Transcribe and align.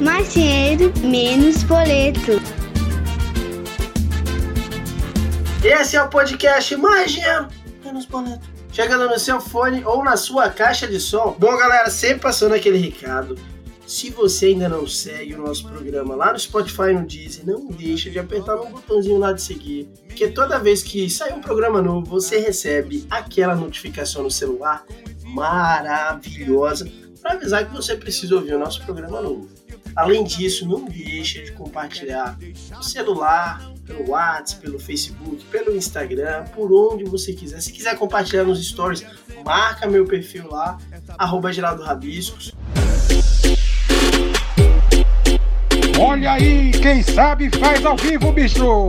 Mais 0.00 0.32
dinheiro, 0.32 0.90
menos 1.02 1.62
boleto. 1.64 2.40
Esse 5.62 5.96
é 5.96 6.02
o 6.02 6.08
podcast 6.08 6.74
Mais 6.76 7.12
Dinheiro, 7.12 7.48
Menos 7.84 8.06
Boleto. 8.06 8.48
Chegando 8.72 9.08
no 9.08 9.18
seu 9.18 9.38
fone 9.42 9.84
ou 9.84 10.02
na 10.02 10.16
sua 10.16 10.48
caixa 10.48 10.86
de 10.86 10.98
som. 10.98 11.36
Bom, 11.38 11.54
galera, 11.54 11.90
sempre 11.90 12.20
passando 12.20 12.54
aquele 12.54 12.78
recado. 12.78 13.36
Se 13.86 14.08
você 14.08 14.46
ainda 14.46 14.70
não 14.70 14.86
segue 14.86 15.34
o 15.34 15.38
nosso 15.42 15.68
programa 15.68 16.14
lá 16.14 16.32
no 16.32 16.38
Spotify 16.38 16.90
e 16.90 16.94
no 16.94 17.06
Deezer, 17.06 17.44
não 17.44 17.66
deixa 17.66 18.08
de 18.08 18.18
apertar 18.18 18.56
no 18.56 18.66
botãozinho 18.66 19.18
lá 19.18 19.32
de 19.32 19.42
seguir, 19.42 19.90
porque 20.06 20.28
toda 20.28 20.58
vez 20.58 20.82
que 20.82 21.10
sair 21.10 21.34
um 21.34 21.40
programa 21.40 21.82
novo, 21.82 22.06
você 22.06 22.38
recebe 22.38 23.04
aquela 23.10 23.54
notificação 23.54 24.22
no 24.22 24.30
celular 24.30 24.86
maravilhosa 25.24 26.90
para 27.20 27.32
avisar 27.32 27.66
que 27.66 27.74
você 27.74 27.96
precisa 27.96 28.34
ouvir 28.34 28.54
o 28.54 28.58
nosso 28.58 28.82
programa 28.82 29.20
novo. 29.20 29.59
Além 29.94 30.24
disso, 30.24 30.66
não 30.66 30.84
deixa 30.84 31.42
de 31.42 31.52
compartilhar 31.52 32.38
no 32.70 32.82
celular, 32.82 33.70
pelo 33.86 34.10
WhatsApp, 34.10 34.62
pelo 34.62 34.78
Facebook, 34.78 35.44
pelo 35.46 35.76
Instagram, 35.76 36.44
por 36.54 36.72
onde 36.72 37.04
você 37.04 37.32
quiser. 37.32 37.60
Se 37.60 37.72
quiser 37.72 37.96
compartilhar 37.98 38.44
nos 38.44 38.64
stories, 38.64 39.04
marca 39.44 39.86
meu 39.88 40.06
perfil 40.06 40.48
lá, 40.48 40.78
arroba 41.18 41.52
Geraldo 41.52 41.82
Rabiscos. 41.82 42.52
Olha 45.98 46.32
aí, 46.32 46.70
quem 46.70 47.02
sabe 47.02 47.50
faz 47.58 47.84
ao 47.84 47.96
vivo, 47.96 48.32
bicho! 48.32 48.86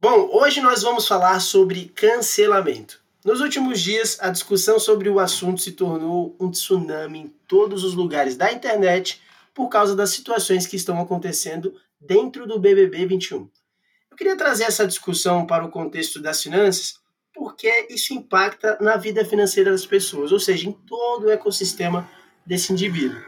Bom, 0.00 0.28
hoje 0.32 0.60
nós 0.60 0.82
vamos 0.82 1.06
falar 1.06 1.40
sobre 1.40 1.86
cancelamento. 1.86 3.00
Nos 3.24 3.40
últimos 3.40 3.80
dias, 3.80 4.18
a 4.20 4.28
discussão 4.28 4.78
sobre 4.78 5.08
o 5.08 5.18
assunto 5.18 5.60
se 5.60 5.72
tornou 5.72 6.36
um 6.38 6.50
tsunami 6.50 7.20
em 7.20 7.32
todos 7.48 7.82
os 7.82 7.94
lugares 7.94 8.36
da 8.36 8.52
internet 8.52 9.20
por 9.54 9.68
causa 9.68 9.94
das 9.94 10.10
situações 10.10 10.66
que 10.66 10.76
estão 10.76 11.00
acontecendo 11.00 11.74
dentro 12.00 12.46
do 12.46 12.58
BBB 12.58 13.06
21. 13.06 13.48
Eu 14.10 14.16
queria 14.16 14.36
trazer 14.36 14.64
essa 14.64 14.86
discussão 14.86 15.46
para 15.46 15.64
o 15.64 15.70
contexto 15.70 16.20
das 16.20 16.42
finanças, 16.42 16.96
porque 17.32 17.86
isso 17.90 18.12
impacta 18.12 18.78
na 18.80 18.96
vida 18.96 19.24
financeira 19.24 19.70
das 19.70 19.86
pessoas, 19.86 20.30
ou 20.32 20.38
seja, 20.38 20.68
em 20.68 20.72
todo 20.72 21.26
o 21.26 21.30
ecossistema 21.30 22.08
desse 22.44 22.72
indivíduo. 22.72 23.20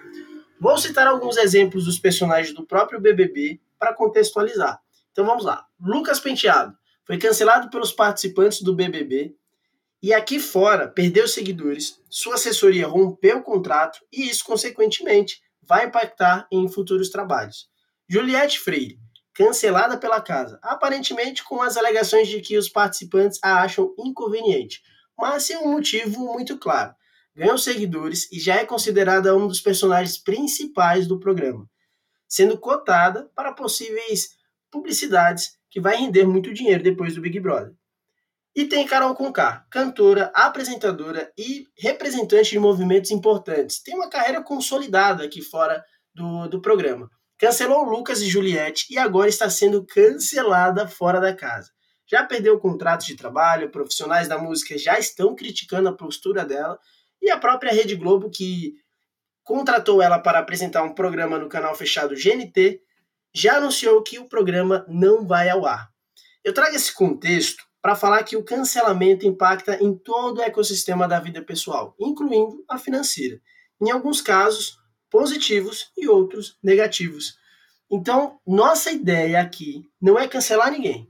Vou 0.61 0.79
citar 0.79 1.07
alguns 1.07 1.37
exemplos 1.37 1.85
dos 1.85 1.99
personagens 1.99 2.55
do 2.55 2.67
próprio 2.67 3.01
BBB 3.01 3.61
para 3.79 3.95
contextualizar. 3.95 4.81
Então 5.13 5.25
vamos 5.25 5.45
lá. 5.45 5.67
Lucas 5.81 6.21
Penteado 6.21 6.77
foi 7.05 7.19
cancelado 7.19 7.71
pelos 7.71 7.93
participantes 7.93 8.63
do 8.63 8.75
BBB 8.75 9.35
e 10.03 10.13
aqui 10.13 10.39
fora 10.39 10.87
perdeu 10.87 11.27
seguidores, 11.27 12.01
sua 12.09 12.35
assessoria 12.35 12.87
rompeu 12.87 13.39
o 13.39 13.43
contrato 13.43 13.99
e 14.13 14.29
isso, 14.29 14.45
consequentemente, 14.45 15.41
vai 15.67 15.87
impactar 15.87 16.47
em 16.51 16.69
futuros 16.69 17.11
trabalhos. 17.11 17.69
Juliette 18.09 18.61
Freire, 18.61 18.99
cancelada 19.35 19.99
pela 19.99 20.21
casa, 20.21 20.59
aparentemente 20.63 21.45
com 21.45 21.61
as 21.61 21.77
alegações 21.77 22.29
de 22.29 22.41
que 22.41 22.57
os 22.57 22.69
participantes 22.69 23.39
a 23.43 23.63
acham 23.63 23.95
inconveniente, 23.99 24.81
mas 25.19 25.45
sem 25.45 25.57
um 25.57 25.73
motivo 25.73 26.33
muito 26.33 26.59
claro 26.59 26.95
ganhou 27.37 27.59
seguidores 27.59 28.33
e 28.33 28.41
já 28.41 28.57
é 28.57 28.65
considerada 28.65 29.37
um 29.37 29.47
dos 29.47 29.61
personagens 29.61 30.17
principais 30.17 31.07
do 31.07 31.21
programa, 31.21 31.69
sendo 32.27 32.59
cotada 32.59 33.31
para 33.37 33.53
possíveis 33.53 34.31
publicidades 34.71 35.59
que 35.71 35.79
vai 35.79 35.97
render 35.97 36.25
muito 36.25 36.55
dinheiro 36.55 36.83
depois 36.83 37.15
do 37.15 37.21
Big 37.21 37.39
Brother. 37.39 37.75
E 38.57 38.65
tem 38.65 38.87
Carol 38.87 39.15
Conká, 39.15 39.67
cantora, 39.71 40.33
apresentadora 40.35 41.31
e 41.37 41.69
representante 41.79 42.53
de 42.53 42.59
movimentos 42.59 43.11
importantes. 43.11 43.83
Tem 43.83 43.95
uma 43.95 44.09
carreira 44.09 44.43
consolidada 44.43 45.23
aqui 45.23 45.43
fora 45.43 45.85
do, 46.15 46.49
do 46.49 46.63
programa. 46.63 47.11
Cancelou 47.39 47.85
Lucas 47.85 48.23
e 48.23 48.27
Juliette 48.31 48.87
e 48.91 48.97
agora 48.97 49.29
está 49.29 49.51
sendo 49.51 49.85
cancelada 49.85 50.89
fora 50.89 51.21
da 51.21 51.37
casa. 51.37 51.71
Já 52.11 52.25
perdeu 52.25 52.59
contratos 52.59 53.05
de 53.05 53.15
trabalho, 53.15 53.71
profissionais 53.71 54.27
da 54.27 54.39
música 54.39 54.79
já 54.79 54.99
estão 54.99 55.37
criticando 55.37 55.91
a 55.91 55.95
postura 55.95 56.43
dela 56.43 56.79
e 57.21 57.31
a 57.31 57.37
própria 57.37 57.75
Rede 57.75 57.95
Globo, 57.95 58.31
que 58.31 58.73
contratou 59.45 60.01
ela 60.01 60.19
para 60.19 60.39
apresentar 60.39 60.83
um 60.83 60.95
programa 60.95 61.39
no 61.39 61.51
canal 61.51 61.75
fechado 61.75 62.15
GNT, 62.15 62.81
já 63.35 63.59
anunciou 63.59 64.03
que 64.03 64.19
o 64.19 64.27
programa 64.27 64.87
não 64.89 65.27
vai 65.27 65.51
ao 65.51 65.67
ar. 65.67 65.91
Eu 66.43 66.55
trago 66.55 66.75
esse 66.75 66.95
contexto 66.95 67.66
para 67.87 67.95
falar 67.95 68.25
que 68.25 68.37
o 68.37 68.43
cancelamento 68.43 69.25
impacta 69.25 69.81
em 69.81 69.97
todo 69.97 70.39
o 70.39 70.43
ecossistema 70.43 71.07
da 71.07 71.21
vida 71.21 71.41
pessoal, 71.41 71.95
incluindo 72.01 72.65
a 72.69 72.79
financeira. 72.79 73.41
Em 73.81 73.93
alguns 73.93 74.21
casos, 74.21 74.77
positivos 75.09 75.93
e 75.97 76.09
outros 76.09 76.59
negativos. 76.61 77.39
Então, 77.89 78.41
nossa 78.45 78.91
ideia 78.91 79.41
aqui 79.41 79.89
não 80.03 80.19
é 80.19 80.27
cancelar 80.27 80.73
ninguém, 80.73 81.09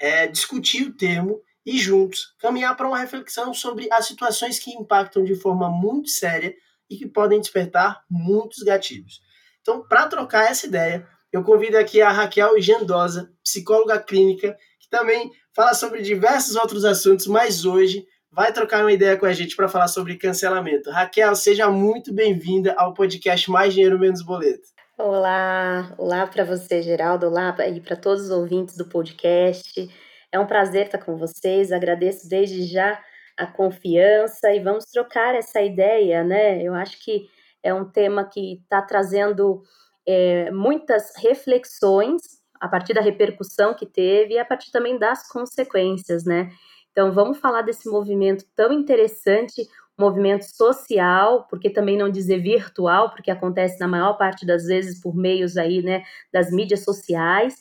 é 0.00 0.26
discutir 0.26 0.86
o 0.86 0.96
termo 0.96 1.42
e 1.66 1.76
juntos 1.76 2.34
caminhar 2.38 2.74
para 2.74 2.88
uma 2.88 3.00
reflexão 3.00 3.52
sobre 3.52 3.86
as 3.92 4.06
situações 4.06 4.58
que 4.58 4.70
impactam 4.70 5.24
de 5.24 5.34
forma 5.34 5.68
muito 5.68 6.08
séria 6.08 6.54
e 6.88 6.96
que 6.96 7.06
podem 7.06 7.38
despertar 7.38 8.02
muitos 8.08 8.62
gatilhos. 8.62 9.20
Então, 9.60 9.86
para 9.86 10.06
trocar 10.06 10.50
essa 10.50 10.66
ideia, 10.66 11.06
eu 11.30 11.44
convido 11.44 11.76
aqui 11.76 12.00
a 12.00 12.10
Raquel 12.10 12.58
Gendosa, 12.62 13.30
psicóloga 13.42 14.00
clínica, 14.00 14.56
que 14.80 14.88
também 14.88 15.30
fala 15.54 15.72
sobre 15.72 16.02
diversos 16.02 16.56
outros 16.56 16.84
assuntos, 16.84 17.26
mas 17.26 17.64
hoje 17.64 18.04
vai 18.30 18.52
trocar 18.52 18.82
uma 18.82 18.92
ideia 18.92 19.16
com 19.16 19.24
a 19.24 19.32
gente 19.32 19.54
para 19.54 19.68
falar 19.68 19.86
sobre 19.86 20.18
cancelamento. 20.18 20.90
Raquel, 20.90 21.34
seja 21.36 21.70
muito 21.70 22.12
bem-vinda 22.12 22.74
ao 22.76 22.92
podcast 22.92 23.48
Mais 23.48 23.72
Dinheiro 23.72 23.98
Menos 23.98 24.20
Boleto. 24.20 24.64
Olá, 24.98 25.94
olá 25.96 26.26
para 26.26 26.44
você, 26.44 26.82
Geraldo, 26.82 27.26
olá 27.26 27.56
e 27.68 27.80
para 27.80 27.94
todos 27.94 28.24
os 28.24 28.30
ouvintes 28.30 28.76
do 28.76 28.86
podcast. 28.86 29.88
É 30.32 30.40
um 30.40 30.46
prazer 30.46 30.86
estar 30.86 30.98
com 30.98 31.16
vocês. 31.16 31.70
Agradeço 31.70 32.28
desde 32.28 32.64
já 32.64 33.00
a 33.36 33.46
confiança 33.46 34.52
e 34.52 34.58
vamos 34.58 34.86
trocar 34.86 35.36
essa 35.36 35.62
ideia, 35.62 36.24
né? 36.24 36.60
Eu 36.60 36.74
acho 36.74 36.98
que 37.04 37.28
é 37.62 37.72
um 37.72 37.84
tema 37.84 38.24
que 38.24 38.54
está 38.54 38.82
trazendo 38.82 39.62
é, 40.06 40.50
muitas 40.50 41.12
reflexões 41.16 42.33
a 42.64 42.68
partir 42.68 42.94
da 42.94 43.02
repercussão 43.02 43.74
que 43.74 43.84
teve 43.84 44.34
e 44.34 44.38
a 44.38 44.44
partir 44.44 44.72
também 44.72 44.98
das 44.98 45.28
consequências, 45.28 46.24
né? 46.24 46.50
Então 46.90 47.12
vamos 47.12 47.36
falar 47.36 47.60
desse 47.60 47.90
movimento 47.90 48.46
tão 48.56 48.72
interessante, 48.72 49.68
movimento 49.98 50.44
social, 50.44 51.46
porque 51.50 51.68
também 51.68 51.98
não 51.98 52.08
dizer 52.08 52.38
virtual, 52.38 53.10
porque 53.10 53.30
acontece 53.30 53.78
na 53.78 53.86
maior 53.86 54.14
parte 54.14 54.46
das 54.46 54.64
vezes 54.64 54.98
por 54.98 55.14
meios 55.14 55.58
aí, 55.58 55.82
né, 55.82 56.04
das 56.32 56.50
mídias 56.50 56.84
sociais 56.84 57.60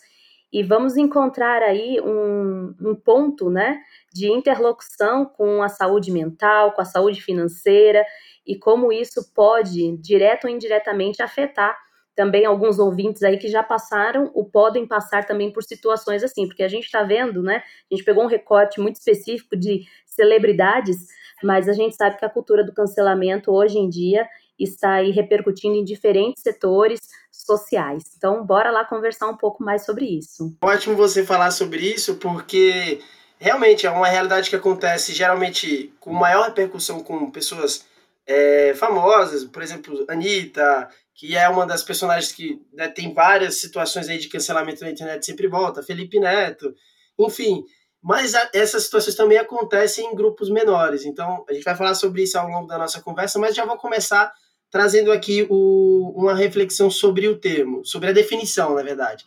e 0.53 0.63
vamos 0.63 0.95
encontrar 0.95 1.61
aí 1.61 1.99
um, 1.99 2.73
um, 2.79 2.95
ponto 2.95 3.49
né, 3.49 3.81
de 4.13 4.31
interlocução 4.31 5.25
com 5.25 5.61
a 5.61 5.67
saúde 5.67 6.11
mental, 6.11 6.71
com 6.71 6.81
a 6.81 6.85
saúde 6.85 7.21
financeira 7.21 8.05
e 8.47 8.57
como 8.57 8.93
isso 8.93 9.33
pode, 9.33 9.97
direto 9.97 10.45
ou 10.45 10.49
indiretamente, 10.49 11.21
afetar 11.21 11.77
também 12.15 12.45
alguns 12.45 12.79
ouvintes 12.79 13.23
aí 13.23 13.37
que 13.37 13.47
já 13.47 13.63
passaram 13.63 14.31
ou 14.33 14.45
podem 14.45 14.87
passar 14.87 15.25
também 15.25 15.51
por 15.51 15.63
situações 15.63 16.23
assim, 16.23 16.47
porque 16.47 16.63
a 16.63 16.67
gente 16.67 16.85
está 16.85 17.03
vendo, 17.03 17.41
né? 17.41 17.63
A 17.91 17.95
gente 17.95 18.05
pegou 18.05 18.23
um 18.23 18.27
recorte 18.27 18.79
muito 18.79 18.97
específico 18.97 19.55
de 19.55 19.85
celebridades, 20.05 20.97
mas 21.43 21.67
a 21.67 21.73
gente 21.73 21.95
sabe 21.95 22.17
que 22.17 22.25
a 22.25 22.29
cultura 22.29 22.63
do 22.63 22.73
cancelamento 22.73 23.51
hoje 23.51 23.77
em 23.77 23.89
dia 23.89 24.27
está 24.59 24.93
aí 24.93 25.11
repercutindo 25.11 25.75
em 25.75 25.83
diferentes 25.83 26.43
setores 26.43 26.99
sociais. 27.31 28.03
Então, 28.15 28.45
bora 28.45 28.71
lá 28.71 28.85
conversar 28.85 29.27
um 29.27 29.35
pouco 29.35 29.63
mais 29.63 29.85
sobre 29.85 30.05
isso. 30.05 30.55
Ótimo 30.61 30.95
você 30.95 31.25
falar 31.25 31.51
sobre 31.51 31.81
isso, 31.81 32.15
porque 32.15 33.01
realmente 33.39 33.85
é 33.85 33.89
uma 33.89 34.07
realidade 34.07 34.49
que 34.49 34.55
acontece 34.55 35.13
geralmente 35.13 35.91
com 35.99 36.13
maior 36.13 36.45
repercussão 36.45 37.03
com 37.03 37.29
pessoas 37.31 37.85
é, 38.25 38.73
famosas, 38.75 39.43
por 39.43 39.61
exemplo, 39.61 40.05
Anitta, 40.07 40.89
que 41.15 41.35
é 41.37 41.47
uma 41.47 41.65
das 41.65 41.83
personagens 41.83 42.31
que 42.31 42.59
né, 42.73 42.87
tem 42.87 43.13
várias 43.13 43.55
situações 43.55 44.09
aí 44.09 44.17
de 44.17 44.29
cancelamento 44.29 44.83
na 44.83 44.91
internet 44.91 45.25
sempre 45.25 45.47
volta, 45.47 45.83
Felipe 45.83 46.19
Neto, 46.19 46.73
enfim. 47.17 47.63
Mas 48.01 48.35
a, 48.35 48.49
essas 48.53 48.83
situações 48.83 49.15
também 49.15 49.37
acontecem 49.37 50.05
em 50.05 50.15
grupos 50.15 50.49
menores. 50.49 51.05
Então, 51.05 51.45
a 51.47 51.53
gente 51.53 51.63
vai 51.63 51.75
falar 51.75 51.95
sobre 51.95 52.23
isso 52.23 52.37
ao 52.37 52.47
longo 52.47 52.67
da 52.67 52.77
nossa 52.77 53.01
conversa, 53.01 53.39
mas 53.39 53.55
já 53.55 53.65
vou 53.65 53.77
começar 53.77 54.33
trazendo 54.69 55.11
aqui 55.11 55.45
o, 55.49 56.13
uma 56.15 56.33
reflexão 56.33 56.89
sobre 56.89 57.27
o 57.27 57.37
termo, 57.37 57.85
sobre 57.85 58.09
a 58.09 58.13
definição, 58.13 58.73
na 58.73 58.81
verdade. 58.81 59.23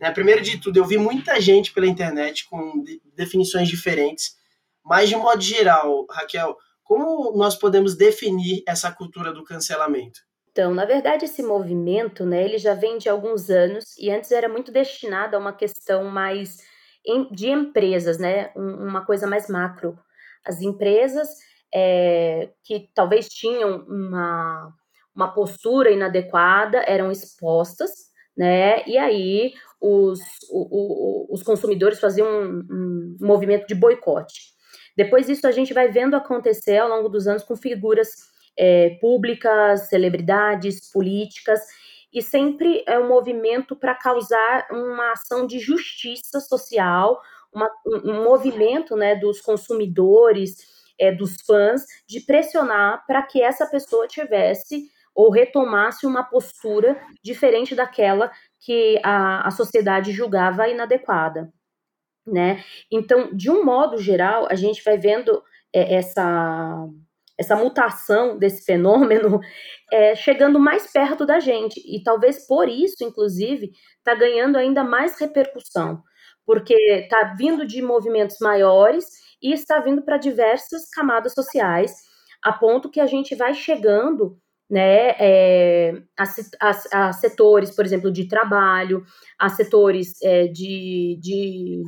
Né, 0.00 0.10
primeiro 0.10 0.42
de 0.42 0.58
tudo, 0.58 0.78
eu 0.78 0.86
vi 0.86 0.98
muita 0.98 1.40
gente 1.40 1.72
pela 1.72 1.86
internet 1.86 2.46
com 2.48 2.82
de, 2.82 3.00
definições 3.14 3.68
diferentes, 3.68 4.36
mas 4.82 5.08
de 5.08 5.16
modo 5.16 5.40
geral, 5.40 6.06
Raquel, 6.10 6.56
como 6.82 7.36
nós 7.36 7.56
podemos 7.56 7.94
definir 7.94 8.62
essa 8.66 8.90
cultura 8.90 9.32
do 9.32 9.44
cancelamento? 9.44 10.20
Então, 10.56 10.72
na 10.72 10.86
verdade, 10.86 11.26
esse 11.26 11.42
movimento, 11.42 12.24
né, 12.24 12.42
ele 12.42 12.56
já 12.56 12.72
vem 12.72 12.96
de 12.96 13.10
alguns 13.10 13.50
anos 13.50 13.94
e 13.98 14.10
antes 14.10 14.32
era 14.32 14.48
muito 14.48 14.72
destinado 14.72 15.36
a 15.36 15.38
uma 15.38 15.52
questão 15.52 16.04
mais 16.04 16.56
de 17.30 17.50
empresas, 17.50 18.16
né, 18.16 18.50
uma 18.56 19.04
coisa 19.04 19.26
mais 19.26 19.50
macro. 19.50 19.98
As 20.46 20.62
empresas 20.62 21.28
é, 21.74 22.48
que 22.64 22.88
talvez 22.94 23.28
tinham 23.28 23.84
uma 23.86 24.72
uma 25.14 25.32
postura 25.32 25.90
inadequada 25.90 26.82
eram 26.86 27.10
expostas, 27.10 27.90
né? 28.36 28.82
E 28.86 28.96
aí 28.98 29.52
os, 29.80 30.20
o, 30.50 31.26
o, 31.30 31.34
os 31.34 31.42
consumidores 31.42 32.00
faziam 32.00 32.26
um, 32.26 33.16
um 33.20 33.26
movimento 33.26 33.66
de 33.66 33.74
boicote. 33.74 34.54
Depois 34.96 35.26
disso, 35.26 35.46
a 35.46 35.52
gente 35.52 35.74
vai 35.74 35.90
vendo 35.90 36.16
acontecer 36.16 36.78
ao 36.78 36.88
longo 36.88 37.08
dos 37.08 37.26
anos 37.26 37.42
com 37.42 37.56
figuras 37.56 38.08
é, 38.58 38.90
públicas, 39.00 39.88
celebridades, 39.88 40.90
políticas, 40.90 41.60
e 42.12 42.22
sempre 42.22 42.82
é 42.86 42.98
um 42.98 43.08
movimento 43.08 43.76
para 43.76 43.94
causar 43.94 44.66
uma 44.70 45.12
ação 45.12 45.46
de 45.46 45.58
justiça 45.58 46.40
social, 46.40 47.20
uma, 47.52 47.70
um 47.84 48.24
movimento 48.24 48.96
né, 48.96 49.14
dos 49.14 49.40
consumidores, 49.40 50.56
é, 50.98 51.12
dos 51.12 51.36
fãs, 51.46 51.84
de 52.08 52.20
pressionar 52.20 53.04
para 53.06 53.22
que 53.22 53.42
essa 53.42 53.66
pessoa 53.66 54.06
tivesse 54.06 54.90
ou 55.14 55.30
retomasse 55.30 56.06
uma 56.06 56.24
postura 56.24 57.00
diferente 57.22 57.74
daquela 57.74 58.30
que 58.60 59.00
a, 59.02 59.46
a 59.46 59.50
sociedade 59.50 60.12
julgava 60.12 60.68
inadequada. 60.68 61.50
Né? 62.26 62.62
Então, 62.90 63.34
de 63.34 63.50
um 63.50 63.64
modo 63.64 63.98
geral, 63.98 64.46
a 64.50 64.54
gente 64.54 64.82
vai 64.82 64.98
vendo 64.98 65.42
é, 65.72 65.94
essa 65.94 66.86
essa 67.38 67.54
mutação 67.54 68.38
desse 68.38 68.64
fenômeno 68.64 69.40
é, 69.92 70.14
chegando 70.14 70.58
mais 70.58 70.90
perto 70.90 71.26
da 71.26 71.38
gente. 71.38 71.80
E 71.86 72.02
talvez 72.02 72.46
por 72.46 72.68
isso, 72.68 73.02
inclusive, 73.02 73.72
está 73.98 74.14
ganhando 74.14 74.56
ainda 74.56 74.82
mais 74.82 75.18
repercussão, 75.20 76.02
porque 76.44 76.74
está 76.74 77.34
vindo 77.36 77.66
de 77.66 77.82
movimentos 77.82 78.38
maiores 78.40 79.06
e 79.42 79.52
está 79.52 79.80
vindo 79.80 80.02
para 80.02 80.16
diversas 80.16 80.88
camadas 80.88 81.34
sociais, 81.34 81.94
a 82.42 82.52
ponto 82.52 82.90
que 82.90 83.00
a 83.00 83.06
gente 83.06 83.34
vai 83.34 83.54
chegando 83.54 84.38
né, 84.68 85.10
é, 85.18 85.92
a, 86.18 86.24
a, 86.60 87.08
a, 87.08 87.12
setores, 87.12 87.70
por 87.74 87.84
exemplo, 87.84 88.10
de 88.10 88.26
trabalho, 88.26 89.04
a 89.38 89.48
setores 89.48 90.20
é, 90.22 90.48
de, 90.48 91.18
de 91.20 91.84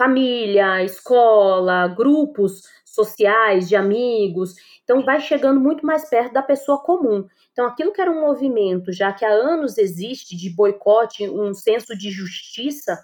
família, 0.00 0.82
escola, 0.82 1.86
grupos 1.88 2.62
sociais, 2.86 3.68
de 3.68 3.76
amigos. 3.76 4.54
Então, 4.82 5.04
vai 5.04 5.20
chegando 5.20 5.60
muito 5.60 5.84
mais 5.84 6.08
perto 6.08 6.32
da 6.32 6.42
pessoa 6.42 6.82
comum. 6.82 7.28
Então, 7.52 7.66
aquilo 7.66 7.92
que 7.92 8.00
era 8.00 8.10
um 8.10 8.22
movimento, 8.22 8.94
já 8.94 9.12
que 9.12 9.26
há 9.26 9.30
anos 9.30 9.76
existe, 9.76 10.34
de 10.34 10.48
boicote, 10.48 11.28
um 11.28 11.52
senso 11.52 11.94
de 11.98 12.10
justiça, 12.10 12.98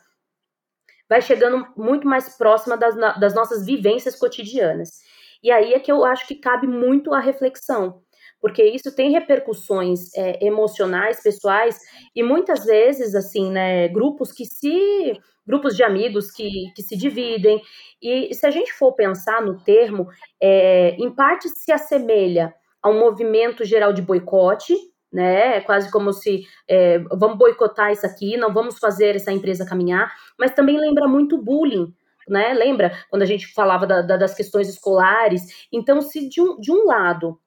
vai 1.06 1.20
chegando 1.20 1.66
muito 1.76 2.08
mais 2.08 2.34
próxima 2.34 2.78
das, 2.78 2.96
das 3.20 3.34
nossas 3.34 3.66
vivências 3.66 4.16
cotidianas. 4.16 5.02
E 5.42 5.50
aí 5.50 5.75
é 5.75 5.78
que 5.78 5.92
eu 5.92 6.02
acho 6.02 6.26
que 6.26 6.37
cabe 6.37 6.66
muito 6.66 7.12
a 7.12 7.20
reflexão, 7.20 8.02
porque 8.41 8.62
isso 8.62 8.94
tem 8.94 9.11
repercussões 9.11 10.15
é, 10.15 10.44
emocionais, 10.44 11.23
pessoais, 11.23 11.79
e 12.15 12.23
muitas 12.23 12.65
vezes, 12.65 13.15
assim, 13.15 13.50
né, 13.50 13.88
grupos 13.88 14.33
que 14.33 14.44
se 14.44 15.19
grupos 15.47 15.77
de 15.77 15.85
amigos 15.85 16.31
que, 16.31 16.73
que 16.75 16.83
se 16.83 16.97
dividem. 16.97 17.62
E 18.03 18.35
se 18.35 18.44
a 18.47 18.50
gente 18.50 18.73
for 18.73 18.93
pensar 18.94 19.41
no 19.41 19.62
termo, 19.62 20.09
é, 20.43 20.97
em 20.97 21.15
parte 21.15 21.49
se 21.49 21.71
assemelha 21.71 22.53
a 22.83 22.91
um 22.91 22.99
movimento 22.99 23.65
geral 23.65 23.93
de 23.93 24.03
boicote, 24.03 24.75
né? 25.12 25.59
É 25.59 25.61
quase 25.61 25.91
como 25.91 26.12
se 26.12 26.44
é, 26.69 26.99
vamos 26.99 27.38
boicotar 27.38 27.93
isso 27.93 28.05
aqui, 28.05 28.37
não 28.37 28.53
vamos 28.53 28.79
fazer 28.79 29.17
essa 29.17 29.33
empresa 29.33 29.65
caminhar, 29.65 30.12
mas 30.38 30.53
também 30.53 30.79
lembra 30.79 31.06
muito 31.06 31.41
bullying. 31.41 31.94
Né? 32.29 32.53
Lembra 32.55 32.93
quando 33.09 33.23
a 33.23 33.27
gente 33.27 33.47
falava 33.55 33.87
da, 33.87 34.03
da, 34.03 34.17
das 34.17 34.35
questões 34.35 34.69
escolares? 34.69 35.43
Então, 35.73 36.00
se 36.00 36.29
de 36.29 36.41
um, 36.41 36.59
de 36.59 36.73
um 36.73 36.85
lado 36.85 37.38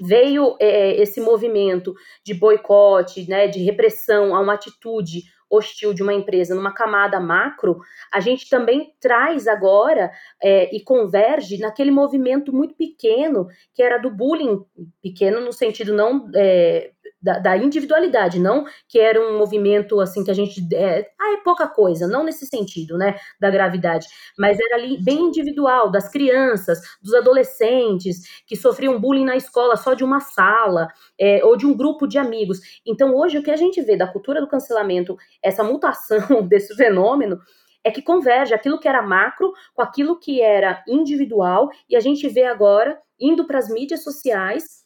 veio 0.00 0.56
é, 0.60 1.00
esse 1.00 1.20
movimento 1.20 1.94
de 2.24 2.34
boicote, 2.34 3.28
né, 3.28 3.48
de 3.48 3.62
repressão 3.62 4.34
a 4.34 4.40
uma 4.40 4.54
atitude 4.54 5.22
hostil 5.50 5.92
de 5.92 6.02
uma 6.02 6.14
empresa 6.14 6.54
numa 6.54 6.72
camada 6.72 7.18
macro, 7.18 7.80
a 8.12 8.20
gente 8.20 8.48
também 8.48 8.94
traz 9.00 9.48
agora 9.48 10.12
é, 10.40 10.74
e 10.74 10.80
converge 10.80 11.58
naquele 11.58 11.90
movimento 11.90 12.52
muito 12.52 12.74
pequeno 12.76 13.48
que 13.74 13.82
era 13.82 13.98
do 13.98 14.10
bullying, 14.10 14.64
pequeno 15.02 15.40
no 15.40 15.52
sentido 15.52 15.92
não 15.92 16.30
é, 16.36 16.92
da, 17.20 17.38
da, 17.38 17.56
individualidade, 17.56 18.38
não 18.38 18.64
que 18.88 18.98
era 18.98 19.20
um 19.20 19.38
movimento 19.38 20.00
assim 20.00 20.24
que 20.24 20.30
a 20.30 20.34
gente 20.34 20.62
é, 20.74 21.06
ah, 21.20 21.34
é 21.34 21.36
pouca 21.38 21.68
coisa, 21.68 22.06
não 22.06 22.24
nesse 22.24 22.46
sentido, 22.46 22.96
né, 22.96 23.16
da 23.40 23.50
gravidade, 23.50 24.06
mas 24.38 24.58
era 24.58 24.76
ali 24.76 25.02
bem 25.02 25.20
individual 25.20 25.90
das 25.90 26.10
crianças, 26.10 26.80
dos 27.02 27.14
adolescentes 27.14 28.42
que 28.46 28.56
sofriam 28.56 29.00
bullying 29.00 29.24
na 29.24 29.36
escola 29.36 29.76
só 29.76 29.94
de 29.94 30.04
uma 30.04 30.20
sala 30.20 30.88
é, 31.18 31.44
ou 31.44 31.56
de 31.56 31.66
um 31.66 31.76
grupo 31.76 32.06
de 32.06 32.18
amigos. 32.18 32.60
Então 32.86 33.14
hoje 33.14 33.38
o 33.38 33.42
que 33.42 33.50
a 33.50 33.56
gente 33.56 33.80
vê 33.82 33.96
da 33.96 34.06
cultura 34.06 34.40
do 34.40 34.48
cancelamento, 34.48 35.16
essa 35.42 35.62
mutação 35.62 36.42
desse 36.48 36.74
fenômeno 36.74 37.38
é 37.84 37.90
que 37.90 38.02
converge 38.02 38.54
aquilo 38.54 38.78
que 38.78 38.88
era 38.88 39.02
macro 39.02 39.52
com 39.74 39.82
aquilo 39.82 40.18
que 40.18 40.40
era 40.40 40.82
individual 40.86 41.70
e 41.88 41.96
a 41.96 42.00
gente 42.00 42.28
vê 42.28 42.44
agora 42.44 43.00
indo 43.18 43.46
para 43.46 43.58
as 43.58 43.68
mídias 43.68 44.02
sociais 44.02 44.84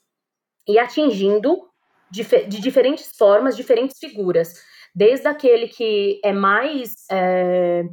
e 0.67 0.79
atingindo 0.79 1.69
de 2.22 2.61
diferentes 2.61 3.16
formas, 3.16 3.56
diferentes 3.56 3.99
figuras. 3.99 4.55
Desde 4.94 5.26
aquele 5.26 5.69
que 5.69 6.20
é 6.25 6.32
mais. 6.32 6.94
É, 7.11 7.84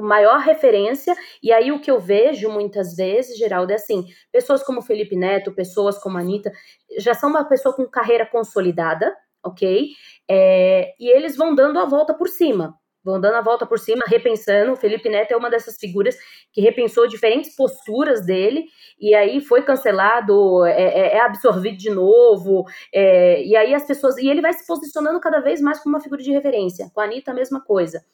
maior 0.00 0.40
referência, 0.40 1.14
e 1.40 1.52
aí 1.52 1.70
o 1.70 1.80
que 1.80 1.88
eu 1.88 2.00
vejo 2.00 2.50
muitas 2.50 2.96
vezes, 2.96 3.38
Geraldo, 3.38 3.70
é 3.70 3.76
assim, 3.76 4.04
pessoas 4.32 4.64
como 4.64 4.82
Felipe 4.82 5.14
Neto, 5.14 5.54
pessoas 5.54 5.96
como 5.96 6.18
a 6.18 6.20
Anitta, 6.20 6.50
já 6.98 7.14
são 7.14 7.30
uma 7.30 7.44
pessoa 7.44 7.72
com 7.72 7.88
carreira 7.88 8.26
consolidada, 8.26 9.16
ok? 9.44 9.90
É, 10.28 10.92
e 10.98 11.08
eles 11.08 11.36
vão 11.36 11.54
dando 11.54 11.78
a 11.78 11.84
volta 11.84 12.12
por 12.14 12.28
cima 12.28 12.74
vão 13.04 13.20
dando 13.20 13.36
a 13.36 13.42
volta 13.42 13.66
por 13.66 13.78
cima, 13.78 14.02
repensando. 14.06 14.72
O 14.72 14.76
Felipe 14.76 15.08
Neto 15.08 15.32
é 15.32 15.36
uma 15.36 15.50
dessas 15.50 15.76
figuras 15.76 16.16
que 16.52 16.60
repensou 16.60 17.06
diferentes 17.06 17.54
posturas 17.54 18.24
dele, 18.24 18.66
e 18.98 19.14
aí 19.14 19.40
foi 19.40 19.62
cancelado, 19.62 20.64
é, 20.64 20.72
é, 20.72 21.16
é 21.16 21.20
absorvido 21.20 21.76
de 21.76 21.90
novo, 21.90 22.64
é, 22.92 23.42
e 23.44 23.54
aí 23.54 23.74
as 23.74 23.86
pessoas. 23.86 24.16
E 24.16 24.28
ele 24.28 24.40
vai 24.40 24.52
se 24.52 24.66
posicionando 24.66 25.20
cada 25.20 25.40
vez 25.40 25.60
mais 25.60 25.80
como 25.80 25.94
uma 25.94 26.02
figura 26.02 26.22
de 26.22 26.32
referência. 26.32 26.90
Com 26.94 27.00
a 27.00 27.04
Anitta, 27.04 27.30
a 27.32 27.34
mesma 27.34 27.60
coisa. 27.60 28.04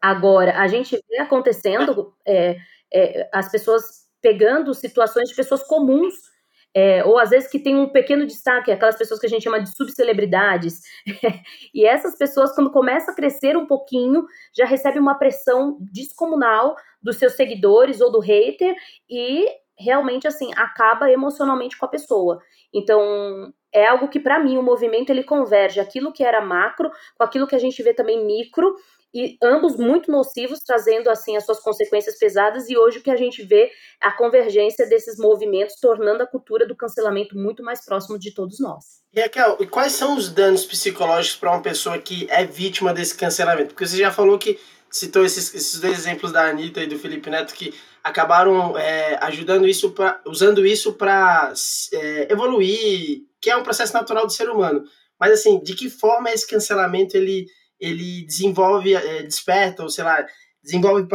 Agora, 0.00 0.58
a 0.58 0.66
gente 0.66 0.98
vê 1.08 1.18
acontecendo 1.18 2.14
é, 2.26 2.56
é, 2.92 3.28
as 3.32 3.50
pessoas 3.50 4.08
pegando 4.22 4.72
situações 4.74 5.28
de 5.28 5.34
pessoas 5.34 5.62
comuns 5.62 6.29
é, 6.74 7.04
ou 7.04 7.18
às 7.18 7.30
vezes 7.30 7.50
que 7.50 7.58
tem 7.58 7.76
um 7.76 7.88
pequeno 7.88 8.26
destaque, 8.26 8.70
aquelas 8.70 8.96
pessoas 8.96 9.18
que 9.18 9.26
a 9.26 9.28
gente 9.28 9.42
chama 9.42 9.60
de 9.60 9.74
subcelebridades. 9.74 10.80
e 11.74 11.84
essas 11.84 12.16
pessoas, 12.16 12.54
quando 12.54 12.70
começa 12.70 13.10
a 13.10 13.14
crescer 13.14 13.56
um 13.56 13.66
pouquinho, 13.66 14.24
já 14.56 14.64
recebem 14.64 15.00
uma 15.00 15.18
pressão 15.18 15.78
descomunal 15.80 16.76
dos 17.02 17.16
seus 17.16 17.32
seguidores 17.32 18.00
ou 18.00 18.12
do 18.12 18.20
hater 18.20 18.74
e 19.08 19.46
realmente 19.78 20.28
assim 20.28 20.50
acaba 20.56 21.10
emocionalmente 21.10 21.76
com 21.76 21.86
a 21.86 21.88
pessoa. 21.88 22.40
Então, 22.72 23.52
é 23.72 23.86
algo 23.86 24.08
que 24.08 24.20
para 24.20 24.38
mim 24.38 24.58
o 24.58 24.62
movimento 24.62 25.10
ele 25.10 25.24
converge 25.24 25.80
aquilo 25.80 26.12
que 26.12 26.24
era 26.24 26.40
macro 26.40 26.90
com 27.16 27.24
aquilo 27.24 27.46
que 27.46 27.54
a 27.54 27.58
gente 27.58 27.82
vê 27.82 27.94
também 27.94 28.24
micro 28.24 28.74
e 29.12 29.36
ambos 29.42 29.76
muito 29.76 30.10
nocivos, 30.10 30.60
trazendo 30.60 31.10
assim 31.10 31.36
as 31.36 31.44
suas 31.44 31.60
consequências 31.60 32.16
pesadas, 32.18 32.68
e 32.68 32.76
hoje 32.76 32.98
o 32.98 33.02
que 33.02 33.10
a 33.10 33.16
gente 33.16 33.42
vê 33.42 33.64
é 34.02 34.06
a 34.06 34.12
convergência 34.12 34.88
desses 34.88 35.18
movimentos, 35.18 35.76
tornando 35.80 36.22
a 36.22 36.26
cultura 36.26 36.66
do 36.66 36.76
cancelamento 36.76 37.36
muito 37.36 37.62
mais 37.62 37.84
próximo 37.84 38.18
de 38.18 38.32
todos 38.32 38.60
nós. 38.60 39.00
E 39.12 39.20
Raquel, 39.20 39.56
e 39.58 39.66
quais 39.66 39.92
são 39.92 40.16
os 40.16 40.30
danos 40.30 40.64
psicológicos 40.64 41.36
para 41.40 41.50
uma 41.50 41.62
pessoa 41.62 41.98
que 41.98 42.28
é 42.30 42.44
vítima 42.44 42.94
desse 42.94 43.16
cancelamento? 43.16 43.74
Porque 43.74 43.86
você 43.86 43.96
já 43.96 44.12
falou 44.12 44.38
que 44.38 44.60
citou 44.90 45.24
esses, 45.24 45.54
esses 45.54 45.80
dois 45.80 45.98
exemplos 45.98 46.32
da 46.32 46.48
Anitta 46.48 46.82
e 46.82 46.86
do 46.86 46.98
Felipe 46.98 47.30
Neto 47.30 47.54
que 47.54 47.74
acabaram 48.02 48.76
é, 48.76 49.18
ajudando 49.22 49.68
isso 49.68 49.92
pra, 49.92 50.20
usando 50.26 50.66
isso 50.66 50.94
para 50.94 51.52
é, 51.92 52.32
evoluir, 52.32 53.22
que 53.40 53.50
é 53.50 53.56
um 53.56 53.62
processo 53.62 53.94
natural 53.94 54.26
do 54.26 54.32
ser 54.32 54.50
humano. 54.50 54.84
Mas 55.18 55.32
assim, 55.32 55.62
de 55.62 55.74
que 55.74 55.88
forma 55.88 56.30
esse 56.30 56.46
cancelamento 56.46 57.16
ele 57.16 57.46
ele 57.80 58.26
desenvolve, 58.26 58.94
é, 58.94 59.22
desperta, 59.22 59.82
ou 59.82 59.88
sei 59.88 60.04
lá, 60.04 60.26
desenvolve, 60.62 61.08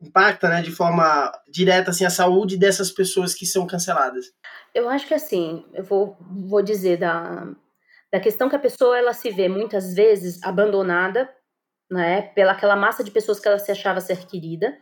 impacta 0.00 0.48
né, 0.48 0.60
de 0.60 0.70
forma 0.70 1.32
direta 1.48 1.90
assim, 1.90 2.04
a 2.04 2.10
saúde 2.10 2.58
dessas 2.58 2.90
pessoas 2.90 3.34
que 3.34 3.46
são 3.46 3.66
canceladas? 3.66 4.26
Eu 4.74 4.88
acho 4.88 5.06
que 5.06 5.14
assim, 5.14 5.64
eu 5.72 5.82
vou, 5.82 6.18
vou 6.20 6.62
dizer 6.62 6.98
da, 6.98 7.48
da 8.12 8.20
questão 8.20 8.48
que 8.48 8.56
a 8.56 8.60
pessoa 8.60 8.98
ela 8.98 9.14
se 9.14 9.30
vê 9.30 9.48
muitas 9.48 9.94
vezes 9.94 10.42
abandonada 10.42 11.30
né, 11.90 12.22
pela 12.34 12.52
aquela 12.52 12.76
massa 12.76 13.04
de 13.04 13.10
pessoas 13.10 13.38
que 13.38 13.48
ela 13.48 13.58
se 13.58 13.70
achava 13.70 14.00
ser 14.00 14.26
querida. 14.26 14.76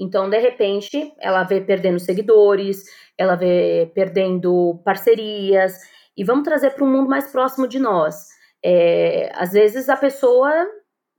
Então, 0.00 0.30
de 0.30 0.38
repente, 0.38 1.12
ela 1.18 1.42
vê 1.42 1.60
perdendo 1.60 1.98
seguidores, 1.98 2.84
ela 3.16 3.34
vê 3.34 3.90
perdendo 3.94 4.80
parcerias, 4.84 5.74
e 6.16 6.24
vamos 6.24 6.44
trazer 6.44 6.70
para 6.70 6.84
um 6.84 6.90
mundo 6.90 7.08
mais 7.08 7.30
próximo 7.30 7.66
de 7.66 7.78
nós. 7.78 8.26
É, 8.64 9.30
às 9.34 9.52
vezes 9.52 9.88
a 9.88 9.96
pessoa 9.96 10.50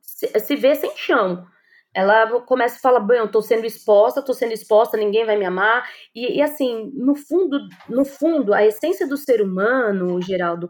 se, 0.02 0.28
se 0.40 0.56
vê 0.58 0.76
sem 0.76 0.92
chão, 0.98 1.46
ela 1.94 2.42
começa 2.42 2.76
a 2.76 2.80
falar, 2.80 3.00
bem, 3.00 3.18
eu 3.18 3.32
tô 3.32 3.42
sendo 3.42 3.66
exposta, 3.66 4.22
tô 4.22 4.34
sendo 4.34 4.52
exposta, 4.52 4.98
ninguém 4.98 5.26
vai 5.26 5.38
me 5.38 5.46
amar. 5.46 5.90
E, 6.14 6.38
e 6.38 6.42
assim, 6.42 6.92
no 6.94 7.16
fundo, 7.16 7.60
no 7.88 8.06
fundo, 8.06 8.54
a 8.54 8.66
essência 8.66 9.08
do 9.08 9.18
ser 9.18 9.42
humano, 9.42 10.22
Geraldo, 10.22 10.70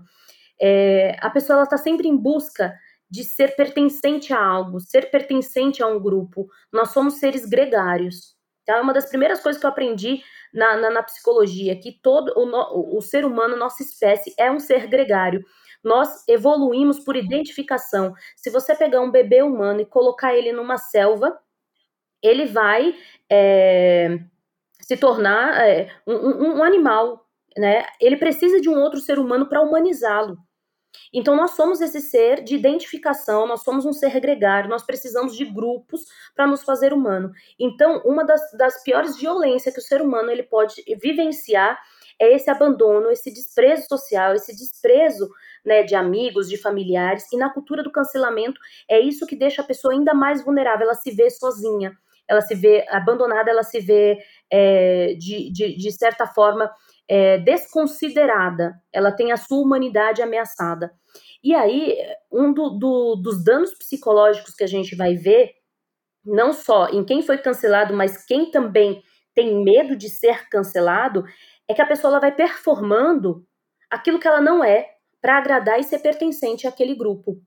é, 0.61 1.17
a 1.19 1.29
pessoa 1.29 1.57
ela 1.57 1.65
tá 1.67 1.77
sempre 1.77 2.07
em 2.07 2.15
busca 2.15 2.73
de 3.09 3.23
ser 3.23 3.55
pertencente 3.55 4.33
a 4.33 4.43
algo, 4.43 4.79
ser 4.79 5.09
pertencente 5.09 5.81
a 5.81 5.87
um 5.87 5.99
grupo. 5.99 6.47
Nós 6.71 6.91
somos 6.91 7.15
seres 7.15 7.45
gregários. 7.45 8.35
Tá? 8.65 8.77
É 8.77 8.81
uma 8.81 8.93
das 8.93 9.09
primeiras 9.09 9.41
coisas 9.41 9.59
que 9.59 9.65
eu 9.65 9.69
aprendi 9.69 10.21
na, 10.53 10.77
na, 10.77 10.89
na 10.91 11.03
psicologia, 11.03 11.79
que 11.79 11.91
todo 11.91 12.33
o, 12.35 12.97
o 12.97 13.01
ser 13.01 13.25
humano, 13.25 13.55
nossa 13.55 13.81
espécie, 13.81 14.33
é 14.37 14.51
um 14.51 14.59
ser 14.59 14.87
gregário. 14.87 15.43
Nós 15.83 16.27
evoluímos 16.27 16.99
por 16.99 17.15
identificação. 17.15 18.13
Se 18.35 18.49
você 18.49 18.75
pegar 18.75 19.01
um 19.01 19.11
bebê 19.11 19.41
humano 19.41 19.81
e 19.81 19.85
colocar 19.85 20.35
ele 20.35 20.51
numa 20.51 20.77
selva, 20.77 21.39
ele 22.21 22.45
vai 22.45 22.95
é, 23.29 24.19
se 24.81 24.97
tornar 24.97 25.67
é, 25.67 25.89
um, 26.05 26.57
um, 26.57 26.63
animal, 26.63 27.25
né? 27.57 27.85
Ele 27.99 28.17
precisa 28.17 28.59
de 28.59 28.69
um 28.69 28.77
outro 28.79 28.99
ser 28.99 29.19
humano 29.19 29.47
para 29.47 29.61
humanizá-lo. 29.61 30.37
Então, 31.13 31.35
nós 31.35 31.51
somos 31.51 31.81
esse 31.81 32.01
ser 32.01 32.43
de 32.43 32.55
identificação, 32.55 33.47
nós 33.47 33.63
somos 33.63 33.85
um 33.85 33.93
ser 33.93 34.19
gregário, 34.19 34.69
nós 34.69 34.83
precisamos 34.83 35.35
de 35.35 35.45
grupos 35.45 36.01
para 36.35 36.47
nos 36.47 36.63
fazer 36.63 36.93
humano. 36.93 37.31
Então, 37.59 38.01
uma 38.05 38.23
das, 38.23 38.41
das 38.53 38.83
piores 38.83 39.17
violências 39.17 39.73
que 39.73 39.79
o 39.79 39.83
ser 39.83 40.01
humano 40.01 40.29
ele 40.29 40.43
pode 40.43 40.83
vivenciar 41.01 41.79
é 42.19 42.33
esse 42.33 42.49
abandono, 42.49 43.09
esse 43.09 43.31
desprezo 43.33 43.87
social, 43.87 44.35
esse 44.35 44.53
desprezo 44.53 45.29
né, 45.65 45.83
de 45.83 45.95
amigos, 45.95 46.49
de 46.49 46.57
familiares. 46.57 47.31
E 47.31 47.37
na 47.37 47.49
cultura 47.49 47.81
do 47.81 47.91
cancelamento, 47.91 48.59
é 48.89 48.99
isso 48.99 49.25
que 49.25 49.35
deixa 49.35 49.61
a 49.61 49.65
pessoa 49.65 49.93
ainda 49.93 50.13
mais 50.13 50.43
vulnerável. 50.43 50.85
Ela 50.85 50.95
se 50.95 51.11
vê 51.11 51.29
sozinha, 51.29 51.97
ela 52.27 52.41
se 52.41 52.53
vê 52.53 52.85
abandonada, 52.89 53.49
ela 53.49 53.63
se 53.63 53.79
vê, 53.79 54.19
é, 54.51 55.13
de, 55.17 55.49
de, 55.51 55.77
de, 55.77 55.91
certa 55.91 56.27
forma, 56.27 56.69
é, 57.09 57.39
desconsiderada. 57.39 58.79
Ela 58.93 59.11
tem 59.11 59.31
a 59.31 59.37
sua 59.37 59.59
humanidade 59.59 60.21
ameaçada. 60.21 60.91
E 61.43 61.55
aí, 61.55 61.97
um 62.31 62.53
do, 62.53 62.69
do, 62.69 63.15
dos 63.15 63.43
danos 63.43 63.73
psicológicos 63.73 64.53
que 64.53 64.63
a 64.63 64.67
gente 64.67 64.95
vai 64.95 65.15
ver, 65.15 65.51
não 66.23 66.53
só 66.53 66.87
em 66.89 67.03
quem 67.03 67.23
foi 67.23 67.37
cancelado, 67.39 67.93
mas 67.93 68.23
quem 68.25 68.51
também 68.51 69.01
tem 69.33 69.63
medo 69.63 69.95
de 69.95 70.09
ser 70.09 70.47
cancelado, 70.49 71.23
é 71.67 71.73
que 71.73 71.81
a 71.81 71.87
pessoa 71.87 72.11
ela 72.11 72.19
vai 72.19 72.35
performando 72.35 73.45
aquilo 73.89 74.19
que 74.19 74.27
ela 74.27 74.41
não 74.41 74.63
é 74.63 74.85
para 75.21 75.37
agradar 75.37 75.79
e 75.79 75.83
ser 75.83 75.99
pertencente 75.99 76.67
àquele 76.67 76.95
grupo. 76.95 77.37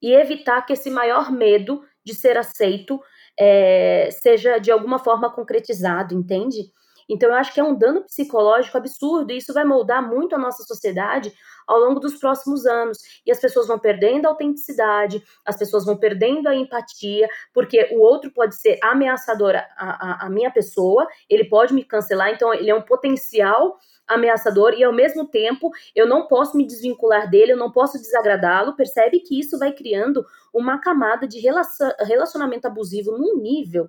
E 0.00 0.12
evitar 0.12 0.62
que 0.62 0.72
esse 0.72 0.88
maior 0.88 1.30
medo 1.30 1.82
de 2.04 2.14
ser 2.14 2.38
aceito 2.38 2.98
é, 3.38 4.08
seja 4.10 4.58
de 4.58 4.70
alguma 4.70 4.98
forma 4.98 5.30
concretizado, 5.30 6.14
entende? 6.14 6.72
Então, 7.10 7.28
eu 7.28 7.34
acho 7.34 7.52
que 7.52 7.58
é 7.58 7.64
um 7.64 7.74
dano 7.74 8.04
psicológico 8.04 8.78
absurdo 8.78 9.32
e 9.32 9.38
isso 9.38 9.52
vai 9.52 9.64
moldar 9.64 10.06
muito 10.06 10.34
a 10.34 10.38
nossa 10.38 10.62
sociedade 10.62 11.32
ao 11.66 11.78
longo 11.78 11.98
dos 11.98 12.16
próximos 12.16 12.64
anos. 12.66 12.98
E 13.26 13.32
as 13.32 13.40
pessoas 13.40 13.66
vão 13.66 13.78
perdendo 13.78 14.26
a 14.26 14.28
autenticidade, 14.28 15.22
as 15.44 15.56
pessoas 15.56 15.84
vão 15.84 15.96
perdendo 15.96 16.48
a 16.48 16.54
empatia, 16.54 17.28
porque 17.52 17.88
o 17.92 18.00
outro 18.00 18.30
pode 18.32 18.54
ser 18.54 18.78
ameaçador 18.82 19.56
à, 19.56 19.66
à, 19.76 20.26
à 20.26 20.30
minha 20.30 20.52
pessoa, 20.52 21.06
ele 21.28 21.44
pode 21.44 21.74
me 21.74 21.84
cancelar, 21.84 22.30
então 22.30 22.54
ele 22.54 22.70
é 22.70 22.74
um 22.74 22.82
potencial 22.82 23.76
ameaçador 24.06 24.74
e 24.74 24.82
ao 24.82 24.92
mesmo 24.92 25.26
tempo 25.28 25.70
eu 25.94 26.06
não 26.06 26.26
posso 26.26 26.56
me 26.56 26.66
desvincular 26.66 27.30
dele, 27.30 27.52
eu 27.52 27.56
não 27.56 27.72
posso 27.72 27.98
desagradá-lo. 27.98 28.76
Percebe 28.76 29.20
que 29.20 29.38
isso 29.38 29.58
vai 29.58 29.72
criando 29.72 30.24
uma 30.52 30.78
camada 30.78 31.26
de 31.26 31.40
relacionamento 31.40 32.66
abusivo 32.66 33.16
num 33.16 33.36
nível 33.40 33.88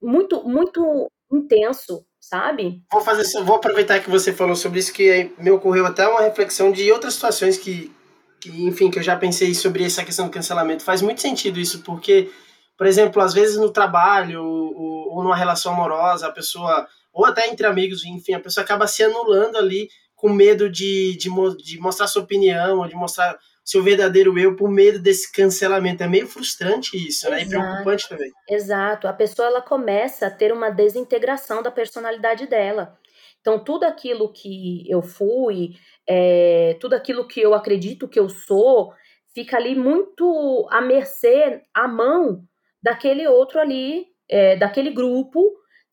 muito 0.00 0.46
muito 0.46 1.10
intenso 1.32 2.06
sabe? 2.28 2.82
Vou 2.90 3.02
fazer, 3.02 3.24
vou 3.42 3.56
aproveitar 3.56 4.00
que 4.00 4.10
você 4.10 4.32
falou 4.32 4.56
sobre 4.56 4.78
isso 4.78 4.92
que 4.92 5.32
me 5.38 5.50
ocorreu 5.50 5.84
até 5.84 6.06
uma 6.08 6.22
reflexão 6.22 6.72
de 6.72 6.90
outras 6.90 7.14
situações 7.14 7.58
que, 7.58 7.94
que, 8.40 8.64
enfim, 8.64 8.90
que 8.90 8.98
eu 8.98 9.02
já 9.02 9.16
pensei 9.16 9.54
sobre 9.54 9.84
essa 9.84 10.04
questão 10.04 10.26
do 10.26 10.32
cancelamento. 10.32 10.82
Faz 10.82 11.02
muito 11.02 11.20
sentido 11.20 11.60
isso, 11.60 11.82
porque, 11.82 12.30
por 12.78 12.86
exemplo, 12.86 13.20
às 13.20 13.34
vezes 13.34 13.56
no 13.56 13.70
trabalho 13.70 14.42
ou, 14.42 15.14
ou 15.14 15.22
numa 15.22 15.36
relação 15.36 15.74
amorosa, 15.74 16.26
a 16.26 16.32
pessoa, 16.32 16.86
ou 17.12 17.26
até 17.26 17.48
entre 17.48 17.66
amigos, 17.66 18.04
enfim, 18.04 18.34
a 18.34 18.40
pessoa 18.40 18.64
acaba 18.64 18.86
se 18.86 19.02
anulando 19.02 19.56
ali 19.56 19.88
com 20.16 20.30
medo 20.30 20.70
de, 20.70 21.16
de, 21.18 21.28
de 21.62 21.78
mostrar 21.78 22.06
sua 22.06 22.22
opinião, 22.22 22.78
ou 22.78 22.88
de 22.88 22.94
mostrar 22.94 23.38
seu 23.64 23.82
verdadeiro 23.82 24.38
eu 24.38 24.54
por 24.54 24.70
medo 24.70 24.98
desse 24.98 25.32
cancelamento. 25.32 26.02
É 26.02 26.08
meio 26.08 26.26
frustrante 26.26 26.96
isso, 26.96 27.26
Exato. 27.26 27.34
né? 27.34 27.42
E 27.42 27.48
preocupante 27.48 28.08
também. 28.08 28.30
Exato. 28.48 29.08
A 29.08 29.12
pessoa 29.12 29.48
ela 29.48 29.62
começa 29.62 30.26
a 30.26 30.30
ter 30.30 30.52
uma 30.52 30.70
desintegração 30.70 31.62
da 31.62 31.70
personalidade 31.70 32.46
dela. 32.46 32.98
Então, 33.40 33.62
tudo 33.62 33.84
aquilo 33.84 34.32
que 34.32 34.84
eu 34.88 35.02
fui, 35.02 35.76
é, 36.08 36.76
tudo 36.80 36.94
aquilo 36.94 37.26
que 37.26 37.40
eu 37.40 37.54
acredito 37.54 38.08
que 38.08 38.18
eu 38.18 38.28
sou, 38.28 38.92
fica 39.34 39.56
ali 39.56 39.74
muito 39.74 40.66
à 40.70 40.80
mercê, 40.80 41.62
à 41.74 41.88
mão 41.88 42.44
daquele 42.82 43.26
outro 43.26 43.58
ali, 43.58 44.06
é, 44.28 44.56
daquele 44.56 44.90
grupo, 44.90 45.42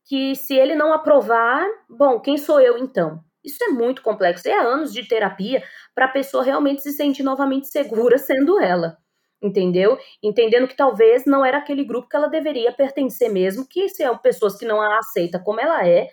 que 0.06 0.34
se 0.34 0.54
ele 0.54 0.74
não 0.74 0.92
aprovar, 0.92 1.66
bom, 1.88 2.20
quem 2.20 2.36
sou 2.36 2.60
eu 2.60 2.78
então? 2.78 3.20
Isso 3.44 3.62
é 3.64 3.68
muito 3.68 4.02
complexo. 4.02 4.48
É 4.48 4.56
anos 4.58 4.92
de 4.92 5.06
terapia 5.06 5.62
para 5.94 6.06
a 6.06 6.08
pessoa 6.08 6.44
realmente 6.44 6.82
se 6.82 6.92
sentir 6.92 7.22
novamente 7.22 7.68
segura 7.68 8.16
sendo 8.18 8.60
ela. 8.60 8.96
Entendeu? 9.42 9.98
Entendendo 10.22 10.68
que 10.68 10.76
talvez 10.76 11.24
não 11.26 11.44
era 11.44 11.58
aquele 11.58 11.84
grupo 11.84 12.08
que 12.08 12.16
ela 12.16 12.28
deveria 12.28 12.72
pertencer 12.72 13.28
mesmo, 13.28 13.66
que 13.68 13.88
se 13.88 14.04
são 14.04 14.16
pessoas 14.16 14.56
que 14.56 14.64
não 14.64 14.80
a 14.80 14.98
aceita 14.98 15.40
como 15.40 15.60
ela 15.60 15.84
é, 15.86 16.08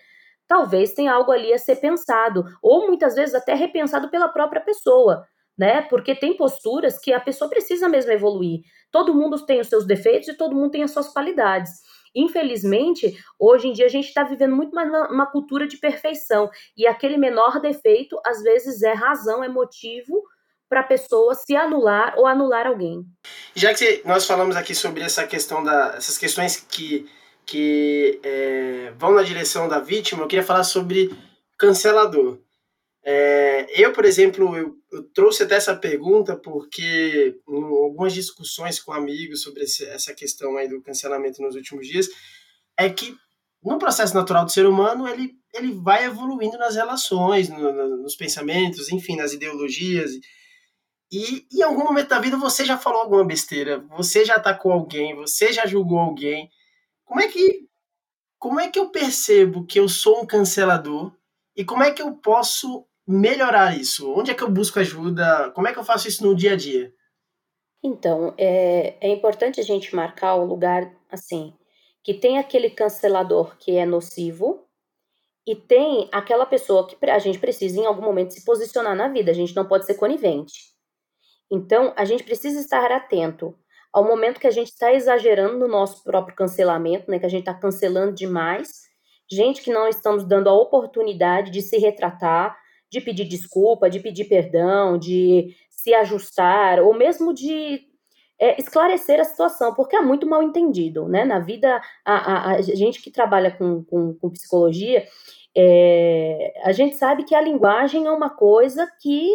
talvez 0.48 0.94
tenha 0.94 1.14
algo 1.14 1.32
ali 1.32 1.54
a 1.54 1.60
ser 1.60 1.76
pensado, 1.76 2.44
ou 2.60 2.88
muitas 2.88 3.14
vezes 3.14 3.36
até 3.36 3.54
repensado 3.54 4.10
pela 4.10 4.28
própria 4.28 4.60
pessoa, 4.60 5.24
né? 5.56 5.84
Porque 5.84 6.16
tem 6.16 6.36
posturas 6.36 6.98
que 6.98 7.14
a 7.14 7.20
pessoa 7.20 7.48
precisa 7.48 7.88
mesmo 7.88 8.12
evoluir. 8.12 8.62
Todo 8.92 9.14
mundo 9.14 9.46
tem 9.46 9.60
os 9.60 9.68
seus 9.68 9.86
defeitos 9.86 10.28
e 10.28 10.36
todo 10.36 10.56
mundo 10.56 10.72
tem 10.72 10.82
as 10.82 10.90
suas 10.90 11.14
qualidades. 11.14 11.70
Infelizmente, 12.16 13.18
hoje 13.39 13.68
em 13.68 13.74
dia 13.74 13.86
a 13.86 13.89
gente 13.89 14.08
está 14.08 14.24
vivendo 14.24 14.56
muito 14.56 14.74
mais 14.74 14.89
uma, 15.10 15.25
cultura 15.25 15.68
de 15.68 15.78
perfeição 15.78 16.50
e 16.75 16.88
aquele 16.88 17.18
menor 17.18 17.60
defeito 17.60 18.20
às 18.25 18.42
vezes 18.42 18.82
é 18.82 18.94
razão, 18.94 19.44
é 19.44 19.50
motivo 19.50 20.24
para 20.68 20.82
a 20.82 20.84
pessoa 20.84 21.34
se 21.34 21.56
anular 21.56 22.13
ou 22.18 22.25
anular 22.28 22.68
alguém. 22.68 23.04
Já 23.56 23.74
que 23.74 24.01
nós 24.06 24.25
falamos 24.25 24.56
aqui 24.56 24.75
sobre 24.75 25.01
essa 25.01 25.25
questão 25.25 25.63
da, 25.63 25.96
essas 25.98 26.18
questões 26.18 26.58
que 26.58 27.10
que 27.50 28.20
é, 28.22 28.94
vão 28.96 29.12
na 29.12 29.24
direção 29.24 29.68
da 29.68 29.80
vítima, 29.80 30.22
eu 30.22 30.28
queria 30.28 30.46
falar 30.46 30.63
sobre 30.63 31.10
cancelador. 31.58 32.38
É, 33.12 33.66
eu, 33.70 33.92
por 33.92 34.06
exemplo, 34.06 34.56
eu, 34.56 34.78
eu, 34.92 35.04
trouxe 35.12 35.42
até 35.42 35.56
essa 35.56 35.75
pergunta 35.75 36.36
porque 36.36 37.42
em 37.50 37.56
algumas 37.56 38.13
discussões 38.13 38.80
com 38.80 38.94
amigos 38.94 39.42
sobre 39.42 39.63
esse, 39.63 39.84
essa 39.86 40.13
questão 40.13 40.56
aí 40.56 40.68
do 40.68 40.80
cancelamento 40.80 41.42
nos 41.42 41.56
últimos 41.56 41.88
dias, 41.88 42.08
é 42.78 42.88
que 42.88 43.18
no 43.63 43.80
processo 43.80 44.13
natural 44.13 44.46
do 44.46 44.51
ser 44.51 44.68
humano 44.68 45.08
ele, 45.08 45.34
ele 45.56 45.72
vai 45.72 46.06
evoluindo 46.06 46.56
nas 46.60 46.75
relações, 46.75 47.50
no, 47.50 47.74
no, 47.74 47.98
nos 47.98 48.16
pensamentos, 48.16 48.92
enfim, 48.92 49.16
nas 49.16 49.34
ideologias. 49.34 50.12
E 51.12 51.48
em 51.51 51.63
algum 51.63 51.86
momento 51.86 52.10
da 52.10 52.20
vida 52.20 52.38
você 52.38 52.63
já 52.63 52.78
falou 52.78 53.01
alguma 53.01 53.25
besteira, 53.25 53.80
você 53.89 54.24
já 54.24 54.36
atacou 54.36 54.72
alguém, 54.72 55.16
você 55.16 55.51
já 55.51 55.66
julgou 55.66 55.98
alguém. 55.98 56.48
Como 57.04 57.20
é 57.20 57.28
que 57.28 57.68
como 58.38 58.60
é 58.60 58.70
que 58.70 58.78
eu 58.78 58.92
percebo 58.92 59.66
que 59.66 59.80
eu 59.80 59.89
sou 59.89 60.22
um 60.22 60.28
cancelador 60.28 61.12
e 61.58 61.66
como 61.66 61.82
é 61.84 61.92
que 61.92 62.04
eu 62.04 62.13
posso 62.13 62.86
melhorar 63.10 63.75
isso? 63.75 64.13
Onde 64.13 64.30
é 64.30 64.36
que 64.36 64.44
eu 64.44 64.51
busco 64.51 64.80
ajuda? 64.80 65.50
Como 65.56 65.68
é 65.68 65.74
que 65.74 65.80
eu 65.80 65.84
faço 65.84 66.08
isso 66.08 66.24
no 66.24 66.36
dia 66.36 66.54
a 66.54 66.56
dia? 66.56 66.94
Então, 67.84 68.36
é, 68.38 68.98
é 69.01 69.10
importante 69.10 69.60
a 69.60 69.63
gente 69.63 69.96
marcar 69.96 70.36
um 70.36 70.46
lugar 70.46 70.94
assim, 71.10 71.54
que 72.04 72.13
tem 72.13 72.38
aquele 72.38 72.70
cancelador 72.70 73.58
que 73.58 73.75
é 73.75 73.84
nocivo 73.84 74.68
e 75.48 75.56
tem 75.56 76.08
aquela 76.12 76.46
pessoa 76.46 76.86
que 76.86 76.96
a 77.10 77.18
gente 77.18 77.39
precisa 77.39 77.80
em 77.80 77.86
algum 77.86 78.04
momento 78.04 78.34
se 78.34 78.46
posicionar 78.46 78.96
na 78.96 79.08
vida, 79.08 79.32
a 79.32 79.34
gente 79.34 79.56
não 79.56 79.68
pode 79.68 79.88
ser 79.88 79.96
conivente. 79.96 80.75
Então, 81.51 81.92
a 81.96 82.06
gente 82.06 82.24
precisa 82.24 82.60
estar 82.60 82.92
atento 82.92 83.58
ao 83.92 84.04
momento 84.04 84.39
que 84.39 84.46
a 84.46 84.51
gente 84.51 84.68
está 84.68 84.94
exagerando 84.94 85.58
no 85.58 85.68
nosso 85.68 86.04
próprio 86.04 86.36
cancelamento, 86.36 87.10
né, 87.10 87.18
que 87.18 87.25
a 87.25 87.30
gente 87.30 87.39
está 87.39 87.56
cancelando 87.56 88.13
demais, 88.13 88.70
gente 89.32 89.63
que 89.63 89.72
não 89.72 89.88
estamos 89.88 90.24
dando 90.24 90.48
a 90.48 90.54
oportunidade 90.54 91.50
de 91.50 91.63
se 91.63 91.78
retratar, 91.80 92.56
de 92.91 93.01
pedir 93.01 93.25
desculpa, 93.25 93.89
de 93.89 94.00
pedir 94.00 94.25
perdão, 94.25 94.98
de 94.98 95.55
se 95.69 95.93
ajustar, 95.93 96.79
ou 96.81 96.93
mesmo 96.93 97.34
de 97.34 97.81
é, 98.39 98.60
esclarecer 98.60 99.19
a 99.19 99.24
situação, 99.25 99.74
porque 99.74 99.96
é 99.96 100.01
muito 100.01 100.27
mal 100.27 100.41
entendido, 100.43 101.08
né? 101.08 101.25
Na 101.25 101.39
vida, 101.39 101.81
a, 102.05 102.51
a, 102.51 102.55
a 102.55 102.62
gente 102.62 103.01
que 103.01 103.12
trabalha 103.12 103.51
com, 103.51 103.84
com, 103.84 104.13
com 104.15 104.29
psicologia, 104.29 105.05
é, 105.55 106.53
a 106.63 106.72
gente 106.72 106.96
sabe 106.96 107.24
que 107.25 107.36
a 107.36 107.41
linguagem 107.41 108.05
é 108.08 108.12
uma 108.12 108.29
coisa 108.29 108.89
que 109.01 109.29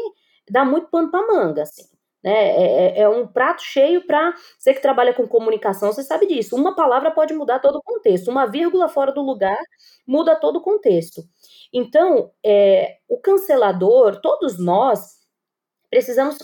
dá 0.50 0.64
muito 0.64 0.88
pano 0.88 1.10
para 1.10 1.26
manga, 1.26 1.62
assim, 1.62 1.84
Né? 2.22 2.32
É, 2.32 2.98
é, 2.98 3.00
é 3.02 3.08
um 3.08 3.26
prato 3.26 3.62
cheio 3.62 4.06
para 4.06 4.34
você 4.58 4.72
que 4.74 4.80
trabalha 4.82 5.12
com 5.14 5.26
comunicação, 5.28 5.92
você 5.92 6.02
sabe 6.02 6.26
disso. 6.26 6.56
Uma 6.56 6.74
palavra 6.74 7.10
pode 7.10 7.34
mudar 7.34 7.58
todo 7.60 7.76
o 7.76 7.82
contexto, 7.82 8.30
uma 8.30 8.46
vírgula 8.46 8.88
fora 8.88 9.12
do 9.12 9.22
lugar 9.22 9.58
muda 10.06 10.36
todo 10.36 10.56
o 10.56 10.62
contexto. 10.62 11.22
Então, 11.74 12.30
é, 12.46 12.98
o 13.08 13.18
cancelador, 13.18 14.20
todos 14.20 14.60
nós, 14.60 15.16
precisamos 15.90 16.38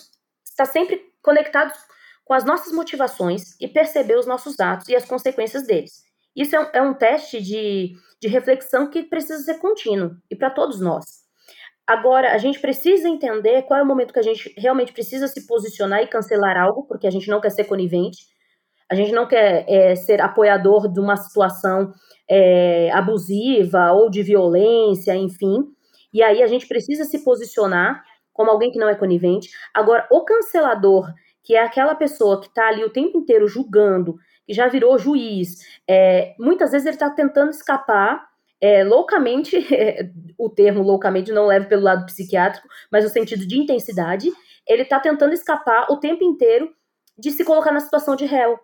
estar 0.45 0.67
sempre 0.67 1.01
conectados 1.23 1.79
com 2.25 2.35
as 2.35 2.45
nossas 2.45 2.73
motivações 2.73 3.55
e 3.61 3.69
perceber 3.69 4.19
os 4.19 4.27
nossos 4.27 4.59
atos 4.59 4.89
e 4.89 4.97
as 4.97 5.05
consequências 5.05 5.65
deles. 5.65 6.03
Isso 6.35 6.57
é 6.57 6.61
um, 6.61 6.71
é 6.73 6.83
um 6.83 6.95
teste 6.95 7.41
de, 7.41 7.93
de 8.21 8.29
reflexão 8.29 8.91
que 8.91 9.05
precisa 9.05 9.43
ser 9.43 9.59
contínuo 9.59 10.17
e 10.29 10.35
para 10.35 10.51
todos 10.51 10.81
nós. 10.81 11.05
Agora, 11.87 12.33
a 12.33 12.39
gente 12.39 12.61
precisa 12.61 13.09
entender 13.09 13.63
qual 13.63 13.79
é 13.79 13.83
o 13.83 13.87
momento 13.87 14.13
que 14.13 14.21
a 14.21 14.23
gente 14.23 14.53
realmente 14.57 14.93
precisa 14.93 15.27
se 15.27 15.47
posicionar 15.47 16.03
e 16.03 16.07
cancelar 16.09 16.57
algo, 16.57 16.87
porque 16.87 17.07
a 17.07 17.11
gente 17.11 17.29
não 17.29 17.41
quer 17.41 17.51
ser 17.51 17.65
conivente, 17.65 18.27
a 18.91 18.95
gente 18.95 19.13
não 19.13 19.27
quer 19.27 19.65
é, 19.69 19.95
ser 19.95 20.21
apoiador 20.21 20.93
de 20.93 20.99
uma 20.99 21.17
situação 21.17 21.93
é, 22.29 22.91
abusiva 22.93 23.93
ou 23.93 24.11
de 24.11 24.23
violência, 24.23 25.15
enfim. 25.15 25.65
E 26.13 26.23
aí 26.23 26.43
a 26.43 26.47
gente 26.47 26.67
precisa 26.67 27.05
se 27.05 27.23
posicionar 27.23 28.03
como 28.33 28.51
alguém 28.51 28.73
que 28.73 28.79
não 28.79 28.89
é 28.89 28.95
conivente. 28.95 29.51
Agora, 29.73 30.09
o 30.11 30.25
cancelador, 30.25 31.13
que 31.43 31.55
é 31.55 31.63
aquela 31.63 31.95
pessoa 31.95 32.41
que 32.41 32.49
está 32.49 32.69
ali 32.69 32.85
o 32.85 32.91
tempo 32.91 33.19
inteiro 33.19 33.47
julgando, 33.47 34.17
que 34.47 34.53
já 34.53 34.67
virou 34.67 34.99
juiz, 34.99 35.57
é, 35.89 36.35
muitas 36.39 36.73
vezes 36.73 36.87
ele 36.87 36.97
está 36.97 37.11
tentando 37.11 37.51
escapar 37.51 38.29
é, 38.61 38.85
loucamente, 38.85 39.57
o 40.37 40.51
termo 40.51 40.83
loucamente 40.83 41.33
não 41.33 41.47
leva 41.47 41.67
pelo 41.67 41.83
lado 41.83 42.07
psiquiátrico, 42.07 42.67
mas 42.91 43.05
no 43.05 43.11
sentido 43.11 43.47
de 43.47 43.57
intensidade, 43.57 44.31
ele 44.67 44.83
está 44.83 44.99
tentando 44.99 45.33
escapar 45.33 45.87
o 45.91 45.97
tempo 45.99 46.25
inteiro 46.25 46.71
de 47.19 47.31
se 47.31 47.45
colocar 47.45 47.73
na 47.73 47.81
situação 47.81 48.17
de 48.17 48.27
réu. 48.27 48.59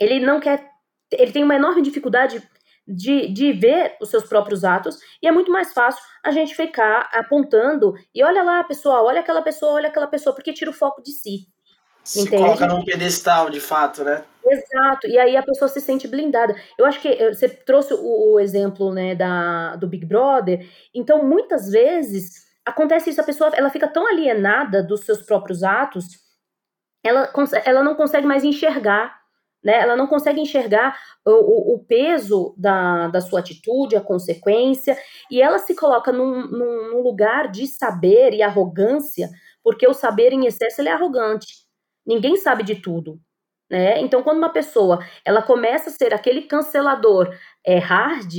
Ele 0.00 0.20
não 0.20 0.40
quer. 0.40 0.70
Ele 1.10 1.32
tem 1.32 1.42
uma 1.42 1.56
enorme 1.56 1.82
dificuldade 1.82 2.42
de, 2.88 3.28
de 3.28 3.52
ver 3.52 3.96
os 4.00 4.08
seus 4.08 4.24
próprios 4.24 4.64
atos, 4.64 4.98
e 5.22 5.28
é 5.28 5.32
muito 5.32 5.52
mais 5.52 5.74
fácil 5.74 6.02
a 6.24 6.30
gente 6.30 6.54
ficar 6.54 7.10
apontando 7.12 7.94
e 8.14 8.24
olha 8.24 8.42
lá, 8.42 8.64
pessoal, 8.64 9.04
olha 9.04 9.20
aquela 9.20 9.42
pessoa, 9.42 9.72
olha 9.72 9.88
aquela 9.88 10.06
pessoa, 10.06 10.34
porque 10.34 10.54
tira 10.54 10.70
o 10.70 10.74
foco 10.74 11.02
de 11.02 11.12
si. 11.12 11.46
Se 12.02 12.22
entende? 12.22 12.42
coloca 12.42 12.66
num 12.66 12.82
pedestal, 12.82 13.50
de 13.50 13.60
fato, 13.60 14.02
né? 14.02 14.24
Exato, 14.46 15.06
e 15.06 15.18
aí 15.18 15.36
a 15.36 15.42
pessoa 15.42 15.68
se 15.68 15.78
sente 15.78 16.08
blindada. 16.08 16.56
Eu 16.78 16.86
acho 16.86 17.02
que 17.02 17.08
eh, 17.08 17.34
você 17.34 17.50
trouxe 17.50 17.92
o, 17.92 18.32
o 18.32 18.40
exemplo 18.40 18.90
né, 18.94 19.14
da, 19.14 19.76
do 19.76 19.86
Big 19.86 20.06
Brother, 20.06 20.66
então 20.94 21.22
muitas 21.22 21.70
vezes 21.70 22.46
acontece 22.64 23.10
isso, 23.10 23.20
a 23.20 23.24
pessoa 23.24 23.50
ela 23.54 23.68
fica 23.68 23.86
tão 23.86 24.08
alienada 24.08 24.82
dos 24.82 25.00
seus 25.00 25.20
próprios 25.22 25.62
atos, 25.62 26.06
ela, 27.04 27.30
ela 27.66 27.82
não 27.82 27.94
consegue 27.94 28.26
mais 28.26 28.42
enxergar 28.42 29.17
né? 29.62 29.80
Ela 29.80 29.96
não 29.96 30.06
consegue 30.06 30.40
enxergar 30.40 30.98
o, 31.24 31.74
o, 31.74 31.84
peso 31.84 32.54
da, 32.56 33.08
da 33.08 33.20
sua 33.20 33.40
atitude, 33.40 33.96
a 33.96 34.00
consequência, 34.00 34.96
e 35.30 35.42
ela 35.42 35.58
se 35.58 35.74
coloca 35.74 36.12
num, 36.12 36.46
num, 36.46 36.90
num, 36.90 37.02
lugar 37.02 37.50
de 37.50 37.66
saber 37.66 38.32
e 38.32 38.42
arrogância, 38.42 39.28
porque 39.62 39.86
o 39.86 39.94
saber 39.94 40.32
em 40.32 40.46
excesso 40.46 40.82
é 40.82 40.90
arrogante. 40.90 41.66
Ninguém 42.06 42.36
sabe 42.36 42.62
de 42.62 42.76
tudo. 42.76 43.20
Né? 43.70 44.00
Então, 44.00 44.22
quando 44.22 44.38
uma 44.38 44.48
pessoa 44.48 45.04
ela 45.24 45.42
começa 45.42 45.90
a 45.90 45.92
ser 45.92 46.14
aquele 46.14 46.42
cancelador 46.42 47.30
é, 47.66 47.78
hard, 47.78 48.32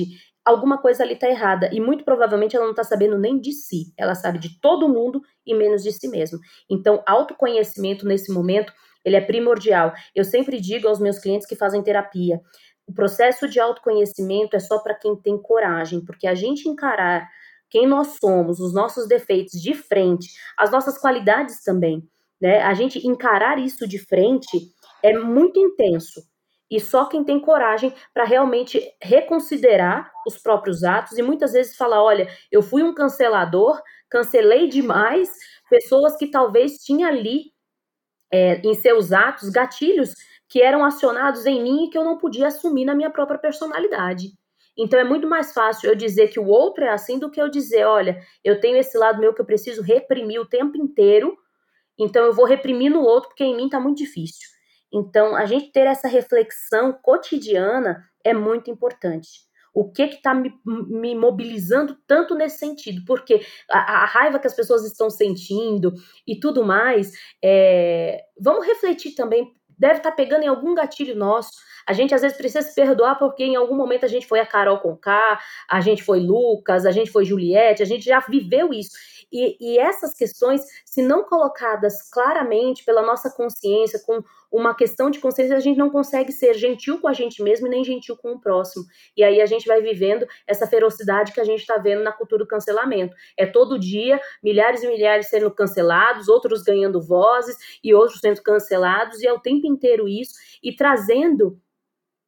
alguma 0.43 0.79
coisa 0.79 1.03
ali 1.03 1.13
está 1.13 1.29
errada. 1.29 1.69
E 1.71 1.79
muito 1.79 2.03
provavelmente 2.03 2.55
ela 2.55 2.65
não 2.65 2.71
está 2.71 2.83
sabendo 2.83 3.17
nem 3.17 3.39
de 3.39 3.51
si. 3.51 3.93
Ela 3.97 4.15
sabe 4.15 4.39
de 4.39 4.59
todo 4.59 4.89
mundo 4.89 5.21
e 5.45 5.53
menos 5.53 5.83
de 5.83 5.91
si 5.91 6.07
mesmo. 6.07 6.39
Então, 6.69 7.03
autoconhecimento 7.05 8.05
nesse 8.07 8.33
momento 8.33 8.73
ele 9.03 9.15
é 9.15 9.21
primordial. 9.21 9.93
Eu 10.15 10.23
sempre 10.23 10.59
digo 10.59 10.87
aos 10.87 10.99
meus 10.99 11.19
clientes 11.19 11.47
que 11.47 11.55
fazem 11.55 11.83
terapia, 11.83 12.41
o 12.89 12.93
processo 12.93 13.47
de 13.47 13.59
autoconhecimento 13.59 14.55
é 14.55 14.59
só 14.59 14.79
para 14.79 14.95
quem 14.95 15.15
tem 15.15 15.39
coragem, 15.39 16.03
porque 16.03 16.25
a 16.25 16.33
gente 16.33 16.67
encarar 16.67 17.29
quem 17.69 17.85
nós 17.85 18.17
somos, 18.19 18.59
os 18.59 18.73
nossos 18.73 19.07
defeitos 19.07 19.61
de 19.61 19.75
frente, 19.75 20.27
as 20.57 20.71
nossas 20.71 20.97
qualidades 20.97 21.61
também, 21.63 22.01
né? 22.41 22.63
A 22.63 22.73
gente 22.73 23.07
encarar 23.07 23.59
isso 23.59 23.87
de 23.87 23.99
frente 23.99 24.71
é 25.03 25.13
muito 25.13 25.59
intenso. 25.59 26.19
E 26.71 26.79
só 26.79 27.05
quem 27.05 27.23
tem 27.23 27.39
coragem 27.39 27.93
para 28.11 28.23
realmente 28.23 28.81
reconsiderar 29.01 30.11
os 30.27 30.37
próprios 30.37 30.83
atos 30.83 31.15
e 31.15 31.21
muitas 31.21 31.53
vezes 31.53 31.75
falar: 31.75 32.03
olha, 32.03 32.27
eu 32.51 32.63
fui 32.63 32.81
um 32.81 32.93
cancelador, 32.93 33.79
cancelei 34.09 34.67
demais 34.67 35.31
pessoas 35.69 36.15
que 36.15 36.27
talvez 36.27 36.77
tinha 36.77 37.07
ali 37.07 37.51
é, 38.31 38.61
em 38.61 38.73
seus 38.73 39.11
atos 39.11 39.49
gatilhos 39.49 40.13
que 40.47 40.61
eram 40.61 40.83
acionados 40.83 41.45
em 41.45 41.61
mim 41.61 41.85
e 41.85 41.89
que 41.89 41.97
eu 41.97 42.03
não 42.03 42.17
podia 42.17 42.47
assumir 42.47 42.85
na 42.85 42.95
minha 42.95 43.09
própria 43.09 43.39
personalidade. 43.39 44.31
Então 44.77 44.99
é 44.99 45.03
muito 45.03 45.27
mais 45.27 45.53
fácil 45.53 45.89
eu 45.89 45.95
dizer 45.95 46.29
que 46.29 46.39
o 46.39 46.47
outro 46.47 46.83
é 46.83 46.89
assim 46.89 47.19
do 47.19 47.29
que 47.29 47.41
eu 47.41 47.49
dizer, 47.49 47.85
olha, 47.85 48.21
eu 48.43 48.59
tenho 48.59 48.77
esse 48.77 48.97
lado 48.97 49.19
meu 49.19 49.33
que 49.33 49.41
eu 49.41 49.45
preciso 49.45 49.81
reprimir 49.81 50.39
o 50.39 50.45
tempo 50.45 50.77
inteiro, 50.77 51.37
então 51.97 52.25
eu 52.25 52.33
vou 52.33 52.45
reprimir 52.45 52.89
no 52.89 53.01
outro 53.01 53.29
porque 53.29 53.43
em 53.43 53.55
mim 53.55 53.65
está 53.65 53.79
muito 53.79 53.97
difícil. 53.97 54.47
Então 54.91 55.35
a 55.35 55.45
gente 55.45 55.71
ter 55.71 55.85
essa 55.85 56.07
reflexão 56.07 56.93
cotidiana 56.93 58.03
é 58.23 58.33
muito 58.33 58.71
importante 58.71 59.48
o 59.79 59.91
que 59.91 60.03
está 60.03 60.33
me, 60.33 60.53
me, 60.65 61.15
mobilizando 61.15 61.95
tanto 62.05 62.35
nesse 62.35 62.59
sentido, 62.59 63.01
porque 63.05 63.41
a, 63.69 64.03
a, 64.03 64.05
raiva 64.05 64.37
que 64.37 64.47
as 64.47 64.55
pessoas 64.55 64.85
estão 64.85 65.09
sentindo 65.09 65.93
e 66.27 66.37
tudo 66.37 66.65
mais, 66.65 67.11
é, 67.41 68.21
vamos 68.37 68.65
refletir 68.65 69.15
também, 69.15 69.53
deve 69.77 69.99
estar 69.99 70.11
tá 70.11 70.15
pegando 70.15 70.43
em 70.43 70.47
algum 70.47 70.75
gatilho 70.75 71.15
nosso, 71.15 71.51
a 71.87 71.93
gente 71.93 72.13
às 72.13 72.21
vezes 72.21 72.37
precisa 72.37 72.61
se 72.61 72.75
perdoar 72.75 73.17
porque 73.17 73.43
em 73.43 73.55
algum 73.55 73.75
momento 73.75 74.03
a 74.03 74.07
gente 74.09 74.27
foi 74.27 74.39
a 74.39 74.45
Carol 74.45 74.79
Conká, 74.79 75.39
a 75.67 75.79
gente 75.79 76.03
foi 76.03 76.19
Lucas, 76.19 76.85
a 76.85 76.91
gente 76.91 77.09
foi 77.09 77.25
Juliette, 77.25 77.81
a 77.81 77.85
gente 77.85 78.05
já 78.05 78.19
viveu 78.19 78.73
isso. 78.73 78.91
E, 79.31 79.57
e 79.59 79.79
essas 79.79 80.13
questões, 80.13 80.61
se 80.85 81.01
não 81.01 81.23
colocadas 81.23 82.09
claramente 82.09 82.83
pela 82.83 83.01
nossa 83.01 83.29
consciência, 83.29 83.99
com 84.05 84.23
uma 84.51 84.73
questão 84.73 85.11
de 85.11 85.19
consciência, 85.19 85.55
a 85.55 85.59
gente 85.59 85.77
não 85.77 85.89
consegue 85.89 86.31
ser 86.31 86.55
gentil 86.55 86.99
com 86.99 87.07
a 87.07 87.13
gente 87.13 87.43
mesmo 87.43 87.67
e 87.67 87.69
nem 87.69 87.83
gentil 87.83 88.17
com 88.17 88.31
o 88.31 88.39
próximo. 88.39 88.83
E 89.15 89.23
aí 89.23 89.41
a 89.41 89.45
gente 89.45 89.67
vai 89.67 89.81
vivendo 89.81 90.25
essa 90.47 90.65
ferocidade 90.65 91.31
que 91.31 91.39
a 91.39 91.43
gente 91.43 91.59
está 91.59 91.77
vendo 91.77 92.03
na 92.03 92.11
cultura 92.11 92.43
do 92.43 92.47
cancelamento. 92.47 93.15
É 93.37 93.45
todo 93.45 93.79
dia 93.79 94.19
milhares 94.43 94.81
e 94.81 94.87
milhares 94.87 95.27
sendo 95.29 95.51
cancelados, 95.51 96.27
outros 96.27 96.63
ganhando 96.63 97.01
vozes 97.01 97.55
e 97.83 97.93
outros 97.93 98.19
sendo 98.19 98.41
cancelados, 98.41 99.21
e 99.21 99.27
é 99.27 99.33
o 99.33 99.39
tempo 99.39 99.67
inteiro 99.67 100.07
isso, 100.07 100.33
e 100.63 100.75
trazendo 100.75 101.59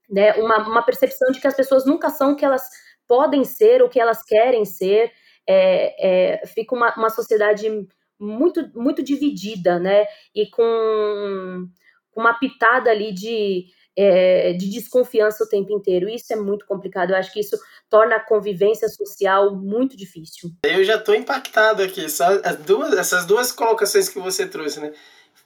né, 0.09 0.33
uma, 0.33 0.57
uma 0.67 0.83
percepção 0.83 1.31
de 1.31 1.39
que 1.39 1.47
as 1.47 1.55
pessoas 1.55 1.85
nunca 1.85 2.09
são 2.09 2.33
o 2.33 2.35
que 2.35 2.45
elas 2.45 2.63
podem 3.07 3.43
ser, 3.43 3.81
o 3.81 3.89
que 3.89 3.99
elas 3.99 4.23
querem 4.23 4.63
ser, 4.63 5.11
é, 5.51 6.39
é, 6.43 6.47
fica 6.47 6.73
uma, 6.73 6.95
uma 6.95 7.09
sociedade 7.09 7.67
muito, 8.17 8.71
muito 8.73 9.03
dividida, 9.03 9.79
né? 9.79 10.05
E 10.33 10.49
com 10.49 11.67
uma 12.15 12.33
pitada 12.35 12.89
ali 12.89 13.11
de, 13.11 13.65
é, 13.97 14.53
de 14.53 14.69
desconfiança 14.69 15.43
o 15.43 15.49
tempo 15.49 15.73
inteiro. 15.73 16.07
Isso 16.07 16.31
é 16.31 16.35
muito 16.35 16.65
complicado. 16.65 17.11
Eu 17.11 17.17
acho 17.17 17.33
que 17.33 17.41
isso 17.41 17.57
torna 17.89 18.15
a 18.15 18.25
convivência 18.25 18.87
social 18.87 19.55
muito 19.55 19.97
difícil. 19.97 20.51
Eu 20.63 20.83
já 20.83 20.95
estou 20.95 21.15
impactado 21.15 21.83
aqui. 21.83 22.05
Duas, 22.65 22.93
essas 22.93 23.25
duas 23.25 23.51
colocações 23.51 24.07
que 24.07 24.19
você 24.19 24.47
trouxe, 24.47 24.79
né? 24.79 24.93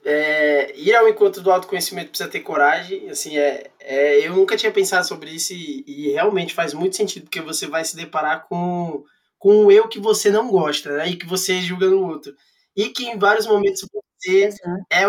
É, 0.07 0.71
ir 0.77 0.95
ao 0.95 1.09
encontro 1.09 1.41
do 1.41 1.51
autoconhecimento 1.51 2.09
precisa 2.09 2.29
ter 2.29 2.41
coragem. 2.41 3.09
Assim, 3.09 3.39
é, 3.39 3.71
é, 3.79 4.27
eu 4.27 4.35
nunca 4.35 4.55
tinha 4.55 4.71
pensado 4.71 5.07
sobre 5.07 5.31
isso 5.31 5.51
e, 5.51 5.83
e 5.87 6.11
realmente 6.11 6.53
faz 6.53 6.75
muito 6.75 6.95
sentido, 6.95 7.23
porque 7.23 7.41
você 7.41 7.65
vai 7.65 7.83
se 7.83 7.95
deparar 7.95 8.45
com 8.47 9.03
com 9.45 9.67
o 9.67 9.71
eu 9.71 9.87
que 9.87 9.99
você 9.99 10.31
não 10.31 10.49
gosta, 10.49 10.97
né? 10.97 11.07
E 11.07 11.17
que 11.17 11.27
você 11.27 11.61
julga 11.61 11.87
no 11.87 12.03
outro. 12.03 12.33
E 12.75 12.89
que 12.89 13.05
em 13.05 13.19
vários 13.19 13.45
momentos 13.45 13.87
você 13.93 14.49
é 14.91 15.03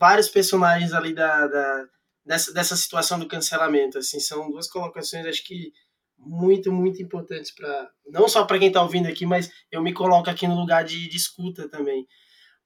vários 0.00 0.30
personagens 0.30 0.94
ali 0.94 1.14
da, 1.14 1.46
da, 1.46 1.84
dessa, 2.24 2.54
dessa 2.54 2.74
situação 2.74 3.18
do 3.18 3.28
cancelamento. 3.28 3.98
Assim, 3.98 4.18
são 4.18 4.50
duas 4.50 4.66
colocações, 4.66 5.26
acho 5.26 5.44
que 5.44 5.72
muito, 6.16 6.72
muito 6.72 7.02
importantes 7.02 7.54
para 7.54 7.90
não 8.06 8.26
só 8.30 8.46
para 8.46 8.58
quem 8.58 8.68
está 8.68 8.80
ouvindo 8.82 9.08
aqui, 9.08 9.26
mas 9.26 9.50
eu 9.70 9.82
me 9.82 9.92
coloco 9.92 10.30
aqui 10.30 10.48
no 10.48 10.58
lugar 10.58 10.84
de, 10.84 11.06
de 11.06 11.16
escuta 11.18 11.68
também. 11.68 12.06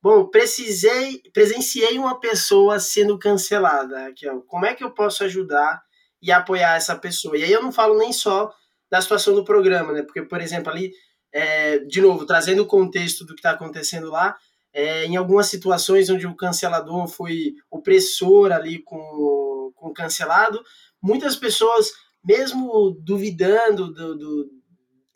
Bom, 0.00 0.28
precisei, 0.28 1.20
presenciei 1.34 1.98
uma 1.98 2.20
pessoa 2.20 2.78
sendo 2.78 3.18
cancelada, 3.18 3.98
Raquel. 3.98 4.42
Como 4.42 4.64
é 4.64 4.76
que 4.76 4.84
eu 4.84 4.94
posso 4.94 5.24
ajudar 5.24 5.82
e 6.22 6.30
apoiar 6.30 6.76
essa 6.76 6.96
pessoa? 6.96 7.36
E 7.36 7.42
aí 7.42 7.50
eu 7.50 7.64
não 7.64 7.72
falo 7.72 7.98
nem 7.98 8.12
só 8.12 8.48
da 8.88 9.00
situação 9.00 9.34
do 9.34 9.44
programa, 9.44 9.92
né? 9.92 10.02
Porque, 10.04 10.22
por 10.22 10.40
exemplo, 10.40 10.70
ali 10.70 10.92
é, 11.36 11.80
de 11.80 12.00
novo, 12.00 12.24
trazendo 12.24 12.62
o 12.62 12.66
contexto 12.66 13.22
do 13.22 13.34
que 13.34 13.40
está 13.40 13.50
acontecendo 13.50 14.10
lá, 14.10 14.34
é, 14.72 15.04
em 15.04 15.16
algumas 15.16 15.48
situações 15.48 16.08
onde 16.08 16.26
o 16.26 16.34
cancelador 16.34 17.06
foi 17.08 17.52
opressor 17.70 18.50
ali 18.52 18.78
com, 18.82 19.70
com 19.74 19.88
o 19.88 19.92
cancelado, 19.92 20.64
muitas 21.00 21.36
pessoas, 21.36 21.90
mesmo 22.24 22.98
duvidando 23.02 23.92
do, 23.92 24.16
do, 24.16 24.50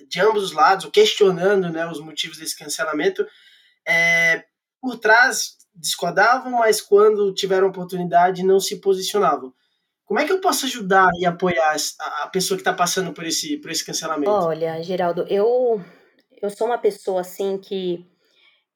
de 0.07 0.21
ambos 0.21 0.45
os 0.45 0.53
lados, 0.53 0.85
ou 0.85 0.91
questionando 0.91 1.71
né, 1.71 1.91
os 1.91 2.01
motivos 2.01 2.37
desse 2.37 2.59
cancelamento, 2.59 3.27
é, 3.89 4.45
por 4.79 4.99
trás 4.99 5.57
discordavam, 5.75 6.53
mas 6.53 6.83
quando 6.83 7.33
tiveram 7.33 7.69
oportunidade 7.69 8.45
não 8.45 8.61
se 8.61 8.79
posicionavam. 8.79 9.55
Como 10.05 10.21
é 10.21 10.27
que 10.27 10.33
eu 10.33 10.41
posso 10.41 10.67
ajudar 10.67 11.09
e 11.19 11.25
apoiar 11.25 11.77
a 12.21 12.27
pessoa 12.27 12.59
que 12.59 12.63
está 12.63 12.75
passando 12.75 13.11
por 13.15 13.25
esse, 13.25 13.57
por 13.57 13.71
esse 13.71 13.87
cancelamento? 13.87 14.31
Olha, 14.31 14.83
Geraldo, 14.83 15.25
eu, 15.31 15.83
eu 16.43 16.51
sou 16.51 16.67
uma 16.67 16.79
pessoa 16.79 17.21
assim 17.21 17.59
que 17.59 18.11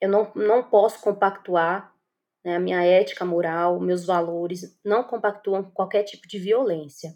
eu 0.00 0.09
não, 0.09 0.31
não 0.35 0.62
posso 0.62 1.00
compactuar, 1.00 1.92
né, 2.44 2.57
a 2.57 2.61
minha 2.61 2.85
ética 2.85 3.24
moral, 3.24 3.81
meus 3.81 4.05
valores 4.05 4.79
não 4.85 5.05
compactuam 5.05 5.64
com 5.64 5.70
qualquer 5.70 6.03
tipo 6.03 6.29
de 6.29 6.38
violência. 6.38 7.14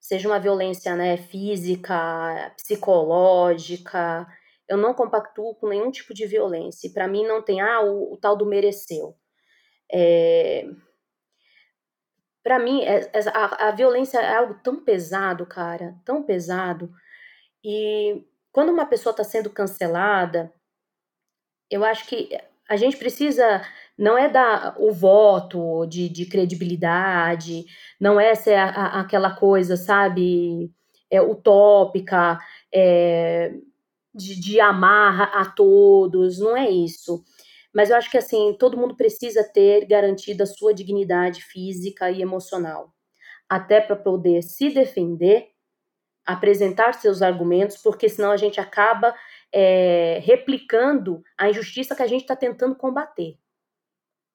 Seja 0.00 0.28
uma 0.28 0.38
violência 0.38 0.94
né, 0.94 1.16
física, 1.16 2.54
psicológica, 2.56 4.26
eu 4.68 4.76
não 4.76 4.94
compactuo 4.94 5.56
com 5.56 5.68
nenhum 5.68 5.90
tipo 5.90 6.14
de 6.14 6.26
violência. 6.26 6.86
E 6.86 6.92
para 6.92 7.08
mim 7.08 7.26
não 7.26 7.42
tem, 7.42 7.60
ah, 7.60 7.80
o, 7.82 8.14
o 8.14 8.16
tal 8.16 8.36
do 8.36 8.46
mereceu. 8.46 9.16
É... 9.92 10.64
Para 12.42 12.58
mim, 12.58 12.82
é, 12.82 13.00
é, 13.12 13.28
a, 13.34 13.68
a 13.68 13.70
violência 13.72 14.18
é 14.18 14.36
algo 14.36 14.54
tão 14.62 14.82
pesado, 14.82 15.44
cara, 15.44 15.94
tão 16.04 16.22
pesado. 16.22 16.90
E 17.64 18.24
quando 18.52 18.70
uma 18.70 18.86
pessoa 18.86 19.12
está 19.12 19.24
sendo 19.24 19.50
cancelada, 19.50 20.52
eu 21.70 21.84
acho 21.84 22.06
que 22.06 22.36
a 22.68 22.76
gente 22.76 22.96
precisa 22.96 23.62
não 23.98 24.16
é 24.16 24.28
dar 24.28 24.76
o 24.78 24.92
voto 24.92 25.84
de, 25.86 26.08
de 26.08 26.24
credibilidade, 26.24 27.66
não 28.00 28.18
é 28.18 28.34
ser 28.34 28.54
a, 28.54 28.64
a, 28.64 29.00
aquela 29.00 29.36
coisa, 29.36 29.76
sabe, 29.76 30.72
é, 31.10 31.20
utópica, 31.20 32.38
é, 32.72 33.52
de, 34.14 34.40
de 34.40 34.58
amar 34.58 35.30
a 35.34 35.44
todos, 35.44 36.38
não 36.38 36.56
é 36.56 36.70
isso. 36.70 37.22
Mas 37.74 37.90
eu 37.90 37.96
acho 37.96 38.10
que 38.10 38.16
assim, 38.18 38.56
todo 38.58 38.76
mundo 38.76 38.96
precisa 38.96 39.44
ter 39.44 39.86
garantida 39.86 40.44
a 40.44 40.46
sua 40.46 40.72
dignidade 40.72 41.42
física 41.42 42.10
e 42.10 42.22
emocional, 42.22 42.92
até 43.48 43.80
para 43.80 43.96
poder 43.96 44.42
se 44.42 44.70
defender, 44.70 45.49
apresentar 46.24 46.94
seus 46.94 47.22
argumentos, 47.22 47.76
porque 47.78 48.08
senão 48.08 48.30
a 48.30 48.36
gente 48.36 48.60
acaba 48.60 49.14
é, 49.52 50.20
replicando 50.22 51.22
a 51.36 51.48
injustiça 51.48 51.94
que 51.94 52.02
a 52.02 52.06
gente 52.06 52.22
está 52.22 52.36
tentando 52.36 52.74
combater. 52.76 53.38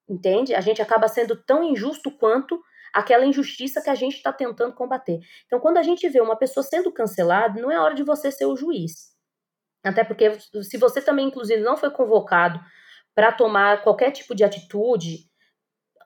Entende? 0.08 0.54
A 0.54 0.62
gente 0.62 0.82
acaba 0.82 1.08
sendo 1.08 1.36
tão 1.36 1.64
injusto 1.64 2.12
quanto 2.12 2.62
aquela 2.94 3.26
injustiça 3.26 3.82
que 3.82 3.90
a 3.90 3.96
gente 3.96 4.16
está 4.16 4.32
tentando 4.32 4.74
combater. 4.74 5.20
Então, 5.46 5.60
quando 5.60 5.78
a 5.78 5.84
gente 5.84 6.08
vê 6.08 6.22
uma 6.22 6.36
pessoa 6.36 6.64
sendo 6.64 6.92
cancelada, 6.92 7.62
não 7.62 7.72
é 7.72 7.80
hora 7.80 7.96
de 7.96 8.04
você 8.04 8.32
ser 8.32 8.46
o 8.46 8.56
juiz. 8.56 9.14
Até 9.84 10.04
porque, 10.04 10.40
se 10.64 10.78
você 10.78 11.02
também, 11.02 11.28
inclusive, 11.28 11.62
não 11.62 11.76
foi 11.76 11.92
convocado 11.92 12.60
para 13.14 13.32
tomar 13.32 13.84
qualquer 13.84 14.12
tipo 14.12 14.34
de 14.34 14.44
atitude, 14.44 15.30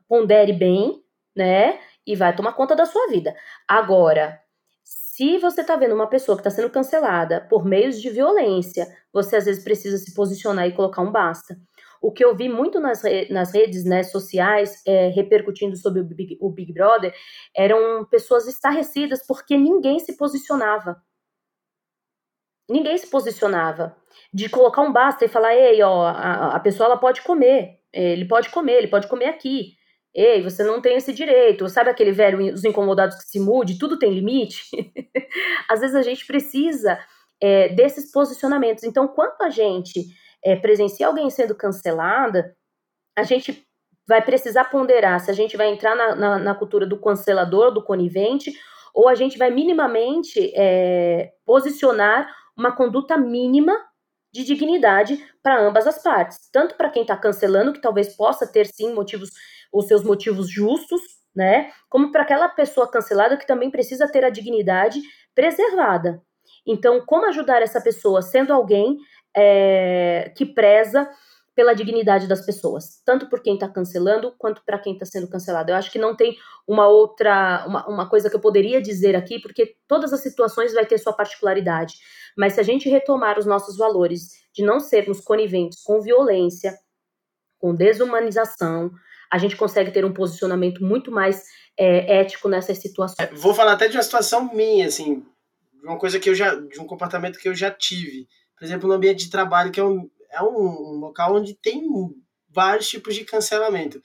pondere 0.08 0.52
bem, 0.52 1.04
né? 1.36 1.80
E 2.06 2.16
vai 2.16 2.36
tomar 2.36 2.54
conta 2.54 2.76
da 2.76 2.86
sua 2.86 3.08
vida. 3.08 3.36
Agora, 3.68 4.42
se 5.20 5.38
você 5.38 5.60
está 5.60 5.76
vendo 5.76 5.94
uma 5.94 6.08
pessoa 6.08 6.38
que 6.38 6.40
está 6.40 6.50
sendo 6.50 6.70
cancelada 6.70 7.46
por 7.50 7.66
meios 7.66 8.02
de 8.02 8.10
violência, 8.10 8.88
você 9.12 9.36
às 9.36 9.44
vezes 9.44 9.62
precisa 9.62 9.98
se 9.98 10.14
posicionar 10.14 10.66
e 10.66 10.72
colocar 10.72 11.02
um 11.02 11.12
basta. 11.12 11.60
O 12.02 12.10
que 12.10 12.24
eu 12.24 12.34
vi 12.38 12.48
muito 12.48 12.80
nas, 12.80 13.02
nas 13.30 13.54
redes 13.54 13.84
né, 13.84 14.02
sociais, 14.02 14.82
é, 14.88 15.10
repercutindo 15.10 15.76
sobre 15.76 16.00
o 16.00 16.06
Big, 16.06 16.38
o 16.40 16.50
Big 16.50 16.72
Brother, 16.72 17.14
eram 17.54 18.06
pessoas 18.06 18.48
estarrecidas 18.48 19.20
porque 19.28 19.58
ninguém 19.58 20.00
se 20.00 20.16
posicionava 20.16 21.04
ninguém 22.70 22.98
se 22.98 23.10
posicionava 23.10 23.98
de 24.32 24.48
colocar 24.48 24.84
um 24.84 24.94
basta 24.94 25.26
e 25.26 25.28
falar, 25.28 25.56
ei, 25.56 25.82
ó, 25.82 26.06
a, 26.06 26.56
a 26.56 26.60
pessoa 26.60 26.86
ela 26.86 26.98
pode 26.98 27.24
comer, 27.24 27.80
ele 27.92 28.26
pode 28.26 28.50
comer, 28.52 28.74
ele 28.74 28.88
pode 28.88 29.08
comer 29.08 29.26
aqui. 29.26 29.79
Ei, 30.14 30.42
você 30.42 30.64
não 30.64 30.82
tem 30.82 30.98
esse 30.98 31.14
direito. 31.14 31.70
Sabe 31.70 31.90
aquele 31.90 32.12
velho, 32.12 32.54
os 32.54 32.66
incomodados 32.66 33.18
que 33.18 33.30
se 33.30 33.40
mude, 33.40 33.78
tudo 33.78 34.00
tem 34.00 34.14
limite? 34.14 34.64
Às 35.70 35.82
vezes 35.82 35.96
a 35.96 36.02
gente 36.02 36.26
precisa 36.26 37.00
é, 37.42 37.70
desses 37.70 38.12
posicionamentos. 38.12 38.84
Então, 38.84 39.08
quando 39.08 39.42
a 39.42 39.50
gente 39.50 40.08
é, 40.44 40.56
presencia 40.56 41.08
alguém 41.08 41.30
sendo 41.30 41.56
cancelada, 41.56 42.56
a 43.18 43.24
gente 43.24 43.66
vai 44.08 44.22
precisar 44.24 44.66
ponderar 44.66 45.20
se 45.20 45.30
a 45.30 45.34
gente 45.34 45.56
vai 45.56 45.68
entrar 45.68 45.96
na, 45.96 46.16
na, 46.16 46.40
na 46.40 46.56
cultura 46.56 46.86
do 46.86 47.00
cancelador, 47.00 47.72
do 47.72 47.84
conivente, 47.84 48.52
ou 48.94 49.08
a 49.08 49.14
gente 49.14 49.38
vai 49.38 49.52
minimamente 49.52 50.52
é, 50.56 51.32
posicionar 51.46 52.28
uma 52.58 52.76
conduta 52.76 53.16
mínima 53.18 53.78
de 54.34 54.44
dignidade 54.44 55.24
para 55.42 55.60
ambas 55.62 55.88
as 55.88 56.02
partes, 56.02 56.50
tanto 56.52 56.76
para 56.76 56.90
quem 56.90 57.04
está 57.04 57.16
cancelando, 57.18 57.74
que 57.74 57.82
talvez 57.82 58.16
possa 58.16 58.46
ter 58.46 58.66
sim 58.68 58.94
motivos, 58.94 59.30
os 59.72 59.86
seus 59.86 60.04
motivos 60.04 60.50
justos, 60.50 61.02
né, 61.36 61.72
como 61.90 62.12
para 62.12 62.24
aquela 62.24 62.50
pessoa 62.50 62.90
cancelada 62.90 63.38
que 63.38 63.48
também 63.48 63.70
precisa 63.70 64.08
ter 64.08 64.26
a 64.26 64.30
dignidade 64.30 65.00
preservada. 65.36 66.22
Então, 66.66 67.04
como 67.06 67.28
ajudar 67.28 67.62
essa 67.62 67.80
pessoa 67.80 68.22
sendo 68.22 68.52
alguém 68.52 68.98
é, 69.36 70.34
que 70.36 70.46
preza 70.46 71.10
pela 71.60 71.74
dignidade 71.74 72.26
das 72.26 72.46
pessoas, 72.46 73.02
tanto 73.04 73.28
por 73.30 73.42
quem 73.42 73.56
está 73.56 73.68
cancelando 73.68 74.34
quanto 74.38 74.64
para 74.64 74.80
quem 74.80 74.94
está 74.94 75.06
sendo 75.06 75.28
cancelado. 75.28 75.72
Eu 75.72 75.76
acho 75.76 75.92
que 75.92 76.00
não 76.00 76.16
tem 76.16 76.38
uma 76.66 76.88
outra, 76.88 77.66
uma, 77.68 77.86
uma 77.86 78.10
coisa 78.10 78.30
que 78.30 78.36
eu 78.38 78.40
poderia 78.40 78.82
dizer 78.82 79.14
aqui, 79.14 79.42
porque 79.42 79.76
todas 79.86 80.14
as 80.14 80.22
situações 80.22 80.74
vai 80.74 80.86
ter 80.86 80.98
sua 80.98 81.12
particularidade. 81.12 81.96
Mas 82.38 82.54
se 82.54 82.62
a 82.62 82.64
gente 82.64 82.88
retomar 82.88 83.38
os 83.38 83.46
nossos 83.46 83.76
valores 83.76 84.30
de 84.54 84.64
não 84.64 84.80
sermos 84.80 85.20
coniventes 85.20 85.84
com 85.84 86.00
violência, 86.00 86.78
com 87.58 87.76
desumanização, 87.76 88.90
a 89.32 89.38
gente 89.38 89.56
consegue 89.56 89.92
ter 89.92 90.04
um 90.04 90.14
posicionamento 90.14 90.84
muito 90.84 91.12
mais 91.12 91.44
é, 91.78 92.22
ético 92.22 92.50
nessas 92.50 92.80
situações. 92.80 93.20
É, 93.20 93.34
vou 93.34 93.54
falar 93.54 93.74
até 93.74 93.88
de 93.88 93.96
uma 93.96 94.04
situação 94.04 94.54
minha, 94.54 94.88
assim, 94.88 95.24
de 95.74 95.86
uma 95.86 95.98
coisa 95.98 96.20
que 96.20 96.30
eu 96.30 96.36
já, 96.36 96.56
de 96.56 96.80
um 96.80 96.86
comportamento 96.86 97.40
que 97.40 97.48
eu 97.48 97.56
já 97.56 97.72
tive. 97.72 98.28
Por 98.58 98.66
exemplo, 98.66 98.88
no 98.88 98.96
ambiente 98.96 99.26
de 99.26 99.30
trabalho, 99.30 99.72
que 99.72 99.80
é 99.80 99.84
um, 99.84 100.10
é 100.32 100.44
um, 100.44 101.00
local 101.00 101.36
onde 101.36 101.54
tem 101.54 101.88
vários 102.50 102.90
tipos 102.90 103.16
de 103.16 103.24
cancelamento. 103.24 104.02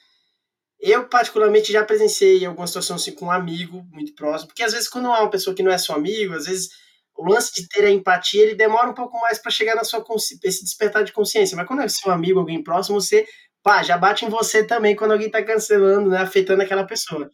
Eu, 0.78 1.08
particularmente, 1.08 1.72
já 1.72 1.82
presenciei 1.82 2.44
alguma 2.44 2.66
situação 2.66 2.96
assim 2.96 3.12
com 3.12 3.26
um 3.26 3.30
amigo 3.30 3.84
muito 3.90 4.14
próximo, 4.14 4.48
porque 4.48 4.62
às 4.62 4.72
vezes, 4.72 4.88
quando 4.88 5.06
é 5.06 5.20
uma 5.20 5.30
pessoa 5.30 5.56
que 5.56 5.62
não 5.62 5.72
é 5.72 5.78
seu 5.78 5.94
amigo, 5.94 6.34
às 6.34 6.44
vezes 6.46 6.68
o 7.16 7.28
lance 7.28 7.54
de 7.54 7.68
ter 7.68 7.84
a 7.84 7.90
empatia 7.90 8.42
ele 8.42 8.54
demora 8.54 8.90
um 8.90 8.94
pouco 8.94 9.18
mais 9.20 9.38
para 9.38 9.50
chegar 9.50 9.76
na 9.76 9.84
sua 9.84 10.04
esse 10.42 10.64
despertar 10.64 11.04
de 11.04 11.12
consciência. 11.12 11.56
Mas 11.56 11.66
quando 11.66 11.82
é 11.82 11.88
seu 11.88 12.12
amigo, 12.12 12.40
alguém 12.40 12.62
próximo, 12.62 13.00
você 13.00 13.26
pá, 13.64 13.82
já 13.82 13.98
bate 13.98 14.26
em 14.26 14.28
você 14.28 14.64
também 14.64 14.94
quando 14.94 15.12
alguém 15.12 15.28
está 15.28 15.42
cancelando, 15.42 16.10
né, 16.10 16.18
afetando 16.18 16.62
aquela 16.62 16.84
pessoa. 16.84 17.30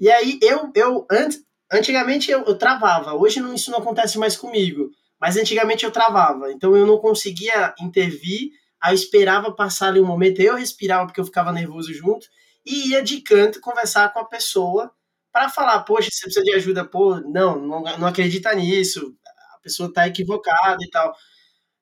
E 0.00 0.10
aí 0.10 0.38
eu, 0.42 0.70
eu 0.74 1.06
antes, 1.10 1.40
antigamente 1.72 2.30
eu, 2.30 2.44
eu 2.44 2.56
travava. 2.56 3.14
Hoje 3.14 3.40
não, 3.40 3.54
isso 3.54 3.70
não 3.70 3.80
acontece 3.80 4.18
mais 4.18 4.36
comigo. 4.36 4.90
Mas 5.20 5.36
antigamente 5.36 5.84
eu 5.84 5.90
travava, 5.90 6.52
então 6.52 6.76
eu 6.76 6.86
não 6.86 6.98
conseguia 6.98 7.74
intervir, 7.80 8.50
eu 8.86 8.94
esperava 8.94 9.50
passar 9.52 9.88
ali 9.88 10.00
um 10.00 10.06
momento, 10.06 10.40
eu 10.40 10.54
respirava 10.54 11.06
porque 11.06 11.20
eu 11.20 11.24
ficava 11.24 11.52
nervoso 11.52 11.92
junto, 11.92 12.26
e 12.64 12.90
ia 12.90 13.02
de 13.02 13.22
canto 13.22 13.60
conversar 13.60 14.12
com 14.12 14.20
a 14.20 14.26
pessoa 14.26 14.92
para 15.32 15.48
falar, 15.48 15.80
poxa, 15.84 16.10
você 16.12 16.22
precisa 16.22 16.44
de 16.44 16.54
ajuda, 16.54 16.84
pô, 16.84 17.16
não, 17.20 17.58
não, 17.58 17.82
não 17.98 18.06
acredita 18.06 18.54
nisso, 18.54 19.14
a 19.54 19.58
pessoa 19.60 19.88
está 19.88 20.06
equivocada 20.06 20.78
e 20.82 20.90
tal. 20.90 21.14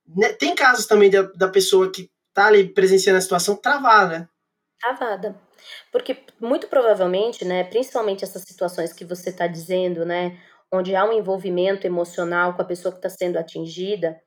Né, 0.07 0.33
tem 0.35 0.55
casos 0.55 0.87
também 0.87 1.11
da, 1.11 1.23
da 1.23 1.49
pessoa 1.49 1.91
que 1.91 2.11
tá 2.35 2.47
ali 2.47 2.69
presenciando 2.69 3.19
a 3.19 3.23
situação 3.23 3.57
travar, 3.57 4.09
né? 4.09 4.29
Travada. 4.81 5.41
Porque 5.93 6.25
muito 6.41 6.69
provavelmente, 6.69 7.45
né, 7.45 7.65
principalmente 7.65 8.25
essas 8.25 8.43
situações 8.43 8.93
que 8.93 9.05
você 9.05 9.31
está 9.31 9.47
dizendo, 9.47 10.05
né, 10.05 10.39
onde 10.73 10.95
há 10.95 11.05
um 11.05 11.13
envolvimento 11.13 11.87
emocional 11.87 12.55
com 12.55 12.63
a 12.63 12.67
pessoa 12.67 12.93
que 12.93 12.99
está 12.99 13.09
sendo 13.09 13.39
atingida, 13.39 14.21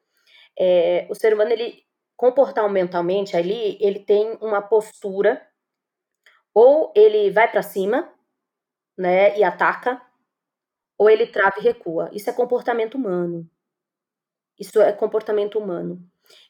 é, 0.60 1.08
o 1.10 1.16
ser 1.16 1.34
humano, 1.34 1.52
ele 1.52 1.84
comportamentalmente 2.18 3.38
ali, 3.38 3.78
ele 3.80 4.00
tem 4.00 4.38
uma 4.42 4.62
postura, 4.62 5.46
ou 6.54 6.92
ele 6.96 7.30
vai 7.30 7.50
para 7.52 7.62
cima, 7.62 8.12
né, 8.98 9.38
e 9.38 9.44
ataca, 9.44 10.02
ou 10.98 11.10
ele 11.10 11.28
trava 11.28 11.60
e 11.60 11.64
recua. 11.64 12.10
Isso 12.12 12.30
é 12.30 12.34
comportamento 12.34 12.96
humano. 12.96 13.48
Isso 14.60 14.82
é 14.82 14.92
comportamento 14.92 15.60
humano. 15.60 16.02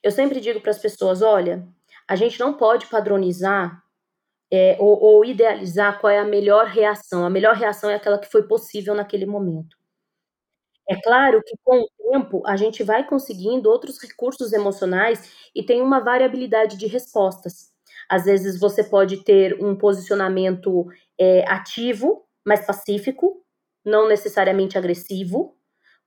Eu 0.04 0.12
sempre 0.12 0.40
digo 0.40 0.62
para 0.62 0.72
as 0.72 0.80
pessoas: 0.80 1.22
olha, 1.22 1.68
a 2.08 2.16
gente 2.16 2.40
não 2.40 2.54
pode 2.54 2.88
padronizar 2.88 3.84
é, 4.52 4.78
ou, 4.80 5.00
ou, 5.02 5.26
idealizar 5.26 6.00
qual 6.00 6.12
é 6.12 6.20
a 6.20 6.26
melhor 6.26 6.68
reação. 6.68 7.26
A 7.26 7.30
melhor 7.30 7.56
reação 7.56 7.90
é 7.90 7.96
aquela 7.96 8.18
que 8.18 8.32
foi 8.32 8.48
possível 8.48 8.96
naquele 8.96 9.26
momento. 9.26 9.76
É 10.90 10.96
claro 11.02 11.44
que 11.46 11.56
com 11.64 11.82
o 11.82 11.90
tempo 12.12 12.42
a 12.46 12.56
gente 12.56 12.82
vai 12.82 13.06
conseguindo 13.06 13.70
outros 13.70 14.02
recursos 14.02 14.54
emocionais 14.54 15.50
e 15.54 15.62
tem 15.62 15.82
uma 15.82 16.00
variabilidade 16.00 16.78
de 16.78 16.88
respostas. 16.88 17.74
Às 18.10 18.24
vezes 18.24 18.58
você 18.58 18.84
pode 18.84 19.24
ter 19.24 19.62
um 19.62 19.76
posicionamento 19.76 20.86
é, 21.20 21.44
ativo, 21.50 22.26
mais 22.46 22.66
pacífico, 22.66 23.44
não 23.84 24.08
necessariamente 24.08 24.78
agressivo. 24.78 25.57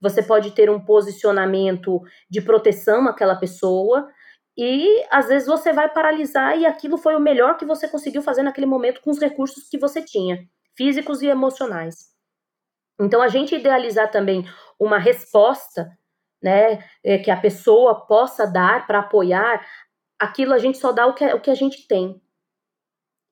Você 0.00 0.22
pode 0.22 0.52
ter 0.52 0.70
um 0.70 0.80
posicionamento 0.80 2.00
de 2.28 2.40
proteção 2.40 3.06
àquela 3.06 3.36
pessoa 3.36 4.08
e 4.56 5.04
às 5.10 5.28
vezes 5.28 5.46
você 5.46 5.72
vai 5.72 5.88
paralisar 5.88 6.58
e 6.58 6.66
aquilo 6.66 6.96
foi 6.96 7.14
o 7.14 7.20
melhor 7.20 7.56
que 7.56 7.64
você 7.64 7.88
conseguiu 7.88 8.22
fazer 8.22 8.42
naquele 8.42 8.66
momento 8.66 9.00
com 9.00 9.10
os 9.10 9.18
recursos 9.18 9.68
que 9.68 9.78
você 9.78 10.02
tinha, 10.02 10.46
físicos 10.76 11.22
e 11.22 11.26
emocionais. 11.26 12.10
Então 13.00 13.22
a 13.22 13.28
gente 13.28 13.54
idealizar 13.54 14.10
também 14.10 14.44
uma 14.78 14.98
resposta, 14.98 15.90
né, 16.42 16.84
é, 17.04 17.18
que 17.18 17.30
a 17.30 17.36
pessoa 17.36 18.06
possa 18.06 18.46
dar 18.46 18.86
para 18.86 19.00
apoiar, 19.00 19.66
aquilo 20.18 20.52
a 20.52 20.58
gente 20.58 20.78
só 20.78 20.92
dá 20.92 21.06
o 21.06 21.14
que, 21.14 21.24
o 21.24 21.40
que 21.40 21.50
a 21.50 21.54
gente 21.54 21.86
tem. 21.86 22.20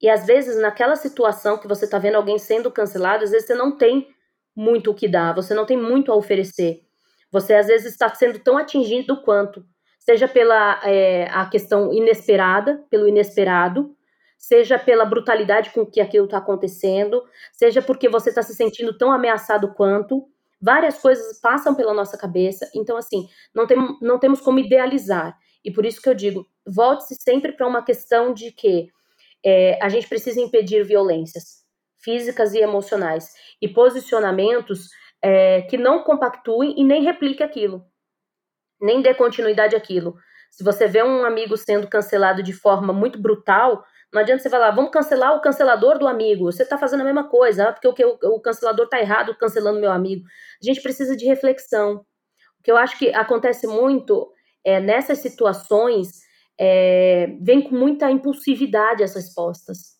E 0.00 0.08
às 0.08 0.26
vezes 0.26 0.56
naquela 0.60 0.96
situação 0.96 1.58
que 1.58 1.68
você 1.68 1.84
está 1.84 1.98
vendo 1.98 2.14
alguém 2.14 2.38
sendo 2.38 2.70
cancelado, 2.70 3.24
às 3.24 3.30
vezes 3.30 3.46
você 3.46 3.54
não 3.54 3.76
tem 3.76 4.08
muito 4.58 4.90
o 4.90 4.94
que 4.94 5.06
dar, 5.06 5.32
você 5.32 5.54
não 5.54 5.64
tem 5.64 5.76
muito 5.76 6.10
a 6.10 6.16
oferecer. 6.16 6.82
Você 7.30 7.54
às 7.54 7.68
vezes 7.68 7.92
está 7.92 8.12
sendo 8.12 8.40
tão 8.40 8.58
atingido 8.58 9.22
quanto 9.22 9.64
seja 10.00 10.26
pela 10.26 10.80
é, 10.84 11.28
a 11.30 11.46
questão 11.46 11.92
inesperada, 11.92 12.84
pelo 12.90 13.06
inesperado, 13.06 13.94
seja 14.36 14.76
pela 14.76 15.04
brutalidade 15.04 15.70
com 15.70 15.86
que 15.86 16.00
aquilo 16.00 16.24
está 16.24 16.38
acontecendo, 16.38 17.22
seja 17.52 17.80
porque 17.80 18.08
você 18.08 18.30
está 18.30 18.42
se 18.42 18.54
sentindo 18.54 18.96
tão 18.98 19.12
ameaçado 19.12 19.72
quanto. 19.74 20.26
Várias 20.60 20.98
coisas 21.00 21.38
passam 21.40 21.74
pela 21.74 21.94
nossa 21.94 22.18
cabeça, 22.18 22.68
então, 22.74 22.96
assim, 22.96 23.28
não, 23.54 23.64
tem, 23.64 23.76
não 24.02 24.18
temos 24.18 24.40
como 24.40 24.58
idealizar. 24.58 25.38
E 25.64 25.70
por 25.70 25.86
isso 25.86 26.02
que 26.02 26.08
eu 26.08 26.14
digo, 26.14 26.44
volte-se 26.66 27.14
sempre 27.20 27.52
para 27.52 27.68
uma 27.68 27.84
questão 27.84 28.34
de 28.34 28.50
que 28.50 28.88
é, 29.44 29.78
a 29.80 29.88
gente 29.88 30.08
precisa 30.08 30.40
impedir 30.40 30.82
violências 30.84 31.67
físicas 32.02 32.54
e 32.54 32.58
emocionais 32.58 33.32
e 33.60 33.68
posicionamentos 33.68 34.88
é, 35.22 35.62
que 35.62 35.76
não 35.76 36.02
compactuem 36.02 36.74
e 36.76 36.84
nem 36.84 37.02
repliquem 37.02 37.46
aquilo 37.46 37.84
nem 38.80 39.02
dê 39.02 39.14
continuidade 39.14 39.74
àquilo. 39.76 40.16
Se 40.50 40.64
você 40.64 40.86
vê 40.86 41.02
um 41.02 41.24
amigo 41.24 41.56
sendo 41.56 41.88
cancelado 41.88 42.42
de 42.42 42.52
forma 42.52 42.92
muito 42.92 43.20
brutal, 43.20 43.84
não 44.12 44.22
adianta 44.22 44.42
você 44.42 44.48
falar, 44.48 44.70
vamos 44.70 44.90
cancelar 44.90 45.36
o 45.36 45.40
cancelador 45.40 45.98
do 45.98 46.06
amigo. 46.06 46.50
Você 46.50 46.62
está 46.62 46.78
fazendo 46.78 47.02
a 47.02 47.04
mesma 47.04 47.28
coisa, 47.28 47.68
ah, 47.68 47.72
porque 47.72 48.04
o, 48.04 48.18
o 48.22 48.40
cancelador 48.40 48.84
está 48.86 48.98
errado 48.98 49.36
cancelando 49.36 49.80
meu 49.80 49.92
amigo. 49.92 50.24
A 50.62 50.64
gente 50.64 50.80
precisa 50.80 51.16
de 51.16 51.26
reflexão. 51.26 52.04
O 52.58 52.62
que 52.62 52.70
eu 52.70 52.76
acho 52.76 52.98
que 52.98 53.10
acontece 53.10 53.66
muito 53.66 54.32
é 54.64 54.80
nessas 54.80 55.18
situações, 55.18 56.08
é, 56.58 57.28
vem 57.40 57.62
com 57.62 57.74
muita 57.76 58.10
impulsividade 58.10 59.02
essas 59.02 59.26
respostas. 59.26 59.97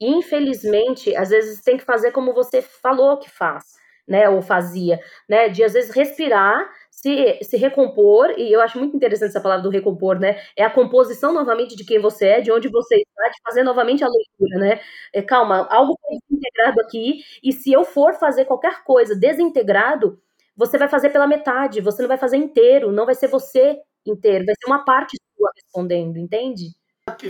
Infelizmente, 0.00 1.14
às 1.14 1.28
vezes 1.30 1.60
tem 1.62 1.76
que 1.76 1.84
fazer 1.84 2.10
como 2.12 2.32
você 2.32 2.62
falou 2.62 3.18
que 3.18 3.28
faz, 3.30 3.64
né? 4.08 4.28
Ou 4.28 4.40
fazia, 4.40 4.98
né? 5.28 5.48
De 5.48 5.62
às 5.62 5.74
vezes 5.74 5.94
respirar 5.94 6.68
se, 6.90 7.38
se 7.42 7.56
recompor, 7.56 8.34
e 8.38 8.52
eu 8.52 8.60
acho 8.60 8.78
muito 8.78 8.94
interessante 8.96 9.30
essa 9.30 9.40
palavra 9.40 9.62
do 9.62 9.70
recompor, 9.70 10.18
né? 10.18 10.40
É 10.56 10.64
a 10.64 10.70
composição 10.70 11.32
novamente 11.32 11.74
de 11.74 11.84
quem 11.84 11.98
você 11.98 12.26
é, 12.26 12.40
de 12.40 12.52
onde 12.52 12.68
você 12.68 12.96
está, 12.96 13.28
de 13.28 13.38
fazer 13.42 13.62
novamente 13.62 14.04
a 14.04 14.08
leitura, 14.08 14.58
né? 14.58 14.80
É, 15.14 15.22
calma, 15.22 15.66
algo 15.70 15.98
foi 16.00 16.18
desintegrado 16.28 16.80
aqui, 16.80 17.20
e 17.42 17.52
se 17.52 17.72
eu 17.72 17.84
for 17.84 18.14
fazer 18.14 18.44
qualquer 18.44 18.84
coisa 18.84 19.16
desintegrado, 19.16 20.20
você 20.54 20.76
vai 20.76 20.88
fazer 20.88 21.08
pela 21.10 21.26
metade, 21.26 21.80
você 21.80 22.02
não 22.02 22.08
vai 22.08 22.18
fazer 22.18 22.36
inteiro, 22.36 22.92
não 22.92 23.06
vai 23.06 23.14
ser 23.14 23.28
você 23.28 23.78
inteiro, 24.06 24.44
vai 24.44 24.54
ser 24.54 24.66
uma 24.66 24.84
parte 24.84 25.16
sua 25.36 25.50
respondendo, 25.56 26.18
entende? 26.18 26.66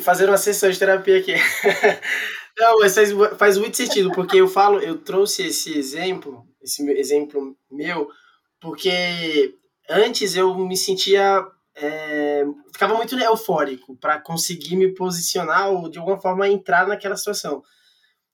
Fazer 0.00 0.26
uma 0.28 0.36
sessão 0.36 0.68
de 0.68 0.78
terapia 0.78 1.18
aqui. 1.18 1.34
Não, 2.60 2.78
mas 2.78 2.94
faz, 2.94 3.10
faz 3.38 3.56
muito 3.56 3.74
sentido, 3.78 4.12
porque 4.12 4.36
eu 4.36 4.46
falo, 4.46 4.80
eu 4.80 4.98
trouxe 4.98 5.46
esse 5.46 5.76
exemplo, 5.78 6.46
esse 6.60 6.86
exemplo 6.90 7.56
meu, 7.70 8.10
porque 8.60 9.54
antes 9.88 10.36
eu 10.36 10.54
me 10.54 10.76
sentia. 10.76 11.42
É, 11.74 12.44
ficava 12.70 12.94
muito 12.94 13.18
eufórico 13.18 13.96
para 13.96 14.20
conseguir 14.20 14.76
me 14.76 14.92
posicionar 14.92 15.70
ou 15.70 15.88
de 15.88 15.98
alguma 15.98 16.20
forma 16.20 16.46
entrar 16.48 16.86
naquela 16.86 17.16
situação. 17.16 17.62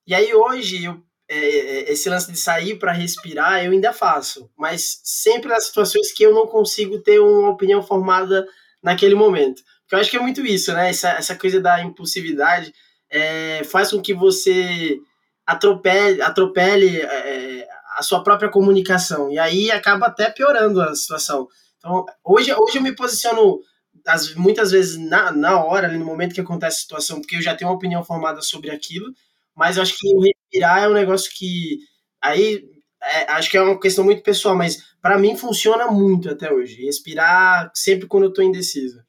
E 0.04 0.12
aí 0.12 0.34
hoje, 0.34 0.84
eu, 0.84 1.00
é, 1.28 1.36
é 1.36 1.92
esse 1.92 2.08
lance 2.08 2.32
de 2.32 2.38
sair 2.38 2.76
para 2.76 2.90
respirar, 2.90 3.64
eu 3.64 3.70
ainda 3.70 3.92
faço, 3.92 4.50
mas 4.56 5.00
sempre 5.04 5.50
nas 5.50 5.66
situações 5.66 6.12
que 6.12 6.24
eu 6.24 6.34
não 6.34 6.48
consigo 6.48 6.98
ter 6.98 7.20
uma 7.20 7.50
opinião 7.50 7.80
formada 7.80 8.44
naquele 8.82 9.14
momento. 9.14 9.62
Porque 9.82 9.94
eu 9.94 9.98
acho 10.00 10.10
que 10.10 10.16
é 10.16 10.20
muito 10.20 10.44
isso, 10.44 10.72
né? 10.72 10.90
Essa, 10.90 11.10
essa 11.10 11.36
coisa 11.36 11.60
da 11.60 11.80
impulsividade 11.80 12.72
é, 13.10 13.62
faz 13.64 13.90
com 13.90 14.00
que 14.00 14.14
você 14.14 14.98
atropele, 15.46 16.20
atropele 16.22 17.00
é, 17.00 17.68
a 17.96 18.02
sua 18.02 18.22
própria 18.22 18.50
comunicação. 18.50 19.30
E 19.30 19.38
aí 19.38 19.70
acaba 19.70 20.06
até 20.06 20.30
piorando 20.30 20.80
a 20.80 20.94
situação. 20.94 21.48
Então, 21.78 22.04
hoje, 22.24 22.52
hoje 22.52 22.78
eu 22.78 22.82
me 22.82 22.94
posiciono 22.94 23.60
as, 24.06 24.34
muitas 24.34 24.70
vezes 24.70 24.96
na, 24.96 25.32
na 25.32 25.64
hora, 25.64 25.88
no 25.88 26.04
momento 26.04 26.34
que 26.34 26.40
acontece 26.40 26.78
a 26.78 26.80
situação, 26.80 27.20
porque 27.20 27.36
eu 27.36 27.42
já 27.42 27.54
tenho 27.54 27.70
uma 27.70 27.76
opinião 27.76 28.04
formada 28.04 28.42
sobre 28.42 28.70
aquilo, 28.70 29.12
mas 29.54 29.76
eu 29.76 29.82
acho 29.82 29.96
que 29.96 30.08
o 30.14 30.20
respirar 30.20 30.84
é 30.84 30.88
um 30.88 30.94
negócio 30.94 31.30
que. 31.32 31.78
Aí 32.20 32.64
é, 33.02 33.30
acho 33.32 33.50
que 33.50 33.56
é 33.56 33.62
uma 33.62 33.78
questão 33.78 34.04
muito 34.04 34.22
pessoal, 34.22 34.56
mas 34.56 34.82
para 35.00 35.18
mim 35.18 35.36
funciona 35.36 35.86
muito 35.90 36.28
até 36.28 36.52
hoje. 36.52 36.84
Respirar 36.84 37.70
sempre 37.74 38.06
quando 38.06 38.24
eu 38.24 38.32
tô 38.32 38.42
indeciso. 38.42 39.05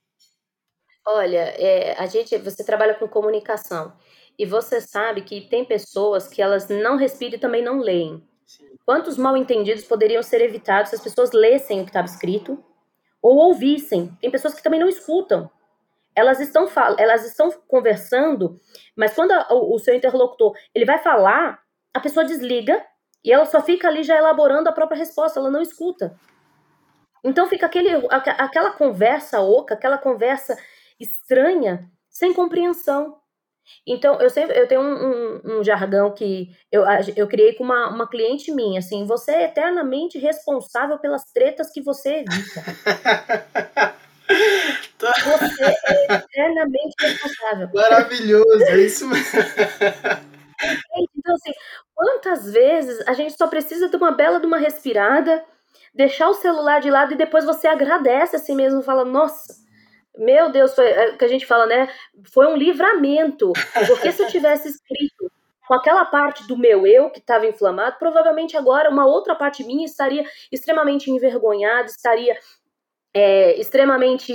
Olha, 1.10 1.54
é, 1.58 1.96
a 1.98 2.06
gente, 2.06 2.38
você 2.38 2.65
trabalha 2.65 2.93
com 2.93 3.08
comunicação 3.08 3.93
e 4.38 4.46
você 4.46 4.82
sabe 4.82 5.22
que 5.22 5.39
tem 5.39 5.63
pessoas 5.63 6.28
que 6.28 6.41
elas 6.41 6.67
não 6.67 6.98
respiram 6.98 7.36
e 7.36 7.39
também 7.39 7.63
não 7.63 7.80
leem. 7.80 8.22
Quantos 8.86 9.17
mal 9.17 9.38
entendidos 9.38 9.86
poderiam 9.86 10.22
ser 10.22 10.41
evitados 10.41 10.89
se 10.89 10.98
as 10.98 11.02
pessoas 11.02 11.32
lessem 11.32 11.80
o 11.80 11.84
que 11.86 11.91
estava 11.91 12.08
escrito 12.08 12.62
ou 13.22 13.38
ouvissem? 13.38 14.12
Tem 14.20 14.30
pessoas 14.30 14.54
que 14.54 14.62
também 14.62 14.82
não 14.82 14.89
escutam. 14.89 15.50
Elas 16.13 16.41
estão, 16.41 16.67
elas 16.98 17.26
estão 17.26 17.52
conversando, 17.70 18.60
mas 18.93 19.13
quando 19.13 19.32
a, 19.32 19.48
o, 19.54 19.76
o 19.76 19.80
seu 19.80 19.96
interlocutor 19.96 20.58
ele 20.76 20.84
vai 20.84 20.98
falar, 20.98 21.63
a 21.93 22.02
pessoa 22.02 22.26
desliga 22.26 22.86
e 23.24 23.32
ela 23.32 23.46
só 23.46 23.62
fica 23.62 23.88
ali 23.88 24.04
já 24.04 24.17
elaborando 24.17 24.67
a 24.67 24.74
própria 24.74 24.98
resposta, 24.98 25.39
ela 25.39 25.50
não 25.50 25.62
escuta. 25.62 26.20
Então 27.24 27.48
fica 27.48 27.65
aquele, 27.65 27.89
aquela 28.10 28.72
conversa 28.72 29.39
oca, 29.39 29.74
aquela 29.74 29.98
conversa 29.98 30.58
estranha, 31.00 31.90
sem 32.10 32.34
compreensão. 32.34 33.18
Então, 33.86 34.20
eu 34.22 34.30
sempre 34.30 34.58
eu 34.58 34.68
tenho 34.68 34.82
um, 34.82 34.94
um, 34.94 35.60
um, 35.60 35.64
jargão 35.64 36.14
que 36.14 36.50
eu, 36.72 36.84
eu 37.16 37.28
criei 37.28 37.54
com 37.54 37.64
uma, 37.64 37.90
uma 37.90 38.08
cliente 38.08 38.52
minha, 38.52 38.80
assim, 38.80 39.06
você 39.06 39.32
é 39.32 39.44
eternamente 39.46 40.18
responsável 40.18 40.98
pelas 41.00 41.24
tretas 41.34 41.72
que 41.72 41.82
você 41.82 42.26
evita. 42.26 42.64
você 45.00 45.64
é 45.66 46.16
eternamente 46.16 46.96
responsável. 47.00 47.70
Maravilhoso, 47.74 48.64
é 48.64 48.78
isso 48.78 49.08
mesmo. 49.08 49.40
Então, 51.16 51.36
assim, 51.36 51.52
quantas 51.94 52.52
vezes 52.52 53.08
a 53.08 53.14
gente 53.14 53.38
só 53.38 53.48
precisa 53.48 53.90
de 53.90 53.96
uma 53.96 54.12
bela 54.12 54.40
de 54.40 54.48
uma 54.48 54.58
respirada, 54.58 55.44
deixar 55.94 56.30
o 56.30 56.34
celular 56.34 56.80
de 56.80 56.90
lado 56.90 57.14
e 57.14 57.18
depois 57.18 57.46
você 57.46 57.68
agradece 57.68 58.36
assim 58.36 58.56
mesmo, 58.56 58.82
fala, 58.82 59.06
nossa, 59.06 59.66
meu 60.17 60.51
Deus, 60.51 60.73
foi 60.73 60.88
é 60.88 61.10
o 61.12 61.17
que 61.17 61.25
a 61.25 61.27
gente 61.27 61.45
fala, 61.45 61.65
né? 61.65 61.89
Foi 62.34 62.47
um 62.47 62.56
livramento. 62.56 63.53
Porque 63.88 64.12
se 64.12 64.21
eu 64.21 64.27
tivesse 64.27 64.69
escrito 64.69 65.32
com 65.67 65.73
aquela 65.73 66.06
parte 66.06 66.47
do 66.47 66.58
meu 66.58 66.88
eu 66.88 67.10
que 67.10 67.19
estava 67.19 67.45
inflamado, 67.45 67.97
provavelmente 67.99 68.56
agora 68.56 68.89
uma 68.89 69.06
outra 69.06 69.36
parte 69.36 69.63
minha 69.63 69.86
estaria 69.86 70.23
extremamente 70.51 71.12
envergonhada, 71.12 71.88
estaria 71.88 72.38
é, 73.13 73.60
extremamente, 73.60 74.32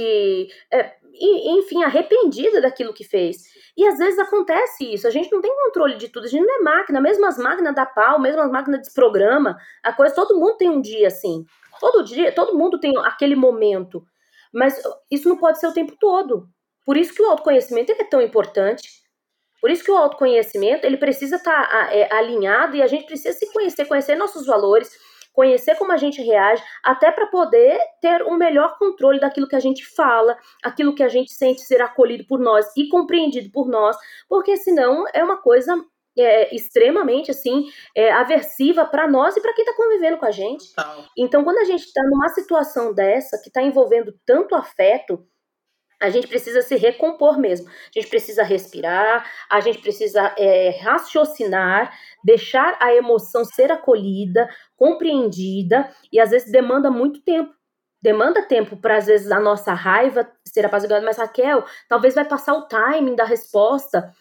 é, 0.70 0.92
enfim, 1.14 1.82
arrependida 1.82 2.60
daquilo 2.60 2.92
que 2.92 3.04
fez. 3.04 3.44
E 3.76 3.86
às 3.86 3.96
vezes 3.96 4.18
acontece 4.18 4.92
isso, 4.92 5.06
a 5.06 5.10
gente 5.10 5.32
não 5.32 5.40
tem 5.40 5.54
controle 5.64 5.96
de 5.96 6.08
tudo, 6.08 6.26
a 6.26 6.28
gente 6.28 6.44
não 6.44 6.60
é 6.60 6.62
máquina, 6.62 7.00
mesmo 7.00 7.24
as 7.24 7.38
máquinas 7.38 7.74
da 7.74 7.86
pau, 7.86 8.20
mesmo 8.20 8.42
as 8.42 8.50
máquinas 8.50 8.82
de 8.82 8.92
programa, 8.92 9.56
a 9.82 9.92
coisa, 9.92 10.14
todo 10.14 10.38
mundo 10.38 10.58
tem 10.58 10.68
um 10.68 10.80
dia 10.80 11.08
assim. 11.08 11.46
Todo 11.80 12.04
dia, 12.04 12.30
todo 12.32 12.56
mundo 12.56 12.78
tem 12.78 12.92
aquele 12.98 13.34
momento. 13.34 14.04
Mas 14.52 14.80
isso 15.10 15.28
não 15.28 15.36
pode 15.36 15.58
ser 15.58 15.66
o 15.66 15.72
tempo 15.72 15.96
todo. 15.98 16.48
Por 16.84 16.96
isso 16.96 17.14
que 17.14 17.22
o 17.22 17.26
autoconhecimento 17.26 17.92
é 17.92 18.04
tão 18.04 18.20
importante. 18.20 18.88
Por 19.60 19.70
isso 19.70 19.84
que 19.84 19.90
o 19.90 19.96
autoconhecimento 19.96 20.84
ele 20.84 20.96
precisa 20.96 21.36
estar 21.36 21.68
tá, 21.68 21.94
é, 21.94 22.12
alinhado 22.12 22.76
e 22.76 22.82
a 22.82 22.86
gente 22.86 23.06
precisa 23.06 23.32
se 23.38 23.52
conhecer, 23.52 23.84
conhecer 23.84 24.16
nossos 24.16 24.44
valores, 24.44 24.90
conhecer 25.32 25.76
como 25.76 25.92
a 25.92 25.96
gente 25.96 26.20
reage, 26.20 26.62
até 26.82 27.10
para 27.10 27.26
poder 27.26 27.78
ter 28.00 28.22
um 28.24 28.36
melhor 28.36 28.76
controle 28.76 29.20
daquilo 29.20 29.48
que 29.48 29.56
a 29.56 29.60
gente 29.60 29.86
fala, 29.86 30.36
aquilo 30.62 30.94
que 30.94 31.02
a 31.02 31.08
gente 31.08 31.32
sente 31.32 31.62
ser 31.62 31.80
acolhido 31.80 32.26
por 32.26 32.38
nós 32.38 32.66
e 32.76 32.88
compreendido 32.88 33.50
por 33.50 33.68
nós, 33.68 33.96
porque 34.28 34.56
senão 34.56 35.04
é 35.14 35.22
uma 35.22 35.40
coisa 35.40 35.74
é, 36.18 36.54
extremamente 36.54 37.30
assim 37.30 37.66
é, 37.96 38.12
aversiva 38.12 38.84
para 38.84 39.08
nós 39.08 39.36
e 39.36 39.40
para 39.40 39.54
quem 39.54 39.64
está 39.64 39.76
convivendo 39.76 40.18
com 40.18 40.26
a 40.26 40.30
gente. 40.30 40.64
Então, 41.16 41.44
quando 41.44 41.58
a 41.58 41.64
gente 41.64 41.84
está 41.84 42.02
numa 42.04 42.28
situação 42.28 42.92
dessa 42.94 43.38
que 43.40 43.48
está 43.48 43.62
envolvendo 43.62 44.14
tanto 44.26 44.54
afeto, 44.54 45.26
a 46.00 46.10
gente 46.10 46.26
precisa 46.26 46.62
se 46.62 46.74
recompor 46.74 47.38
mesmo. 47.38 47.68
A 47.68 48.00
gente 48.00 48.08
precisa 48.08 48.42
respirar, 48.42 49.24
a 49.48 49.60
gente 49.60 49.78
precisa 49.78 50.34
é, 50.36 50.70
raciocinar, 50.82 51.96
deixar 52.24 52.76
a 52.80 52.92
emoção 52.92 53.44
ser 53.44 53.70
acolhida, 53.70 54.48
compreendida 54.76 55.88
e 56.12 56.18
às 56.18 56.30
vezes 56.30 56.50
demanda 56.50 56.90
muito 56.90 57.22
tempo. 57.22 57.54
demanda 58.02 58.42
tempo 58.42 58.76
para 58.76 58.96
às 58.96 59.06
vezes 59.06 59.30
a 59.30 59.38
nossa 59.38 59.72
raiva 59.74 60.28
ser 60.44 60.66
apaziguada, 60.66 61.04
mas 61.06 61.18
Raquel, 61.18 61.64
talvez 61.88 62.14
vai 62.16 62.24
passar 62.24 62.54
o 62.54 62.66
timing 62.66 63.14
da 63.14 63.24
resposta. 63.24 64.12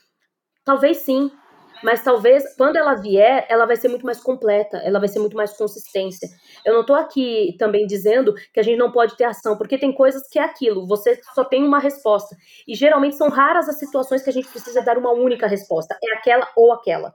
Talvez 0.63 0.97
sim, 0.97 1.31
mas 1.83 2.03
talvez 2.03 2.55
quando 2.55 2.75
ela 2.75 2.95
vier, 2.95 3.45
ela 3.49 3.65
vai 3.65 3.75
ser 3.75 3.87
muito 3.87 4.05
mais 4.05 4.21
completa, 4.21 4.77
ela 4.77 4.99
vai 4.99 5.07
ser 5.07 5.19
muito 5.19 5.35
mais 5.35 5.55
consistência. 5.57 6.27
Eu 6.65 6.73
não 6.73 6.81
estou 6.81 6.95
aqui 6.95 7.55
também 7.57 7.85
dizendo 7.85 8.33
que 8.53 8.59
a 8.59 8.63
gente 8.63 8.77
não 8.77 8.91
pode 8.91 9.15
ter 9.17 9.25
ação, 9.25 9.57
porque 9.57 9.77
tem 9.77 9.93
coisas 9.93 10.27
que 10.29 10.39
é 10.39 10.43
aquilo, 10.43 10.87
você 10.87 11.19
só 11.33 11.43
tem 11.43 11.63
uma 11.63 11.79
resposta. 11.79 12.35
E 12.67 12.75
geralmente 12.75 13.15
são 13.15 13.29
raras 13.29 13.67
as 13.67 13.79
situações 13.79 14.23
que 14.23 14.29
a 14.29 14.33
gente 14.33 14.47
precisa 14.47 14.81
dar 14.81 14.97
uma 14.97 15.11
única 15.11 15.47
resposta, 15.47 15.97
é 16.03 16.17
aquela 16.17 16.47
ou 16.55 16.71
aquela. 16.71 17.13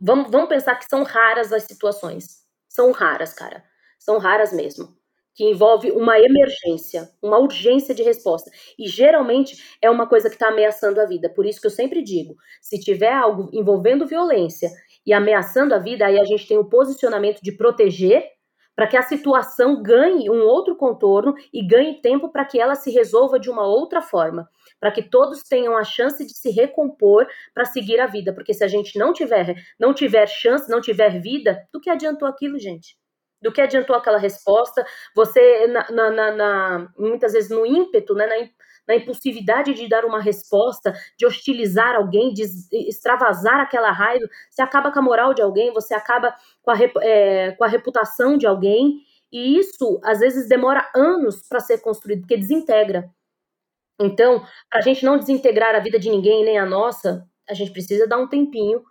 Vamos, 0.00 0.30
vamos 0.30 0.48
pensar 0.48 0.76
que 0.76 0.86
são 0.88 1.02
raras 1.04 1.52
as 1.52 1.62
situações. 1.62 2.44
São 2.68 2.92
raras, 2.92 3.32
cara. 3.32 3.64
São 3.98 4.18
raras 4.18 4.52
mesmo 4.52 4.94
que 5.36 5.44
envolve 5.44 5.92
uma 5.92 6.18
emergência, 6.18 7.10
uma 7.22 7.38
urgência 7.38 7.94
de 7.94 8.02
resposta. 8.02 8.50
E 8.78 8.88
geralmente 8.88 9.76
é 9.82 9.90
uma 9.90 10.08
coisa 10.08 10.30
que 10.30 10.34
está 10.34 10.48
ameaçando 10.48 10.98
a 10.98 11.04
vida. 11.04 11.28
Por 11.28 11.44
isso 11.44 11.60
que 11.60 11.66
eu 11.66 11.70
sempre 11.70 12.02
digo: 12.02 12.34
se 12.62 12.80
tiver 12.80 13.12
algo 13.12 13.50
envolvendo 13.52 14.06
violência 14.06 14.70
e 15.04 15.12
ameaçando 15.12 15.74
a 15.74 15.78
vida, 15.78 16.06
aí 16.06 16.18
a 16.18 16.24
gente 16.24 16.48
tem 16.48 16.56
o 16.56 16.64
posicionamento 16.68 17.40
de 17.42 17.52
proteger 17.52 18.24
para 18.74 18.86
que 18.86 18.96
a 18.96 19.02
situação 19.02 19.82
ganhe 19.82 20.28
um 20.28 20.42
outro 20.42 20.76
contorno 20.76 21.34
e 21.52 21.66
ganhe 21.66 22.00
tempo 22.00 22.30
para 22.30 22.44
que 22.44 22.60
ela 22.60 22.74
se 22.74 22.90
resolva 22.90 23.38
de 23.38 23.48
uma 23.48 23.66
outra 23.66 24.02
forma, 24.02 24.48
para 24.78 24.90
que 24.92 25.02
todos 25.02 25.42
tenham 25.42 25.76
a 25.76 25.84
chance 25.84 26.24
de 26.26 26.36
se 26.36 26.50
recompor 26.50 27.26
para 27.54 27.64
seguir 27.64 28.00
a 28.00 28.06
vida, 28.06 28.34
porque 28.34 28.52
se 28.52 28.62
a 28.62 28.68
gente 28.68 28.98
não 28.98 29.14
tiver 29.14 29.54
não 29.78 29.94
tiver 29.94 30.26
chance, 30.26 30.70
não 30.70 30.80
tiver 30.80 31.20
vida, 31.20 31.66
do 31.72 31.80
que 31.80 31.88
adiantou 31.88 32.28
aquilo, 32.28 32.58
gente? 32.58 32.96
Do 33.46 33.52
que 33.52 33.60
adiantou 33.60 33.94
aquela 33.94 34.18
resposta. 34.18 34.84
Você, 35.14 35.68
na, 35.68 36.10
na, 36.10 36.32
na, 36.32 36.88
muitas 36.98 37.32
vezes, 37.32 37.48
no 37.48 37.64
ímpeto, 37.64 38.12
né, 38.12 38.26
na, 38.26 38.48
na 38.88 38.96
impulsividade 38.96 39.72
de 39.72 39.88
dar 39.88 40.04
uma 40.04 40.20
resposta, 40.20 40.92
de 41.16 41.24
hostilizar 41.24 41.94
alguém, 41.94 42.34
de 42.34 42.42
extravasar 42.72 43.60
aquela 43.60 43.92
raiva, 43.92 44.26
você 44.50 44.62
acaba 44.62 44.90
com 44.90 44.98
a 44.98 45.02
moral 45.02 45.32
de 45.32 45.42
alguém, 45.42 45.72
você 45.72 45.94
acaba 45.94 46.34
com 46.60 46.72
a, 46.72 46.76
é, 47.02 47.52
com 47.52 47.62
a 47.64 47.68
reputação 47.68 48.36
de 48.36 48.46
alguém, 48.46 49.00
e 49.32 49.58
isso, 49.58 50.00
às 50.02 50.18
vezes, 50.18 50.48
demora 50.48 50.88
anos 50.94 51.48
para 51.48 51.60
ser 51.60 51.78
construído, 51.78 52.22
porque 52.22 52.36
desintegra. 52.36 53.08
Então, 54.00 54.44
para 54.68 54.80
a 54.80 54.82
gente 54.82 55.04
não 55.04 55.18
desintegrar 55.18 55.74
a 55.74 55.80
vida 55.80 56.00
de 56.00 56.10
ninguém, 56.10 56.44
nem 56.44 56.58
a 56.58 56.66
nossa, 56.66 57.24
a 57.48 57.54
gente 57.54 57.70
precisa 57.70 58.08
dar 58.08 58.18
um 58.18 58.28
tempinho 58.28 58.82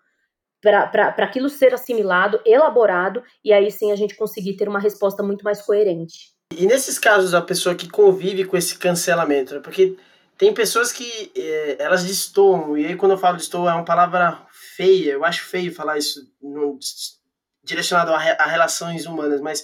para 0.72 1.26
aquilo 1.26 1.50
ser 1.50 1.74
assimilado, 1.74 2.42
elaborado, 2.46 3.24
e 3.44 3.54
aí 3.54 3.72
sim 3.72 3.92
a 3.92 3.96
gente 3.96 4.16
conseguir 4.16 4.56
ter 4.56 4.68
uma 4.68 4.80
resposta 4.80 5.22
muito 5.22 5.44
mais 5.44 5.62
coerente. 5.62 6.34
E 6.58 6.66
nesses 6.66 6.98
casos, 6.98 7.34
a 7.34 7.42
pessoa 7.42 7.76
que 7.76 7.90
convive 7.90 8.46
com 8.46 8.58
esse 8.58 8.78
cancelamento, 8.78 9.56
né? 9.56 9.60
porque 9.60 9.98
tem 10.38 10.54
pessoas 10.54 10.92
que 10.92 11.32
é, 11.36 11.78
elas 11.80 12.04
destoam, 12.04 12.78
e 12.78 12.86
aí 12.86 12.96
quando 12.96 13.14
eu 13.14 13.18
falo 13.18 13.38
destoam 13.38 13.70
é 13.70 13.74
uma 13.74 13.86
palavra 13.86 14.46
feia, 14.76 15.14
eu 15.14 15.24
acho 15.24 15.46
feio 15.46 15.74
falar 15.74 15.98
isso 15.98 16.30
no, 16.42 16.78
direcionado 17.64 18.12
a, 18.12 18.18
a, 18.18 18.46
relações 18.46 19.06
humanas, 19.06 19.42
mas 19.42 19.64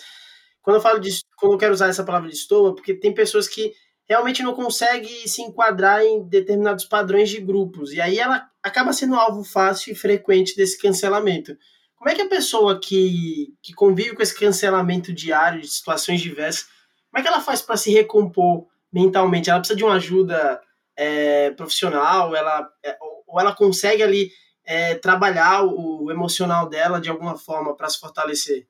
quando 0.61 0.77
eu 0.77 0.81
falo 0.81 0.99
de, 0.99 1.09
quando 1.37 1.53
eu 1.53 1.57
quero 1.57 1.73
usar 1.73 1.87
essa 1.87 2.03
palavra 2.03 2.29
destoa, 2.29 2.75
porque 2.75 2.93
tem 2.93 3.13
pessoas 3.13 3.47
que 3.47 3.73
realmente 4.11 4.43
não 4.43 4.53
consegue 4.53 5.07
se 5.25 5.41
enquadrar 5.41 6.03
em 6.03 6.21
determinados 6.23 6.83
padrões 6.83 7.29
de 7.29 7.39
grupos. 7.39 7.93
E 7.93 8.01
aí 8.01 8.19
ela 8.19 8.45
acaba 8.61 8.91
sendo 8.91 9.15
alvo 9.15 9.41
fácil 9.41 9.93
e 9.93 9.95
frequente 9.95 10.53
desse 10.53 10.77
cancelamento. 10.77 11.57
Como 11.95 12.09
é 12.09 12.13
que 12.13 12.21
a 12.21 12.27
pessoa 12.27 12.77
que, 12.77 13.55
que 13.61 13.73
convive 13.73 14.13
com 14.13 14.21
esse 14.21 14.37
cancelamento 14.37 15.13
diário 15.13 15.61
de 15.61 15.67
situações 15.69 16.19
diversas, 16.19 16.67
como 17.09 17.19
é 17.19 17.21
que 17.21 17.27
ela 17.29 17.39
faz 17.39 17.61
para 17.61 17.77
se 17.77 17.89
recompor 17.89 18.67
mentalmente? 18.91 19.49
Ela 19.49 19.59
precisa 19.59 19.77
de 19.77 19.83
uma 19.85 19.95
ajuda 19.95 20.61
é, 20.93 21.51
profissional? 21.51 22.35
Ela, 22.35 22.69
é, 22.83 22.97
ou 23.25 23.39
ela 23.39 23.55
consegue 23.55 24.03
ali 24.03 24.29
é, 24.65 24.95
trabalhar 24.95 25.63
o 25.63 26.11
emocional 26.11 26.67
dela 26.67 26.99
de 26.99 27.09
alguma 27.09 27.37
forma 27.37 27.77
para 27.77 27.87
se 27.87 27.97
fortalecer? 27.97 28.67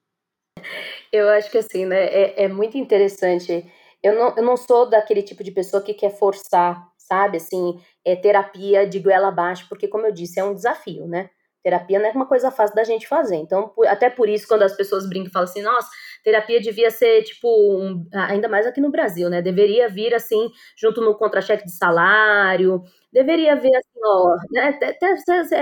Eu 1.12 1.28
acho 1.30 1.50
que 1.50 1.58
assim, 1.58 1.84
né, 1.88 2.06
é, 2.06 2.44
é 2.44 2.48
muito 2.48 2.78
interessante 2.78 3.66
eu 4.04 4.16
não, 4.16 4.36
eu 4.38 4.44
não 4.44 4.58
sou 4.58 4.90
daquele 4.90 5.22
tipo 5.24 5.44
de 5.44 5.52
pessoa 5.52 5.82
que 5.84 5.94
quer 5.94 6.12
forçar, 6.12 6.82
sabe, 6.98 7.38
assim, 7.38 7.80
é 8.06 8.16
terapia 8.16 8.88
de 8.88 9.00
goela 9.00 9.28
abaixo, 9.30 9.66
porque, 9.70 9.88
como 9.88 10.06
eu 10.08 10.12
disse, 10.14 10.40
é 10.40 10.44
um 10.44 10.54
desafio, 10.56 11.08
né? 11.08 11.30
Terapia 11.64 12.00
não 12.00 12.08
é 12.08 12.12
uma 12.12 12.26
coisa 12.26 12.50
fácil 12.50 12.76
da 12.76 12.84
gente 12.84 13.08
fazer. 13.08 13.36
Então, 13.36 13.72
até 13.88 14.10
por 14.10 14.28
isso, 14.28 14.48
quando 14.48 14.64
as 14.64 14.76
pessoas 14.76 15.08
brincam 15.08 15.30
e 15.30 15.32
falam 15.32 15.48
assim, 15.48 15.62
nossa, 15.62 15.90
terapia 16.24 16.60
devia 16.60 16.90
ser, 16.90 17.22
tipo, 17.24 17.48
um, 17.80 18.04
ainda 18.14 18.48
mais 18.50 18.66
aqui 18.66 18.82
no 18.82 18.90
Brasil, 18.92 19.30
né? 19.30 19.42
Deveria 19.42 19.88
vir, 19.88 20.14
assim, 20.16 20.50
junto 20.78 21.02
no 21.02 21.16
contra-cheque 21.16 21.66
de 21.66 21.78
salário, 21.78 22.82
deveria 23.14 23.56
vir, 23.56 23.76
assim, 23.76 24.00
ó, 24.04 24.38
né? 24.52 24.80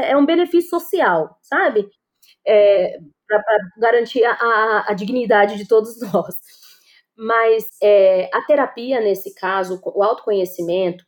é 0.10 0.16
um 0.16 0.26
benefício 0.26 0.70
social, 0.70 1.38
sabe? 1.42 1.90
É, 2.48 2.98
para 3.28 3.44
garantir 3.80 4.24
a, 4.26 4.34
a, 4.34 4.92
a 4.92 4.94
dignidade 4.94 5.58
de 5.58 5.68
todos 5.68 6.00
nós. 6.14 6.36
Mas 7.22 7.68
é, 7.84 8.30
a 8.34 8.42
terapia, 8.46 9.02
nesse 9.02 9.36
caso, 9.36 9.82
o 9.84 10.02
autoconhecimento, 10.02 11.04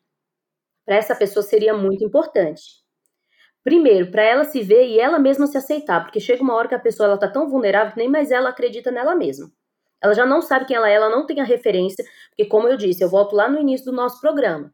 para 0.86 0.98
essa 0.98 1.16
pessoa 1.16 1.42
seria 1.42 1.74
muito 1.74 2.04
importante. 2.04 2.62
Primeiro, 3.64 4.12
para 4.12 4.22
ela 4.22 4.44
se 4.44 4.62
ver 4.62 4.88
e 4.88 5.00
ela 5.00 5.18
mesma 5.18 5.48
se 5.48 5.58
aceitar, 5.58 6.04
porque 6.04 6.20
chega 6.20 6.44
uma 6.44 6.54
hora 6.54 6.68
que 6.68 6.76
a 6.76 6.80
pessoa 6.80 7.14
está 7.14 7.30
tão 7.30 7.50
vulnerável 7.50 7.94
que 7.94 7.98
nem 7.98 8.10
mais 8.10 8.30
ela 8.30 8.50
acredita 8.50 8.92
nela 8.92 9.16
mesma. 9.16 9.50
Ela 10.04 10.14
já 10.14 10.26
não 10.26 10.42
sabe 10.42 10.66
quem 10.66 10.76
ela 10.76 10.90
é, 10.90 10.96
ela 10.96 11.10
não 11.10 11.26
tem 11.26 11.40
a 11.40 11.46
referência, 11.46 12.04
porque, 12.30 12.44
como 12.44 12.68
eu 12.68 12.76
disse, 12.76 13.02
eu 13.02 13.10
volto 13.10 13.34
lá 13.34 13.48
no 13.48 13.58
início 13.58 13.86
do 13.86 13.94
nosso 13.94 14.20
programa. 14.20 14.74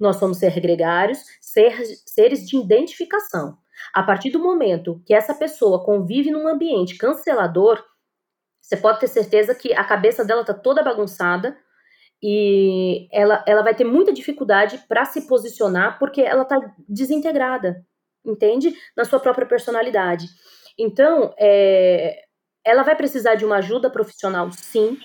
Nós 0.00 0.16
somos 0.16 0.38
ser 0.38 0.58
gregários, 0.60 1.18
ser, 1.42 1.76
seres 2.06 2.48
de 2.48 2.56
identificação. 2.56 3.58
A 3.92 4.02
partir 4.02 4.30
do 4.30 4.38
momento 4.38 5.02
que 5.04 5.12
essa 5.12 5.34
pessoa 5.34 5.84
convive 5.84 6.30
num 6.30 6.48
ambiente 6.48 6.96
cancelador, 6.96 7.84
você 8.70 8.76
pode 8.76 9.00
ter 9.00 9.08
certeza 9.08 9.52
que 9.52 9.74
a 9.74 9.82
cabeça 9.82 10.24
dela 10.24 10.44
tá 10.44 10.54
toda 10.54 10.80
bagunçada 10.80 11.58
e 12.22 13.08
ela, 13.10 13.42
ela 13.44 13.62
vai 13.62 13.74
ter 13.74 13.82
muita 13.82 14.12
dificuldade 14.12 14.78
para 14.88 15.04
se 15.04 15.26
posicionar 15.26 15.98
porque 15.98 16.20
ela 16.20 16.44
tá 16.44 16.72
desintegrada, 16.88 17.84
entende? 18.24 18.72
Na 18.96 19.04
sua 19.04 19.18
própria 19.18 19.44
personalidade. 19.44 20.28
Então, 20.78 21.34
é, 21.36 22.20
ela 22.64 22.84
vai 22.84 22.94
precisar 22.94 23.34
de 23.34 23.44
uma 23.44 23.56
ajuda 23.56 23.90
profissional, 23.90 24.52
sim. 24.52 24.96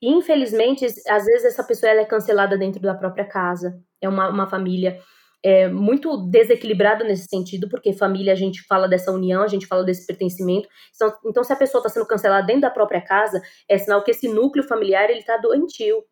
E, 0.00 0.08
infelizmente, 0.08 0.86
às 1.06 1.26
vezes 1.26 1.44
essa 1.44 1.62
pessoa 1.62 1.90
ela 1.90 2.00
é 2.00 2.06
cancelada 2.06 2.56
dentro 2.56 2.80
da 2.80 2.94
própria 2.94 3.26
casa. 3.26 3.78
É 4.00 4.08
uma, 4.08 4.30
uma 4.30 4.48
família 4.48 4.98
é, 5.44 5.68
muito 5.68 6.16
desequilibrada 6.16 7.04
nesse 7.04 7.26
sentido, 7.28 7.68
porque 7.68 7.92
família 7.92 8.32
a 8.32 8.36
gente 8.36 8.62
fala 8.62 8.88
dessa 8.88 9.12
união, 9.12 9.42
a 9.42 9.46
gente 9.46 9.66
fala 9.66 9.84
desse 9.84 10.06
pertencimento. 10.06 10.66
Então, 10.94 11.14
então 11.26 11.44
se 11.44 11.52
a 11.52 11.56
pessoa 11.56 11.80
está 11.80 11.90
sendo 11.90 12.06
cancelada 12.06 12.46
dentro 12.46 12.62
da 12.62 12.70
própria 12.70 13.02
casa, 13.02 13.42
é 13.68 13.76
sinal 13.76 14.02
que 14.02 14.10
esse 14.10 14.26
núcleo 14.26 14.66
familiar 14.66 15.10
ele 15.10 15.18
está 15.18 15.36
doentio. 15.36 16.02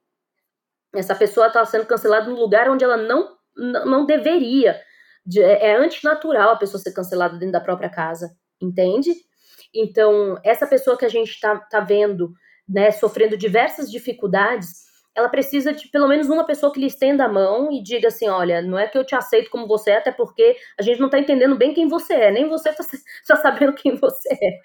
Essa 0.95 1.15
pessoa 1.15 1.47
está 1.47 1.65
sendo 1.65 1.87
cancelada 1.87 2.29
no 2.29 2.39
lugar 2.39 2.69
onde 2.69 2.85
ela 2.85 2.99
não, 2.99 3.35
não, 3.57 4.05
deveria. 4.05 4.79
É, 5.39 5.71
é 5.71 5.77
antinatural 5.77 6.51
a 6.51 6.57
pessoa 6.57 6.79
ser 6.79 6.93
cancelada 6.93 7.39
dentro 7.39 7.53
da 7.53 7.61
própria 7.61 7.89
casa, 7.89 8.37
entende? 8.61 9.15
Então, 9.75 10.39
essa 10.45 10.67
pessoa 10.67 10.99
que 10.99 11.07
a 11.07 11.09
gente 11.09 11.31
está 11.31 11.57
tá 11.59 11.81
vendo, 11.81 12.35
né, 12.69 12.91
sofrendo 12.91 13.39
diversas 13.39 13.91
dificuldades, 13.91 14.92
ela 15.15 15.29
precisa 15.29 15.73
de 15.73 15.89
pelo 15.89 16.09
menos 16.09 16.29
uma 16.29 16.45
pessoa 16.45 16.73
que 16.73 16.81
lhe 16.81 16.87
estenda 16.87 17.25
a 17.25 17.29
mão 17.29 17.71
e 17.71 17.83
diga 17.83 18.09
assim: 18.09 18.29
olha, 18.29 18.63
não 18.63 18.79
é 18.79 18.89
que 18.89 18.97
eu 18.97 19.05
te 19.05 19.15
aceito 19.15 19.51
como 19.51 19.67
você 19.67 19.91
é, 19.91 19.97
até 19.99 20.11
porque 20.11 20.57
a 20.79 20.83
gente 20.83 20.99
não 20.99 21.07
está 21.07 21.19
entendendo 21.19 21.57
bem 21.57 21.75
quem 21.75 21.89
você 21.89 22.15
é, 22.15 22.31
nem 22.31 22.49
você 22.49 22.71
está 22.71 22.85
tá 23.29 23.37
sabendo 23.37 23.75
quem 23.75 23.97
você 23.97 24.33
é. 24.33 24.59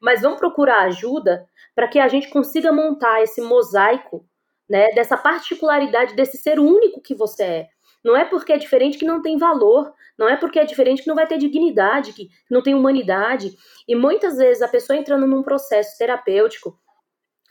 Mas 0.00 0.22
vamos 0.22 0.38
procurar 0.38 0.82
ajuda 0.82 1.46
para 1.74 1.88
que 1.88 1.98
a 1.98 2.08
gente 2.08 2.28
consiga 2.28 2.72
montar 2.72 3.22
esse 3.22 3.40
mosaico 3.40 4.26
né, 4.68 4.88
dessa 4.92 5.16
particularidade 5.16 6.14
desse 6.14 6.38
ser 6.38 6.58
único 6.58 7.00
que 7.00 7.14
você 7.14 7.42
é. 7.42 7.68
Não 8.04 8.16
é 8.16 8.24
porque 8.24 8.52
é 8.52 8.58
diferente 8.58 8.98
que 8.98 9.06
não 9.06 9.22
tem 9.22 9.38
valor, 9.38 9.92
não 10.18 10.28
é 10.28 10.36
porque 10.36 10.58
é 10.58 10.64
diferente 10.64 11.02
que 11.02 11.08
não 11.08 11.14
vai 11.14 11.26
ter 11.26 11.38
dignidade, 11.38 12.12
que 12.12 12.28
não 12.50 12.62
tem 12.62 12.74
humanidade. 12.74 13.56
E 13.88 13.96
muitas 13.96 14.36
vezes 14.36 14.62
a 14.62 14.68
pessoa 14.68 14.98
entrando 14.98 15.26
num 15.26 15.42
processo 15.42 15.96
terapêutico, 15.96 16.78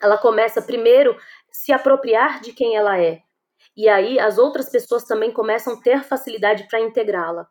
ela 0.01 0.17
começa 0.17 0.61
primeiro 0.61 1.17
se 1.53 1.71
apropriar 1.71 2.41
de 2.41 2.51
quem 2.51 2.75
ela 2.75 2.99
é. 2.99 3.21
E 3.77 3.87
aí 3.87 4.19
as 4.19 4.37
outras 4.37 4.69
pessoas 4.69 5.03
também 5.03 5.31
começam 5.31 5.73
a 5.73 5.81
ter 5.81 6.03
facilidade 6.03 6.67
para 6.67 6.81
integrá-la. 6.81 7.47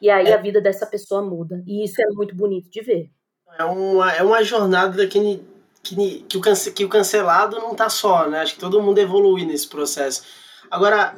E 0.00 0.10
aí 0.10 0.28
é. 0.28 0.34
a 0.34 0.36
vida 0.36 0.60
dessa 0.60 0.86
pessoa 0.86 1.22
muda. 1.22 1.62
E 1.66 1.84
isso 1.84 2.00
é 2.00 2.06
muito 2.12 2.34
bonito 2.36 2.70
de 2.70 2.82
ver. 2.82 3.10
É 3.58 3.64
uma, 3.64 4.12
é 4.12 4.22
uma 4.22 4.44
jornada 4.44 5.06
que, 5.06 5.42
que, 5.82 6.22
que, 6.22 6.36
o, 6.36 6.40
cance, 6.40 6.72
que 6.72 6.84
o 6.84 6.88
cancelado 6.88 7.58
não 7.58 7.72
está 7.72 7.88
só, 7.88 8.28
né? 8.28 8.40
Acho 8.40 8.54
que 8.54 8.60
todo 8.60 8.82
mundo 8.82 8.98
evolui 8.98 9.46
nesse 9.46 9.66
processo. 9.66 10.24
Agora, 10.70 11.16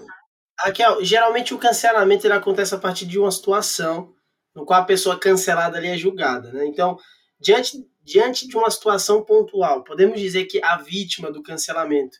aqui, 0.60 0.84
ó, 0.84 1.02
geralmente 1.02 1.52
o 1.52 1.58
cancelamento 1.58 2.26
ele 2.26 2.34
acontece 2.34 2.74
a 2.74 2.78
partir 2.78 3.06
de 3.06 3.18
uma 3.18 3.30
situação 3.30 4.12
no 4.54 4.64
qual 4.64 4.80
a 4.80 4.84
pessoa 4.84 5.18
cancelada 5.18 5.78
ali 5.78 5.88
é 5.88 5.96
julgada, 5.96 6.52
né? 6.52 6.66
Então, 6.66 6.96
diante, 7.40 7.78
diante 8.02 8.46
de 8.46 8.56
uma 8.56 8.70
situação 8.70 9.24
pontual, 9.24 9.82
podemos 9.84 10.20
dizer 10.20 10.46
que 10.46 10.62
a 10.62 10.76
vítima 10.76 11.30
do 11.30 11.42
cancelamento 11.42 12.18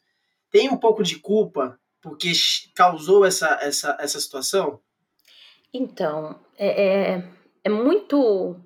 tem 0.51 0.69
um 0.69 0.77
pouco 0.77 1.03
de 1.03 1.19
culpa 1.19 1.79
porque 2.01 2.33
causou 2.75 3.25
essa, 3.25 3.59
essa, 3.61 3.97
essa 4.01 4.21
situação? 4.21 4.81
Então, 5.73 6.39
é, 6.57 7.15
é, 7.15 7.25
é 7.65 7.69
muito 7.69 8.57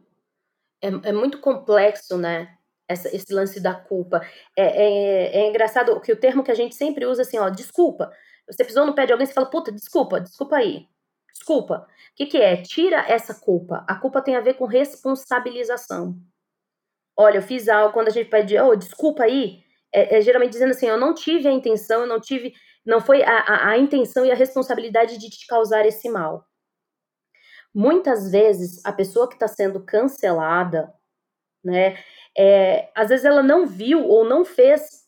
é, 0.83 0.89
é, 0.89 1.13
muito 1.13 1.39
complexo, 1.39 2.19
né? 2.19 2.57
Essa, 2.89 3.15
esse 3.15 3.33
lance 3.33 3.61
da 3.61 3.75
culpa. 3.75 4.21
É, 4.57 4.65
é, 4.65 5.41
é, 5.41 5.49
engraçado 5.49 5.99
que 6.01 6.13
o 6.13 6.17
termo 6.17 6.43
que 6.43 6.51
a 6.51 6.55
gente 6.55 6.75
sempre 6.75 7.07
usa 7.07 7.23
assim, 7.23 7.39
ó, 7.39 7.49
desculpa. 7.49 8.13
Você 8.51 8.65
pisou 8.65 8.85
no 8.85 8.95
pé 8.95 9.07
de 9.07 9.13
alguém, 9.13 9.27
você 9.27 9.33
fala, 9.33 9.49
puta, 9.49 9.73
desculpa, 9.73 10.21
desculpa 10.21 10.57
aí. 10.57 10.87
Desculpa. 11.33 11.87
O 12.13 12.15
que, 12.17 12.27
que 12.27 12.39
é? 12.39 12.61
Tira 12.61 12.99
essa 13.09 13.35
culpa. 13.35 13.85
A 13.89 13.95
culpa 13.95 14.21
tem 14.21 14.37
a 14.37 14.41
ver 14.41 14.55
com 14.55 14.67
responsabilização. 14.67 16.17
Olha, 17.17 17.39
eu 17.39 17.43
fiz 17.43 17.69
algo 17.69 17.93
quando 17.93 18.09
a 18.09 18.11
gente 18.11 18.29
pede, 18.29 18.59
oh, 18.59 18.75
desculpa 18.75 19.23
aí. 19.23 19.63
É, 19.95 20.19
é, 20.19 20.21
geralmente 20.21 20.53
dizendo 20.53 20.71
assim, 20.71 20.87
eu 20.87 20.99
não 20.99 21.15
tive 21.15 21.49
a 21.49 21.53
intenção, 21.53 22.01
eu 22.01 22.07
não 22.07 22.21
tive, 22.21 22.55
não 22.85 23.01
foi 23.01 23.23
a, 23.23 23.39
a, 23.39 23.69
a 23.71 23.79
intenção 23.79 24.25
e 24.25 24.31
a 24.31 24.35
responsabilidade 24.35 25.19
de 25.19 25.29
te 25.29 25.47
causar 25.47 25.85
esse 25.85 26.09
mal. 26.09 26.47
Muitas 27.75 28.31
vezes 28.31 28.85
a 28.85 28.93
pessoa 28.93 29.29
que 29.29 29.35
está 29.35 29.49
sendo 29.49 29.85
cancelada, 29.85 30.93
né, 31.65 31.99
é, 32.37 32.91
às 32.95 33.09
vezes 33.09 33.25
ela 33.25 33.43
não 33.43 33.67
viu 33.67 34.07
ou 34.07 34.25
não 34.25 34.45
fez 34.45 35.03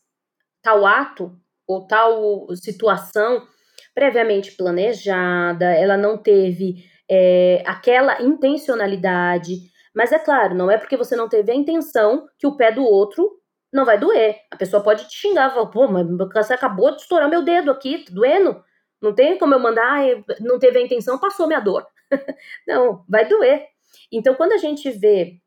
tal 0.63 0.87
ato 0.87 1.39
ou 1.67 1.87
tal 1.87 2.47
situação 2.57 3.47
previamente 3.95 4.53
planejada, 4.53 5.67
ela 5.67 5.97
não 5.97 6.19
teve 6.19 6.85
é, 7.09 7.63
aquela 7.67 8.21
intencionalidade. 8.23 9.57
Mas 9.95 10.11
é 10.11 10.19
claro, 10.19 10.55
não 10.55 10.71
é 10.71 10.77
porque 10.77 10.97
você 10.97 11.15
não 11.15 11.29
teve 11.29 11.53
a 11.53 11.55
intenção 11.55 12.27
que 12.39 12.47
o 12.47 12.57
pé 12.57 12.73
do 12.73 12.83
outro 12.83 13.31
não 13.75 13.85
vai 13.85 13.99
doer. 13.99 14.41
A 14.53 14.57
pessoa 14.57 14.83
pode 14.83 15.09
te 15.09 15.17
xingar, 15.17 15.51
falar, 15.51 15.67
pô, 15.67 15.89
mas 15.89 16.07
você 16.33 16.55
acabou 16.55 16.93
de 16.93 17.03
estourar 17.03 17.29
meu 17.29 17.43
dedo 17.43 17.73
aqui, 17.73 18.05
tá 18.05 18.13
doendo. 18.15 18.63
Não 19.03 19.13
tem 19.13 19.37
como 19.37 19.53
eu 19.53 19.59
mandar, 19.59 20.01
não 20.41 20.59
teve 20.61 20.79
a 20.79 20.83
intenção, 20.83 21.19
passou 21.19 21.49
minha 21.49 21.61
dor. 21.61 21.85
não, 22.69 23.05
vai 23.09 23.27
doer. 23.29 23.67
Então, 24.13 24.35
quando 24.35 24.53
a 24.53 24.59
gente 24.59 24.89
vê 24.93 25.41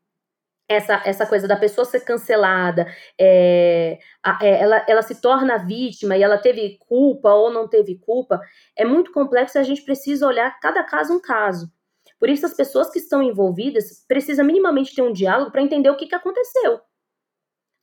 essa, 0.68 1.02
essa 1.06 1.26
coisa 1.26 1.48
da 1.48 1.56
pessoa 1.56 1.86
ser 1.86 2.00
cancelada, 2.00 2.86
é, 3.18 3.98
é, 4.42 4.62
ela, 4.62 4.84
ela 4.86 5.02
se 5.02 5.20
torna 5.22 5.56
vítima 5.56 6.14
e 6.14 6.22
ela 6.22 6.36
teve 6.36 6.78
culpa 6.86 7.32
ou 7.32 7.50
não 7.50 7.66
teve 7.66 7.96
culpa, 7.96 8.38
é 8.76 8.84
muito 8.84 9.10
complexo 9.10 9.56
e 9.56 9.60
a 9.60 9.64
gente 9.64 9.82
precisa 9.82 10.26
olhar 10.26 10.60
cada 10.60 10.84
caso 10.84 11.14
um 11.14 11.20
caso. 11.20 11.72
Por 12.20 12.28
isso, 12.28 12.44
as 12.44 12.54
pessoas 12.54 12.90
que 12.90 12.98
estão 12.98 13.22
envolvidas 13.22 14.04
precisam 14.06 14.44
minimamente 14.44 14.94
ter 14.94 15.02
um 15.02 15.12
diálogo 15.12 15.50
para 15.50 15.62
entender 15.62 15.88
o 15.88 15.96
que, 15.96 16.06
que 16.06 16.14
aconteceu. 16.14 16.80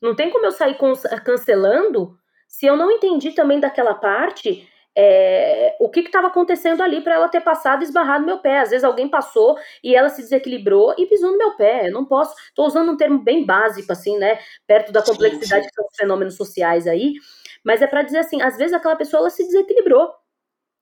Não 0.06 0.16
tem 0.16 0.30
como 0.30 0.46
eu 0.46 0.52
sair 0.52 0.78
cancelando 1.24 2.18
se 2.48 2.66
eu 2.66 2.78
não 2.78 2.92
entendi 2.92 3.32
também 3.32 3.60
daquela 3.60 3.96
parte 3.96 4.68
é, 4.98 5.76
o 5.80 5.90
que 5.90 6.00
estava 6.00 6.28
acontecendo 6.28 6.82
ali 6.82 7.02
para 7.02 7.16
ela 7.16 7.28
ter 7.28 7.42
passado 7.42 7.82
e 7.82 7.84
esbarrado 7.84 8.22
no 8.22 8.28
meu 8.28 8.40
pé. 8.40 8.60
Às 8.60 8.70
vezes 8.70 8.84
alguém 8.84 9.10
passou 9.10 9.58
e 9.84 9.94
ela 9.94 10.08
se 10.10 10.22
desequilibrou 10.22 10.96
e 10.98 11.06
pisou 11.06 11.32
no 11.32 11.38
meu 11.38 11.56
pé. 11.58 11.90
Eu 11.90 11.92
não 11.92 12.06
posso. 12.06 12.34
Estou 12.48 12.66
usando 12.66 12.92
um 12.92 12.98
termo 12.98 13.20
bem 13.20 13.46
básico, 13.46 13.92
assim, 13.92 14.18
né? 14.18 14.40
Perto 14.66 14.92
da 14.92 15.02
complexidade 15.02 15.64
sim, 15.64 15.64
sim. 15.64 15.70
que 15.70 15.76
são 15.76 15.86
os 15.86 15.98
fenômenos 15.98 16.36
sociais 16.36 16.88
aí. 16.88 17.16
Mas 17.64 17.82
é 17.82 17.88
para 17.88 18.04
dizer 18.04 18.20
assim: 18.20 18.42
às 18.42 18.58
vezes 18.58 18.74
aquela 18.74 18.96
pessoa 18.96 19.22
ela 19.22 19.30
se 19.30 19.44
desequilibrou. 19.44 20.10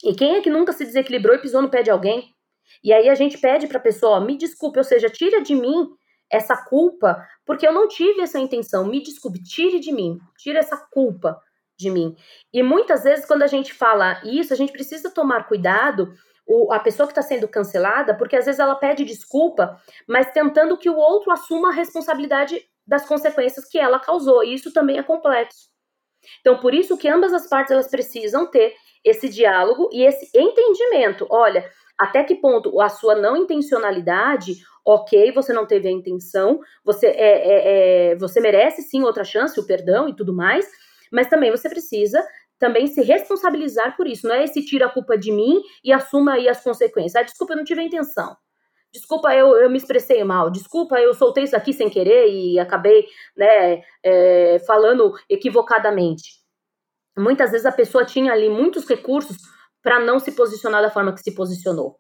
E 0.04 0.14
quem 0.14 0.36
é 0.36 0.42
que 0.42 0.50
nunca 0.50 0.74
se 0.74 0.86
desequilibrou 0.86 1.36
e 1.36 1.42
pisou 1.42 1.62
no 1.62 1.70
pé 1.70 1.82
de 1.82 1.90
alguém? 1.90 2.36
E 2.84 2.94
aí 2.94 3.10
a 3.10 3.16
gente 3.16 3.38
pede 3.40 3.68
para 3.68 3.80
a 3.80 3.82
pessoa: 3.82 4.18
ó, 4.18 4.20
me 4.20 4.38
desculpe, 4.38 4.78
ou 4.78 4.84
seja, 4.84 5.10
tira 5.10 5.42
de 5.42 5.56
mim 5.56 5.90
essa 6.34 6.58
culpa, 6.58 7.24
porque 7.46 7.66
eu 7.66 7.72
não 7.72 7.88
tive 7.88 8.22
essa 8.22 8.40
intenção. 8.40 8.86
Me 8.86 9.02
desculpe, 9.02 9.42
tire 9.44 9.80
de 9.80 9.92
mim, 9.92 10.18
tire 10.36 10.58
essa 10.58 10.76
culpa 10.76 11.40
de 11.78 11.92
mim. 11.92 12.16
E 12.52 12.64
muitas 12.64 13.04
vezes, 13.04 13.26
quando 13.26 13.44
a 13.44 13.48
gente 13.48 13.72
fala 13.72 14.20
isso, 14.24 14.52
a 14.52 14.56
gente 14.56 14.74
precisa 14.74 15.12
tomar 15.12 15.48
cuidado, 15.48 16.12
o, 16.46 16.74
a 16.74 16.80
pessoa 16.80 17.06
que 17.06 17.12
está 17.12 17.22
sendo 17.22 17.48
cancelada, 17.48 18.16
porque 18.18 18.36
às 18.36 18.46
vezes 18.46 18.60
ela 18.60 18.76
pede 18.76 19.06
desculpa, 19.06 19.80
mas 20.08 20.32
tentando 20.32 20.76
que 20.76 20.90
o 20.90 20.98
outro 20.98 21.32
assuma 21.32 21.70
a 21.70 21.74
responsabilidade 21.74 22.60
das 22.86 23.06
consequências 23.06 23.70
que 23.70 23.78
ela 23.78 24.00
causou. 24.00 24.44
E 24.44 24.56
isso 24.56 24.74
também 24.74 24.98
é 24.98 25.04
complexo. 25.04 25.70
Então, 26.42 26.60
por 26.60 26.74
isso 26.74 26.98
que 26.98 27.08
ambas 27.08 27.32
as 27.32 27.48
partes 27.48 27.72
elas 27.72 27.88
precisam 27.88 28.50
ter 28.50 28.74
esse 29.06 29.30
diálogo 29.30 29.90
e 29.92 30.04
esse 30.04 30.30
entendimento. 30.36 31.28
Olha, 31.30 31.70
até 32.00 32.24
que 32.24 32.36
ponto 32.36 32.80
a 32.82 32.90
sua 32.90 33.16
não 33.16 33.38
intencionalidade, 33.38 34.56
ok, 34.86 35.32
você 35.32 35.54
não 35.54 35.66
teve 35.66 35.88
a 35.88 35.92
intenção, 35.92 36.60
você 36.84 37.08
é, 37.08 37.12
é, 37.12 38.12
é 38.12 38.16
você 38.16 38.40
merece 38.40 38.82
sim 38.82 39.04
outra 39.04 39.24
chance, 39.24 39.60
o 39.60 39.66
perdão 39.66 40.10
e 40.10 40.16
tudo 40.16 40.34
mais, 40.34 40.68
mas 41.12 41.28
também 41.28 41.52
você 41.52 41.70
precisa 41.70 42.24
também 42.60 42.88
se 42.88 43.02
responsabilizar 43.02 43.98
por 43.98 44.08
isso. 44.08 44.26
Não 44.26 44.36
é 44.36 44.46
esse 44.46 44.64
tira 44.64 44.86
a 44.86 44.90
culpa 44.90 45.18
de 45.18 45.32
mim 45.32 45.62
e 45.84 45.92
assuma 45.92 46.34
aí 46.34 46.48
as 46.48 46.64
consequências. 46.64 47.16
Ah, 47.16 47.24
desculpa, 47.24 47.54
eu 47.54 47.58
não 47.58 47.64
tive 47.66 47.82
a 47.82 47.84
intenção. 47.84 48.38
Desculpa, 48.94 49.34
eu, 49.36 49.58
eu 49.58 49.70
me 49.70 49.78
expressei 49.78 50.24
mal. 50.24 50.50
Desculpa, 50.50 51.00
eu 51.00 51.14
soltei 51.14 51.44
isso 51.44 51.58
aqui 51.58 51.74
sem 51.74 51.90
querer 51.90 52.30
e 52.30 52.60
acabei 52.60 53.06
né, 53.36 53.82
é, 54.04 54.60
falando 54.66 55.14
equivocadamente. 55.28 56.42
Muitas 57.18 57.52
vezes 57.52 57.66
a 57.66 57.72
pessoa 57.72 58.06
tinha 58.06 58.32
ali 58.32 58.50
muitos 58.50 58.88
recursos 58.88 59.38
para 59.84 60.00
não 60.00 60.18
se 60.18 60.32
posicionar 60.32 60.82
da 60.82 60.90
forma 60.90 61.14
que 61.14 61.22
se 61.22 61.36
posicionou, 61.36 62.00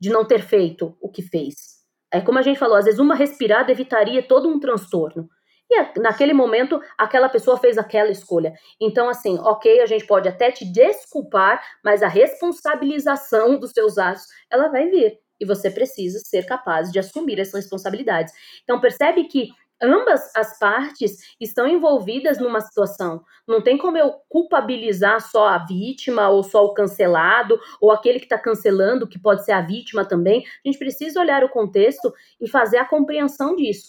de 0.00 0.10
não 0.10 0.24
ter 0.24 0.42
feito 0.42 0.96
o 1.00 1.10
que 1.10 1.22
fez. 1.22 1.82
É 2.12 2.20
como 2.20 2.38
a 2.38 2.42
gente 2.42 2.58
falou, 2.58 2.76
às 2.76 2.84
vezes 2.84 3.00
uma 3.00 3.16
respirada 3.16 3.72
evitaria 3.72 4.22
todo 4.22 4.48
um 4.48 4.60
transtorno. 4.60 5.28
E 5.70 5.98
naquele 5.98 6.34
momento, 6.34 6.80
aquela 6.96 7.28
pessoa 7.28 7.56
fez 7.56 7.78
aquela 7.78 8.10
escolha. 8.10 8.52
Então, 8.80 9.08
assim, 9.08 9.38
ok, 9.40 9.80
a 9.80 9.86
gente 9.86 10.06
pode 10.06 10.28
até 10.28 10.52
te 10.52 10.64
desculpar, 10.70 11.60
mas 11.82 12.02
a 12.02 12.08
responsabilização 12.08 13.58
dos 13.58 13.70
seus 13.70 13.96
atos, 13.96 14.26
ela 14.52 14.68
vai 14.68 14.88
vir. 14.88 15.18
E 15.40 15.46
você 15.46 15.70
precisa 15.70 16.20
ser 16.24 16.46
capaz 16.46 16.92
de 16.92 16.98
assumir 16.98 17.40
essas 17.40 17.62
responsabilidades. 17.62 18.32
Então, 18.62 18.80
percebe 18.80 19.24
que 19.24 19.48
ambas 19.84 20.30
as 20.34 20.58
partes 20.58 21.34
estão 21.40 21.66
envolvidas 21.68 22.38
numa 22.38 22.60
situação. 22.60 23.22
Não 23.46 23.60
tem 23.60 23.78
como 23.78 23.96
eu 23.96 24.14
culpabilizar 24.28 25.20
só 25.20 25.48
a 25.48 25.58
vítima, 25.58 26.28
ou 26.28 26.42
só 26.42 26.64
o 26.64 26.74
cancelado, 26.74 27.58
ou 27.80 27.92
aquele 27.92 28.18
que 28.18 28.26
está 28.26 28.38
cancelando, 28.38 29.06
que 29.06 29.18
pode 29.18 29.44
ser 29.44 29.52
a 29.52 29.60
vítima 29.60 30.04
também. 30.04 30.44
A 30.64 30.68
gente 30.68 30.78
precisa 30.78 31.20
olhar 31.20 31.44
o 31.44 31.48
contexto 31.48 32.12
e 32.40 32.48
fazer 32.48 32.78
a 32.78 32.84
compreensão 32.84 33.54
disso 33.54 33.88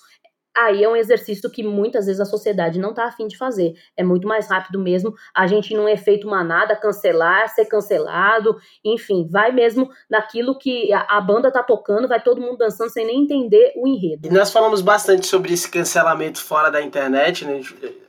aí 0.56 0.84
é 0.84 0.90
um 0.90 0.96
exercício 0.96 1.50
que 1.50 1.64
muitas 1.64 2.06
vezes 2.06 2.22
a 2.22 2.26
sociedade 2.26 2.80
não 2.80 2.92
está 2.92 3.06
afim 3.06 3.28
de 3.28 3.38
fazer. 3.38 3.74
É 3.98 4.04
muito 4.04 4.28
mais 4.28 4.48
rápido 4.48 4.80
mesmo 4.80 5.14
a 5.34 5.48
gente 5.48 5.74
não 5.74 5.88
é 5.88 5.98
feito 5.98 6.28
manada, 6.28 6.76
cancelar, 6.76 7.48
ser 7.54 7.66
cancelado, 7.66 8.58
enfim, 8.84 9.28
vai 9.30 9.52
mesmo 9.52 9.90
naquilo 10.10 10.58
que 10.58 10.92
a, 10.94 11.18
a 11.18 11.22
banda 11.22 11.52
tá 11.52 11.64
tocando, 11.64 12.08
vai 12.08 12.22
todo 12.22 12.42
mundo 12.42 12.58
dançando 12.58 12.90
sem 12.90 13.06
nem 13.06 13.24
entender 13.24 13.74
o 13.76 13.88
enredo. 13.88 14.28
E 14.28 14.32
nós 14.32 14.52
falamos 14.52 14.82
bastante 14.82 15.28
sobre 15.28 15.54
esse 15.54 15.70
cancelamento 15.70 16.42
fora 16.42 16.70
da 16.70 16.82
internet, 16.82 17.46
né? 17.46 17.62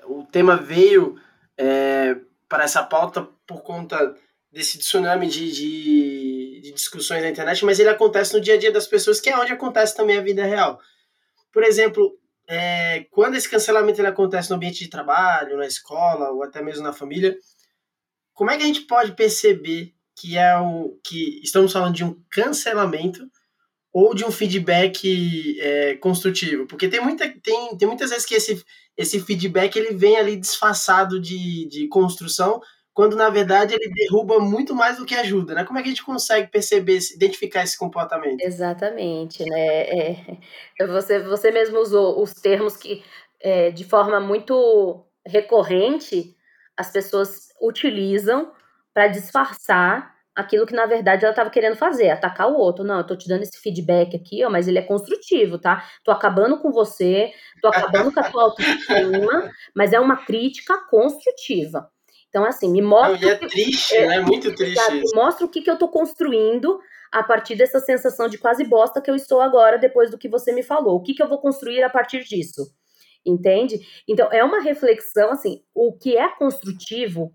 O 0.04 0.24
tema 0.24 0.56
veio 0.56 1.16
é, 1.58 2.16
para 2.48 2.64
essa 2.64 2.82
pauta 2.82 3.26
por 3.46 3.62
conta 3.62 4.14
desse 4.52 4.78
tsunami 4.78 5.26
de, 5.26 5.52
de, 5.52 6.60
de 6.62 6.72
discussões 6.72 7.22
na 7.22 7.28
internet, 7.28 7.64
mas 7.64 7.78
ele 7.78 7.88
acontece 7.88 8.34
no 8.34 8.40
dia 8.40 8.54
a 8.54 8.58
dia 8.58 8.72
das 8.72 8.86
pessoas, 8.86 9.20
que 9.20 9.28
é 9.28 9.36
onde 9.36 9.52
acontece 9.52 9.96
também 9.96 10.16
a 10.16 10.22
vida 10.22 10.44
real. 10.44 10.80
Por 11.52 11.62
exemplo, 11.62 12.16
é, 12.48 13.06
quando 13.10 13.34
esse 13.34 13.48
cancelamento 13.48 14.00
ele 14.00 14.08
acontece 14.08 14.50
no 14.50 14.56
ambiente 14.56 14.78
de 14.78 14.90
trabalho, 14.90 15.56
na 15.56 15.66
escola 15.66 16.30
ou 16.30 16.42
até 16.42 16.62
mesmo 16.62 16.82
na 16.82 16.92
família, 16.92 17.36
como 18.32 18.50
é 18.50 18.56
que 18.56 18.62
a 18.62 18.66
gente 18.66 18.82
pode 18.82 19.12
perceber 19.12 19.94
que 20.14 20.38
é 20.38 20.56
o 20.58 20.98
que 21.04 21.40
estamos 21.42 21.72
falando 21.72 21.94
de 21.94 22.04
um 22.04 22.20
cancelamento 22.30 23.28
ou 23.92 24.14
de 24.14 24.24
um 24.24 24.30
feedback 24.30 25.58
é, 25.60 25.96
construtivo? 25.96 26.66
Porque 26.66 26.88
tem, 26.88 27.00
muita, 27.00 27.28
tem, 27.42 27.76
tem 27.76 27.88
muitas 27.88 28.10
vezes 28.10 28.24
que 28.24 28.34
esse, 28.34 28.64
esse 28.96 29.20
feedback 29.20 29.76
ele 29.76 29.94
vem 29.94 30.16
ali 30.16 30.36
disfarçado 30.36 31.20
de, 31.20 31.66
de 31.68 31.88
construção, 31.88 32.60
quando 32.96 33.14
na 33.14 33.28
verdade 33.28 33.74
ele 33.74 33.92
derruba 33.92 34.38
muito 34.38 34.74
mais 34.74 34.96
do 34.96 35.04
que 35.04 35.14
ajuda, 35.14 35.52
né? 35.54 35.64
Como 35.64 35.78
é 35.78 35.82
que 35.82 35.88
a 35.88 35.90
gente 35.90 36.02
consegue 36.02 36.50
perceber, 36.50 36.98
identificar 37.14 37.62
esse 37.62 37.78
comportamento? 37.78 38.40
Exatamente, 38.40 39.44
né? 39.44 39.82
É, 39.82 40.38
você, 40.86 41.18
você 41.18 41.50
mesmo 41.50 41.78
usou 41.78 42.22
os 42.22 42.32
termos 42.32 42.74
que, 42.74 43.04
é, 43.38 43.70
de 43.70 43.84
forma 43.84 44.18
muito 44.18 45.04
recorrente, 45.26 46.34
as 46.74 46.90
pessoas 46.90 47.48
utilizam 47.60 48.50
para 48.94 49.08
disfarçar 49.08 50.14
aquilo 50.34 50.64
que 50.64 50.74
na 50.74 50.86
verdade 50.86 51.26
ela 51.26 51.32
estava 51.32 51.50
querendo 51.50 51.76
fazer, 51.76 52.08
atacar 52.08 52.48
o 52.48 52.56
outro. 52.56 52.82
Não, 52.82 52.96
eu 52.96 53.06
tô 53.06 53.14
te 53.14 53.28
dando 53.28 53.42
esse 53.42 53.60
feedback 53.60 54.16
aqui, 54.16 54.42
ó, 54.42 54.48
mas 54.48 54.68
ele 54.68 54.78
é 54.78 54.82
construtivo, 54.82 55.58
tá? 55.58 55.84
Tô 56.02 56.10
acabando 56.10 56.60
com 56.60 56.72
você, 56.72 57.30
tô 57.60 57.68
acabando 57.68 58.10
com 58.10 58.20
a 58.20 58.30
tua 58.30 58.42
autoestima, 58.56 59.50
mas 59.74 59.92
é 59.92 60.00
uma 60.00 60.24
crítica 60.24 60.78
construtiva. 60.88 61.90
Então, 62.36 62.44
assim, 62.44 62.70
me 62.70 62.82
mostra. 62.82 63.18
Não, 63.18 63.30
é 63.30 63.36
que, 63.38 63.46
triste, 63.46 63.96
é, 63.96 64.06
né? 64.08 64.20
Muito 64.20 64.54
triste. 64.54 64.92
Me 64.92 65.10
mostra 65.14 65.46
o 65.46 65.48
que, 65.48 65.62
que 65.62 65.70
eu 65.70 65.74
estou 65.74 65.88
construindo 65.88 66.78
a 67.10 67.22
partir 67.22 67.56
dessa 67.56 67.80
sensação 67.80 68.28
de 68.28 68.36
quase 68.36 68.62
bosta 68.62 69.00
que 69.00 69.10
eu 69.10 69.14
estou 69.14 69.40
agora, 69.40 69.78
depois 69.78 70.10
do 70.10 70.18
que 70.18 70.28
você 70.28 70.52
me 70.52 70.62
falou. 70.62 70.96
O 70.96 71.02
que, 71.02 71.14
que 71.14 71.22
eu 71.22 71.28
vou 71.30 71.38
construir 71.38 71.82
a 71.82 71.88
partir 71.88 72.24
disso? 72.24 72.70
Entende? 73.24 73.80
Então, 74.06 74.30
é 74.30 74.44
uma 74.44 74.60
reflexão, 74.60 75.30
assim, 75.30 75.62
o 75.74 75.96
que 75.96 76.14
é 76.14 76.28
construtivo 76.36 77.32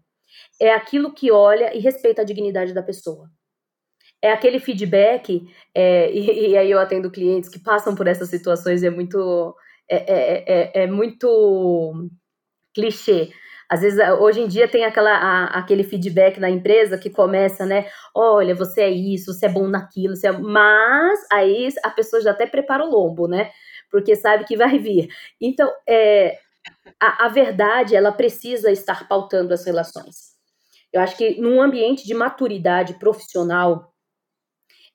é 0.61 0.71
aquilo 0.71 1.15
que 1.15 1.31
olha 1.31 1.75
e 1.75 1.79
respeita 1.79 2.21
a 2.21 2.25
dignidade 2.25 2.71
da 2.71 2.83
pessoa. 2.83 3.27
É 4.21 4.31
aquele 4.31 4.59
feedback, 4.59 5.41
é, 5.73 6.11
e, 6.13 6.49
e, 6.51 6.57
aí 6.57 6.69
eu 6.69 6.77
atendo 6.77 7.09
clientes 7.09 7.49
que 7.49 7.57
passam 7.57 7.95
por 7.95 8.05
essas 8.05 8.29
situações, 8.29 8.83
é 8.83 8.91
muito, 8.91 9.55
é, 9.89 9.95
é, 9.95 10.43
é, 10.45 10.83
é 10.83 10.87
muito 10.87 12.07
clichê. 12.71 13.31
Às 13.72 13.80
vezes, 13.80 13.97
hoje 14.19 14.41
em 14.41 14.49
dia 14.49 14.67
tem 14.67 14.84
aquela, 14.84 15.11
a, 15.13 15.45
aquele 15.59 15.86
feedback 15.86 16.41
na 16.41 16.49
empresa 16.49 16.97
que 16.97 17.09
começa, 17.09 17.65
né? 17.65 17.89
Olha, 18.13 18.53
você 18.53 18.82
é 18.82 18.89
isso, 18.89 19.34
você 19.34 19.45
é 19.45 19.49
bom 19.49 19.65
naquilo, 19.65 20.13
você 20.13 20.28
é... 20.28 20.32
mas 20.34 21.17
aí 21.32 21.69
a 21.82 21.89
pessoa 21.89 22.22
já 22.22 22.32
até 22.32 22.45
prepara 22.45 22.84
o 22.84 22.89
lombo, 22.89 23.30
né? 23.30 23.49
Porque 23.89 24.13
sabe 24.13 24.43
que 24.43 24.57
vai 24.57 24.78
vir. 24.78 25.07
Então, 25.39 25.72
é, 25.88 26.38
a, 26.99 27.28
a 27.28 27.30
verdade, 27.30 27.95
ela 27.95 28.11
precisa 28.11 28.69
estar 28.69 29.07
pautando 29.07 29.53
as 29.53 29.65
relações. 29.65 30.32
Eu 30.91 30.99
acho 30.99 31.15
que 31.15 31.39
num 31.39 31.61
ambiente 31.61 32.05
de 32.05 32.13
maturidade 32.13 32.95
profissional, 32.95 33.93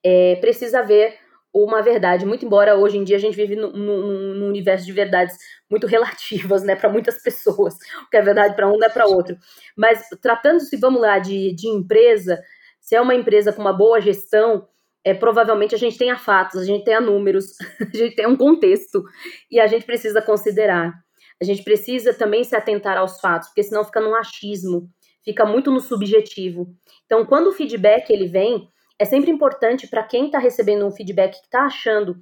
é, 0.05 0.37
precisa 0.37 0.81
haver 0.81 1.19
uma 1.65 1.83
verdade, 1.83 2.27
muito 2.27 2.45
embora 2.45 2.77
hoje 2.77 2.99
em 2.99 3.05
dia 3.05 3.17
a 3.17 3.21
gente 3.21 3.37
vive 3.37 3.57
num, 3.57 4.47
universo 4.47 4.85
de 4.85 4.93
verdades 4.93 5.37
muito 5.71 5.87
relativas, 5.87 6.63
né, 6.63 6.77
para 6.77 6.89
muitas 6.89 7.23
pessoas, 7.23 7.75
o 8.05 8.11
que 8.11 8.17
é 8.17 8.23
verdade 8.23 8.55
para 8.55 8.69
um 8.69 8.77
não 8.77 8.87
é 8.87 8.91
para 8.91 9.07
outro. 9.07 9.37
Mas 9.77 10.09
tratando-se, 10.21 10.77
vamos 10.77 11.01
lá, 11.01 11.19
de, 11.19 11.55
de 11.55 11.69
empresa, 11.69 12.41
se 12.81 12.95
é 12.95 13.01
uma 13.01 13.15
empresa 13.15 13.53
com 13.53 13.61
uma 13.61 13.73
boa 13.73 14.01
gestão, 14.01 14.67
é, 15.05 15.15
provavelmente 15.15 15.75
a 15.75 15.79
gente 15.79 15.97
tenha 15.97 16.17
fatos, 16.17 16.61
a 16.61 16.65
gente 16.65 16.85
tenha 16.85 17.01
números, 17.01 17.53
a 17.81 17.97
gente 17.97 18.15
tem 18.15 18.27
um 18.27 18.37
contexto 18.37 19.05
e 19.51 19.61
a 19.61 19.67
gente 19.67 19.87
precisa 19.87 20.21
considerar. 20.21 20.93
A 21.41 21.45
gente 21.45 21.63
precisa 21.63 22.15
também 22.15 22.43
se 22.45 22.57
atentar 22.57 22.97
aos 22.97 23.21
fatos, 23.21 23.49
porque 23.49 23.63
senão 23.63 23.85
fica 23.85 24.01
num 24.01 24.15
achismo 24.15 24.91
fica 25.27 25.45
muito 25.45 25.73
no 25.73 25.81
subjetivo. 25.81 26.69
Então, 27.05 27.27
quando 27.27 27.49
o 27.49 27.53
feedback 27.53 28.11
ele 28.11 28.29
vem, 28.29 28.69
é 28.99 29.05
sempre 29.05 29.31
importante 29.31 29.87
para 29.87 30.03
quem 30.03 30.27
está 30.27 30.39
recebendo 30.39 30.87
um 30.87 30.91
feedback 30.91 31.39
que 31.39 31.47
está 31.47 31.63
achando 31.63 32.17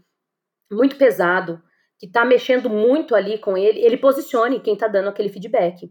muito 0.70 0.96
pesado, 0.96 1.62
que 1.98 2.06
está 2.06 2.24
mexendo 2.24 2.68
muito 2.68 3.14
ali 3.14 3.38
com 3.38 3.56
ele, 3.56 3.80
ele 3.80 3.96
posicione 3.96 4.60
quem 4.60 4.74
está 4.74 4.88
dando 4.88 5.08
aquele 5.08 5.28
feedback. 5.28 5.90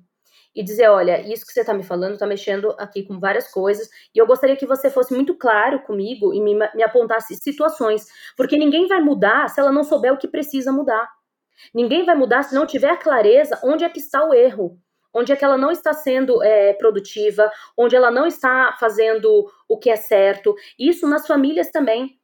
E 0.55 0.63
dizer, 0.63 0.87
olha, 0.89 1.19
isso 1.21 1.45
que 1.45 1.51
você 1.51 1.61
está 1.61 1.73
me 1.73 1.81
falando 1.81 2.13
está 2.13 2.27
mexendo 2.27 2.75
aqui 2.77 3.03
com 3.03 3.19
várias 3.19 3.49
coisas, 3.49 3.89
e 4.13 4.19
eu 4.19 4.27
gostaria 4.27 4.55
que 4.55 4.67
você 4.67 4.89
fosse 4.89 5.13
muito 5.13 5.35
claro 5.35 5.81
comigo 5.81 6.31
e 6.33 6.39
me, 6.39 6.53
me 6.53 6.83
apontasse 6.83 7.35
situações, 7.35 8.05
porque 8.37 8.57
ninguém 8.57 8.87
vai 8.87 9.01
mudar 9.01 9.49
se 9.49 9.59
ela 9.59 9.71
não 9.71 9.83
souber 9.83 10.13
o 10.13 10.17
que 10.17 10.27
precisa 10.27 10.71
mudar. 10.71 11.09
Ninguém 11.73 12.05
vai 12.05 12.15
mudar 12.15 12.43
se 12.43 12.53
não 12.53 12.67
tiver 12.67 12.97
clareza 12.99 13.59
onde 13.63 13.83
é 13.83 13.89
que 13.89 13.99
está 13.99 14.23
o 14.27 14.33
erro 14.33 14.79
onde 15.13 15.31
é 15.31 15.35
que 15.35 15.45
ela 15.45 15.57
não 15.57 15.71
está 15.71 15.93
sendo 15.93 16.41
é, 16.41 16.73
produtiva, 16.73 17.51
onde 17.77 17.95
ela 17.95 18.09
não 18.09 18.25
está 18.25 18.75
fazendo 18.79 19.47
o 19.73 19.77
que 19.79 19.89
é 19.89 19.95
certo. 19.95 20.55
Isso 20.77 21.07
nas 21.07 21.25
famílias 21.25 21.69
também. 21.71 22.17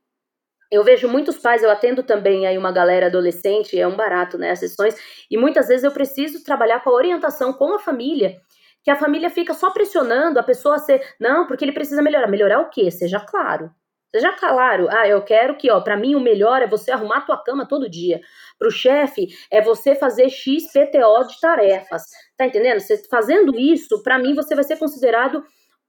Eu 0.71 0.83
vejo 0.83 1.07
muitos 1.07 1.37
pais, 1.39 1.63
eu 1.63 1.71
atendo 1.71 2.03
também 2.03 2.45
aí 2.45 2.57
uma 2.57 2.71
galera 2.71 3.07
adolescente, 3.07 3.79
é 3.79 3.87
um 3.87 3.95
barato, 3.95 4.37
né, 4.37 4.51
as 4.51 4.59
sessões, 4.59 4.95
e 5.29 5.35
muitas 5.35 5.67
vezes 5.67 5.83
eu 5.83 5.91
preciso 5.91 6.43
trabalhar 6.43 6.83
com 6.83 6.91
a 6.91 6.93
orientação 6.93 7.51
com 7.53 7.73
a 7.73 7.79
família, 7.79 8.39
que 8.83 8.91
a 8.91 8.95
família 8.95 9.31
fica 9.31 9.53
só 9.55 9.71
pressionando 9.71 10.39
a 10.39 10.43
pessoa 10.43 10.75
a 10.75 10.79
ser, 10.79 11.01
não, 11.19 11.47
porque 11.47 11.65
ele 11.65 11.71
precisa 11.71 12.03
melhorar. 12.03 12.27
Melhorar 12.27 12.59
o 12.61 12.69
quê? 12.69 12.91
Seja 12.91 13.19
claro. 13.19 13.71
Seja 14.13 14.31
claro, 14.33 14.87
ah, 14.89 15.07
eu 15.07 15.21
quero 15.23 15.55
que, 15.55 15.69
ó, 15.69 15.81
para 15.81 15.95
mim 15.95 16.15
o 16.15 16.19
melhor 16.19 16.63
é 16.63 16.67
você 16.67 16.91
arrumar 16.91 17.17
a 17.17 17.21
tua 17.21 17.43
cama 17.43 17.67
todo 17.67 17.89
dia. 17.89 18.19
Para 18.57 18.67
o 18.67 18.71
chefe 18.71 19.27
é 19.51 19.61
você 19.61 19.93
fazer 19.95 20.29
X 20.29 20.71
PTO 20.71 21.27
de 21.27 21.39
tarefas. 21.39 22.03
Tá 22.35 22.45
entendendo? 22.47 22.79
Você 22.79 22.97
fazendo 23.09 23.57
isso, 23.57 24.01
para 24.01 24.17
mim 24.17 24.33
você 24.33 24.55
vai 24.55 24.63
ser 24.63 24.77
considerado 24.77 25.43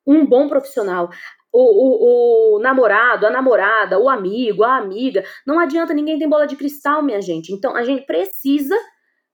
um 0.06 0.26
bom 0.26 0.48
profissional. 0.48 1.08
O, 1.52 1.58
o, 1.62 2.56
o, 2.56 2.58
namorado, 2.60 3.26
a 3.26 3.30
namorada, 3.30 3.98
o 3.98 4.08
amigo, 4.08 4.62
a 4.62 4.76
amiga, 4.76 5.24
não 5.44 5.58
adianta 5.58 5.92
ninguém 5.92 6.18
tem 6.18 6.28
bola 6.28 6.46
de 6.46 6.56
cristal, 6.56 7.02
minha 7.02 7.20
gente. 7.20 7.52
Então 7.52 7.74
a 7.74 7.82
gente 7.82 8.06
precisa 8.06 8.76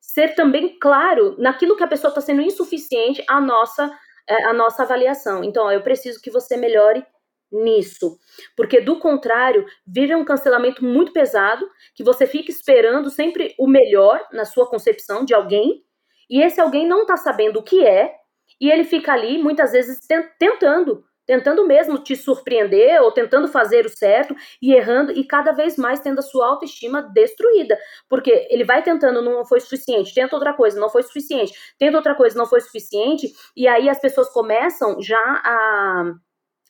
ser 0.01 0.35
também 0.35 0.79
claro 0.79 1.37
naquilo 1.39 1.77
que 1.77 1.85
a 1.85 1.89
pessoa 1.89 2.09
está 2.09 2.23
sendo 2.23 2.41
insuficiente 2.41 3.23
a 3.29 3.39
nossa 3.41 3.93
é, 4.29 4.45
a 4.45 4.53
nossa 4.53 4.83
avaliação. 4.83 5.45
Então, 5.45 5.67
ó, 5.67 5.71
eu 5.71 5.83
preciso 5.83 6.21
que 6.21 6.31
você 6.31 6.57
melhore 6.57 7.05
nisso. 7.51 8.19
Porque, 8.57 8.81
do 8.81 8.99
contrário, 8.99 9.65
vive 9.87 10.15
um 10.15 10.25
cancelamento 10.25 10.85
muito 10.85 11.13
pesado, 11.13 11.69
que 11.95 12.03
você 12.03 12.27
fica 12.27 12.51
esperando 12.51 13.09
sempre 13.09 13.55
o 13.59 13.69
melhor 13.69 14.21
na 14.33 14.45
sua 14.45 14.69
concepção 14.69 15.25
de 15.25 15.33
alguém, 15.33 15.85
e 16.29 16.43
esse 16.43 16.61
alguém 16.61 16.89
não 16.89 17.03
está 17.03 17.17
sabendo 17.17 17.61
o 17.61 17.63
que 17.63 17.87
é, 17.87 18.13
e 18.61 18.71
ele 18.71 18.85
fica 18.85 19.13
ali, 19.13 19.39
muitas 19.39 19.73
vezes, 19.73 20.01
tentando, 20.39 21.05
tentando 21.27 21.67
mesmo 21.67 21.99
te 21.99 22.15
surpreender, 22.17 23.03
ou 23.03 23.11
tentando 23.13 23.49
fazer 23.49 23.85
o 23.85 23.89
certo, 23.91 24.35
e 24.63 24.73
errando, 24.73 25.13
e 25.13 25.25
cada 25.25 25.53
vez 25.53 25.77
mais 25.77 26.01
tendo 26.01 26.21
a 26.21 26.23
sua 26.23 26.47
autoestima 26.47 27.03
destruída. 27.03 27.79
Porque 28.09 28.47
ele 28.51 28.65
vai 28.65 28.83
tentando, 28.83 29.21
não 29.21 29.45
foi 29.45 29.61
suficiente, 29.61 30.15
tenta 30.15 30.37
outra 30.37 30.55
coisa, 30.55 30.79
não 30.79 30.89
foi 30.89 31.03
suficiente, 31.03 31.53
tenta 31.79 31.97
outra 31.97 32.15
coisa, 32.15 32.39
não 32.39 32.47
foi 32.47 32.61
suficiente, 32.61 33.33
e 33.57 33.67
aí 33.67 33.89
as 33.89 33.99
pessoas 34.01 34.29
começam 34.31 35.03
já 35.03 35.43
a 35.45 36.15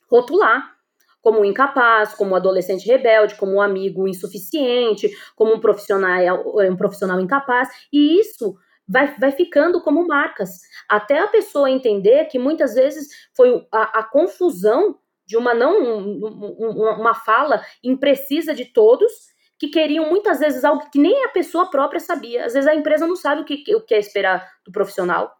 rotular 0.09 0.75
como 1.21 1.43
incapaz, 1.43 2.13
como 2.13 2.35
adolescente 2.35 2.87
rebelde, 2.87 3.35
como 3.35 3.55
um 3.55 3.61
amigo 3.61 4.07
insuficiente, 4.07 5.09
como 5.35 5.53
um 5.53 5.59
profissional, 5.59 6.41
um 6.57 6.75
profissional 6.77 7.19
incapaz, 7.19 7.67
e 7.91 8.19
isso 8.19 8.55
vai, 8.87 9.15
vai 9.17 9.31
ficando 9.31 9.81
como 9.81 10.07
marcas, 10.07 10.61
até 10.87 11.19
a 11.19 11.27
pessoa 11.27 11.69
entender 11.69 12.25
que 12.25 12.39
muitas 12.39 12.73
vezes 12.73 13.07
foi 13.35 13.67
a, 13.71 13.99
a 13.99 14.03
confusão 14.03 14.97
de 15.25 15.35
uma 15.35 15.53
não 15.53 16.19
uma 16.19 17.13
fala 17.13 17.61
imprecisa 17.83 18.55
de 18.55 18.65
todos 18.65 19.11
que 19.59 19.67
queriam 19.67 20.09
muitas 20.09 20.39
vezes 20.39 20.63
algo 20.63 20.89
que 20.89 20.99
nem 20.99 21.25
a 21.25 21.29
pessoa 21.29 21.69
própria 21.69 21.99
sabia. 21.99 22.45
Às 22.45 22.53
vezes 22.53 22.69
a 22.69 22.75
empresa 22.75 23.07
não 23.07 23.15
sabe 23.15 23.41
o 23.41 23.45
que, 23.45 23.75
o 23.75 23.81
que 23.81 23.93
é 23.93 23.99
esperar 23.99 24.49
do 24.63 24.71
profissional. 24.71 25.35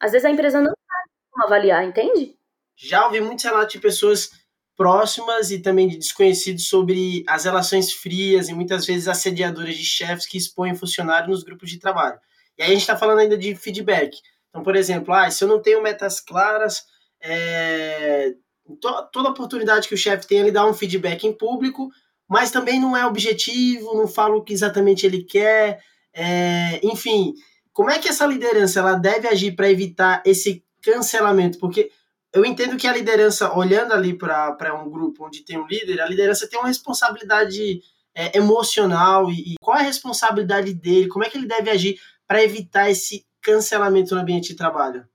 Às 0.00 0.12
vezes 0.12 0.24
a 0.24 0.30
empresa 0.30 0.58
não 0.60 0.70
sabe 0.70 1.10
como 1.30 1.44
avaliar, 1.44 1.84
entende? 1.84 2.36
Já 2.74 3.06
ouvi 3.06 3.20
muitos 3.20 3.44
relatos 3.44 3.74
de 3.74 3.80
pessoas 3.80 4.30
próximas 4.76 5.50
e 5.50 5.60
também 5.60 5.86
de 5.86 5.98
desconhecidos 5.98 6.66
sobre 6.66 7.22
as 7.28 7.44
relações 7.44 7.92
frias 7.92 8.48
e 8.48 8.54
muitas 8.54 8.86
vezes 8.86 9.06
assediadoras 9.06 9.76
de 9.76 9.84
chefes 9.84 10.26
que 10.26 10.38
expõem 10.38 10.74
funcionário 10.74 11.28
nos 11.28 11.44
grupos 11.44 11.70
de 11.70 11.78
trabalho. 11.78 12.18
E 12.58 12.62
aí 12.62 12.68
a 12.68 12.72
gente 12.72 12.82
está 12.82 12.96
falando 12.96 13.18
ainda 13.18 13.36
de 13.36 13.54
feedback. 13.54 14.16
Então, 14.48 14.62
por 14.62 14.76
exemplo, 14.76 15.12
ah, 15.12 15.30
se 15.30 15.42
eu 15.42 15.48
não 15.48 15.60
tenho 15.60 15.82
metas 15.82 16.20
claras, 16.20 16.84
é... 17.20 18.32
to 18.80 19.08
toda 19.12 19.30
oportunidade 19.30 19.88
que 19.88 19.94
o 19.94 19.98
chefe 19.98 20.26
tem, 20.26 20.38
ele 20.38 20.52
dá 20.52 20.64
um 20.64 20.74
feedback 20.74 21.26
em 21.26 21.32
público, 21.32 21.88
mas 22.28 22.50
também 22.50 22.80
não 22.80 22.96
é 22.96 23.04
objetivo, 23.04 23.94
não 23.94 24.06
fala 24.06 24.36
o 24.36 24.42
que 24.42 24.52
exatamente 24.52 25.04
ele 25.04 25.24
quer, 25.24 25.80
é... 26.12 26.80
enfim. 26.82 27.34
Como 27.72 27.90
é 27.90 27.98
que 27.98 28.08
essa 28.08 28.24
liderança 28.24 28.78
ela 28.78 28.94
deve 28.94 29.26
agir 29.26 29.56
para 29.56 29.68
evitar 29.68 30.22
esse 30.24 30.64
cancelamento? 30.80 31.58
Porque 31.58 31.90
eu 32.32 32.44
entendo 32.44 32.76
que 32.76 32.86
a 32.86 32.92
liderança, 32.92 33.52
olhando 33.52 33.92
ali 33.92 34.12
para 34.16 34.74
um 34.80 34.90
grupo 34.90 35.26
onde 35.26 35.44
tem 35.44 35.58
um 35.58 35.66
líder, 35.66 36.00
a 36.00 36.08
liderança 36.08 36.48
tem 36.48 36.58
uma 36.58 36.68
responsabilidade 36.68 37.80
é, 38.14 38.36
emocional 38.36 39.30
e, 39.30 39.52
e, 39.52 39.54
qual 39.60 39.76
é 39.76 39.80
a 39.80 39.84
responsabilidade 39.84 40.72
dele, 40.72 41.08
como 41.08 41.24
é 41.24 41.30
que 41.30 41.36
ele 41.36 41.46
deve 41.46 41.70
agir 41.70 41.98
para 42.26 42.42
evitar 42.42 42.90
esse 42.90 43.26
cancelamento 43.42 44.14
no 44.14 44.20
ambiente 44.20 44.48
de 44.48 44.56
trabalho? 44.56 45.06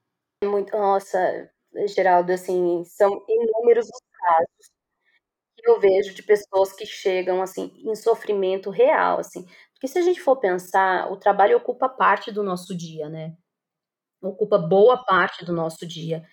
Muito, 0.43 0.71
nossa, 0.77 1.49
Geraldo, 1.87 2.31
assim, 2.31 2.83
são 2.85 3.23
inúmeros 3.27 3.85
os 3.85 4.01
casos 4.19 4.71
que 5.57 5.69
eu 5.69 5.79
vejo 5.79 6.13
de 6.13 6.23
pessoas 6.23 6.71
que 6.71 6.85
chegam 6.85 7.41
assim 7.41 7.73
em 7.77 7.93
sofrimento 7.95 8.69
real, 8.69 9.19
assim, 9.19 9.45
porque 9.73 9.87
se 9.87 9.97
a 9.97 10.01
gente 10.01 10.21
for 10.21 10.37
pensar, 10.37 11.11
o 11.11 11.17
trabalho 11.17 11.57
ocupa 11.57 11.87
parte 11.87 12.31
do 12.31 12.43
nosso 12.43 12.75
dia, 12.75 13.07
né? 13.09 13.33
Ocupa 14.21 14.57
boa 14.57 15.03
parte 15.05 15.45
do 15.45 15.53
nosso 15.53 15.87
dia. 15.87 16.25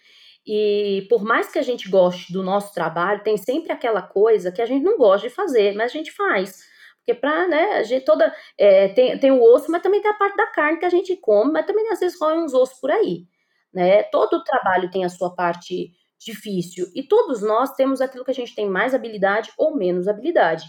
E 0.45 1.07
por 1.09 1.25
mais 1.25 1.51
que 1.51 1.59
a 1.59 1.63
gente 1.63 1.89
goste 1.89 2.33
do 2.33 2.43
nosso 2.43 2.75
trabalho, 2.75 3.23
tem 3.23 3.37
sempre 3.37 3.73
aquela 3.73 4.03
coisa 4.03 4.51
que 4.51 4.63
a 4.63 4.67
gente 4.67 4.83
não 4.83 4.97
gosta 4.97 5.29
de 5.29 5.35
fazer, 5.35 5.75
mas 5.75 5.93
a 5.93 5.95
gente 5.95 6.13
faz. 6.13 6.61
Porque 7.07 7.21
para, 7.21 7.47
né, 7.47 7.75
a 7.75 7.85
gente 7.85 8.05
toda. 8.05 8.35
É, 8.59 8.89
tem, 8.89 9.17
tem 9.21 9.31
o 9.31 9.41
osso, 9.41 9.71
mas 9.71 9.81
também 9.81 10.03
tem 10.03 10.11
a 10.11 10.15
parte 10.15 10.37
da 10.37 10.49
carne 10.49 10.79
que 10.81 10.85
a 10.85 10.91
gente 10.91 11.17
come, 11.17 11.53
mas 11.53 11.65
também 11.65 11.89
às 11.91 12.01
vezes 12.01 12.21
roem 12.21 12.41
uns 12.41 12.53
ossos 12.53 12.81
por 12.81 12.91
aí. 12.91 13.29
Né? 13.73 14.03
Todo 14.05 14.43
trabalho 14.43 14.91
tem 14.91 15.05
a 15.05 15.09
sua 15.09 15.33
parte 15.33 15.93
difícil. 16.19 16.91
E 16.97 17.05
todos 17.05 17.43
nós 17.43 17.73
temos 17.75 18.01
aquilo 18.01 18.25
que 18.25 18.33
a 18.33 18.35
gente 18.35 18.57
tem 18.57 18.69
mais 18.69 18.93
habilidade 18.93 19.53
ou 19.57 19.77
menos 19.77 20.09
habilidade. 20.09 20.65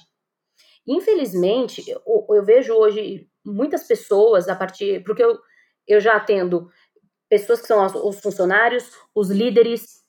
Infelizmente, 0.85 1.83
eu, 1.89 2.27
eu 2.29 2.45
vejo 2.45 2.73
hoje 2.73 3.27
muitas 3.43 3.87
pessoas 3.87 4.47
a 4.47 4.55
partir. 4.55 5.03
Porque 5.03 5.23
eu, 5.23 5.39
eu 5.87 5.99
já 5.99 6.17
atendo 6.17 6.69
pessoas 7.27 7.59
que 7.61 7.67
são 7.67 7.83
os 7.83 8.19
funcionários, 8.21 8.91
os 9.15 9.31
líderes, 9.31 10.03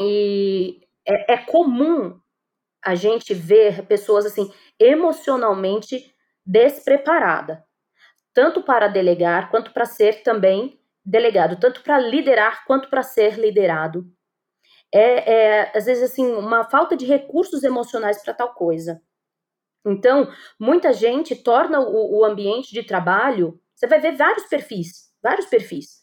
e 0.00 0.80
é, 1.04 1.34
é 1.34 1.38
comum 1.38 2.20
a 2.84 2.94
gente 2.94 3.34
ver 3.34 3.86
pessoas 3.86 4.26
assim 4.26 4.50
emocionalmente 4.78 6.14
despreparada, 6.44 7.64
tanto 8.32 8.62
para 8.62 8.88
delegar 8.88 9.50
quanto 9.50 9.72
para 9.72 9.84
ser 9.84 10.22
também 10.22 10.80
delegado, 11.04 11.58
tanto 11.58 11.82
para 11.82 11.98
liderar 11.98 12.64
quanto 12.66 12.88
para 12.88 13.02
ser 13.02 13.38
liderado. 13.38 14.04
É, 14.92 15.32
é, 15.32 15.72
às 15.76 15.84
vezes, 15.84 16.10
assim, 16.10 16.26
uma 16.26 16.64
falta 16.64 16.96
de 16.96 17.04
recursos 17.04 17.62
emocionais 17.62 18.22
para 18.22 18.34
tal 18.34 18.54
coisa. 18.54 19.00
Então, 19.86 20.30
muita 20.58 20.92
gente 20.92 21.36
torna 21.36 21.80
o, 21.80 22.20
o, 22.20 22.24
ambiente 22.24 22.72
de 22.72 22.82
trabalho. 22.82 23.60
Você 23.74 23.86
vai 23.86 24.00
ver 24.00 24.16
vários 24.16 24.46
perfis, 24.46 25.10
vários 25.22 25.46
perfis. 25.46 26.02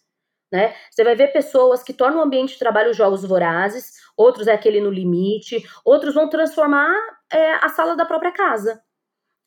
Né? 0.51 0.75
Você 0.89 1.03
vai 1.03 1.15
ver 1.15 1.33
pessoas 1.33 1.83
que 1.83 1.93
tornam 1.93 2.19
o 2.19 2.23
ambiente 2.23 2.53
de 2.53 2.59
trabalho 2.59 2.93
jogos 2.93 3.23
vorazes, 3.25 3.93
outros 4.17 4.47
é 4.47 4.53
aquele 4.53 4.81
no 4.81 4.89
limite, 4.89 5.63
outros 5.83 6.13
vão 6.13 6.29
transformar 6.29 6.95
é, 7.31 7.53
a 7.55 7.69
sala 7.69 7.95
da 7.95 8.05
própria 8.05 8.31
casa 8.31 8.81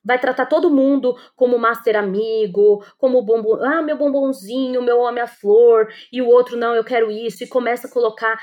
vai 0.05 0.19
tratar 0.19 0.47
todo 0.47 0.71
mundo 0.71 1.15
como 1.37 1.59
master 1.59 1.95
amigo, 1.95 2.83
como 2.97 3.21
bombom, 3.21 3.63
ah, 3.63 3.83
meu 3.83 3.97
bombonzinho, 3.97 4.81
meu 4.81 5.01
homem 5.01 5.23
a 5.23 5.27
flor, 5.27 5.93
e 6.11 6.23
o 6.23 6.29
outro 6.29 6.57
não, 6.57 6.75
eu 6.75 6.83
quero 6.83 7.11
isso, 7.11 7.45
e 7.45 7.47
começa 7.47 7.87
a 7.87 7.91
colocar. 7.91 8.41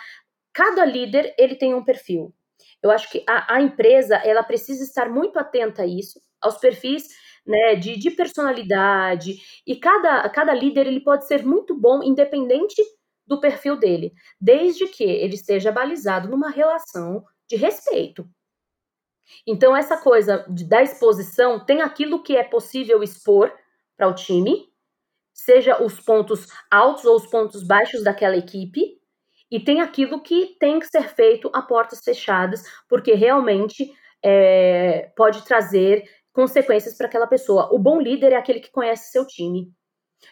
Cada 0.53 0.86
líder 0.86 1.34
ele 1.39 1.55
tem 1.55 1.73
um 1.73 1.84
perfil. 1.84 2.32
Eu 2.84 2.91
acho 2.91 3.09
que 3.09 3.23
a, 3.28 3.55
a 3.55 3.61
empresa 3.61 4.15
ela 4.17 4.43
precisa 4.43 4.84
estar 4.84 5.09
muito 5.09 5.39
atenta 5.39 5.82
a 5.82 5.88
isso, 5.88 6.19
aos 6.39 6.57
perfis 6.57 7.07
né, 7.45 7.76
de, 7.76 7.97
de 7.97 8.11
personalidade, 8.11 9.36
e 9.65 9.76
cada, 9.76 10.30
cada 10.30 10.53
líder 10.53 10.86
ele 10.86 10.99
pode 10.99 11.26
ser 11.26 11.43
muito 11.43 11.76
bom, 11.76 12.03
independente 12.03 12.82
do 13.26 13.39
perfil 13.39 13.78
dele, 13.78 14.13
desde 14.39 14.88
que 14.88 15.03
ele 15.03 15.36
esteja 15.36 15.71
balizado 15.71 16.30
numa 16.30 16.49
relação 16.49 17.23
de 17.47 17.55
respeito. 17.55 18.28
Então, 19.45 19.76
essa 19.76 19.97
coisa 19.97 20.45
da 20.47 20.84
exposição 20.84 21.63
tem 21.63 21.82
aquilo 21.82 22.21
que 22.21 22.36
é 22.36 22.43
possível 22.43 23.01
expor 23.01 23.51
para 23.97 24.07
o 24.07 24.13
time, 24.13 24.69
seja 25.34 25.82
os 25.84 25.99
pontos 25.99 26.47
altos 26.71 27.05
ou 27.05 27.15
os 27.15 27.28
pontos 27.28 27.63
baixos 27.63 28.03
daquela 28.03 28.38
equipe, 28.38 28.99
e 29.49 29.59
tem 29.59 29.82
aquilo 29.82 30.21
que 30.21 30.55
tem 30.59 30.80
que 30.80 30.88
ser 30.88 31.09
feito 31.09 31.49
a 31.53 31.61
portas 31.61 32.03
fechadas, 32.03 32.63
porque 32.89 33.13
realmente 33.13 33.91
é, 34.23 35.11
pode 35.15 35.43
trazer 35.45 36.03
consequências 36.34 36.97
para 36.97 37.07
aquela 37.07 37.28
pessoa. 37.28 37.73
O 37.73 37.80
bom 37.80 37.99
líder 38.01 38.34
é 38.34 38.36
aquele 38.36 38.59
que 38.59 38.71
conhece 38.71 39.11
seu 39.11 39.26
time. 39.26 39.71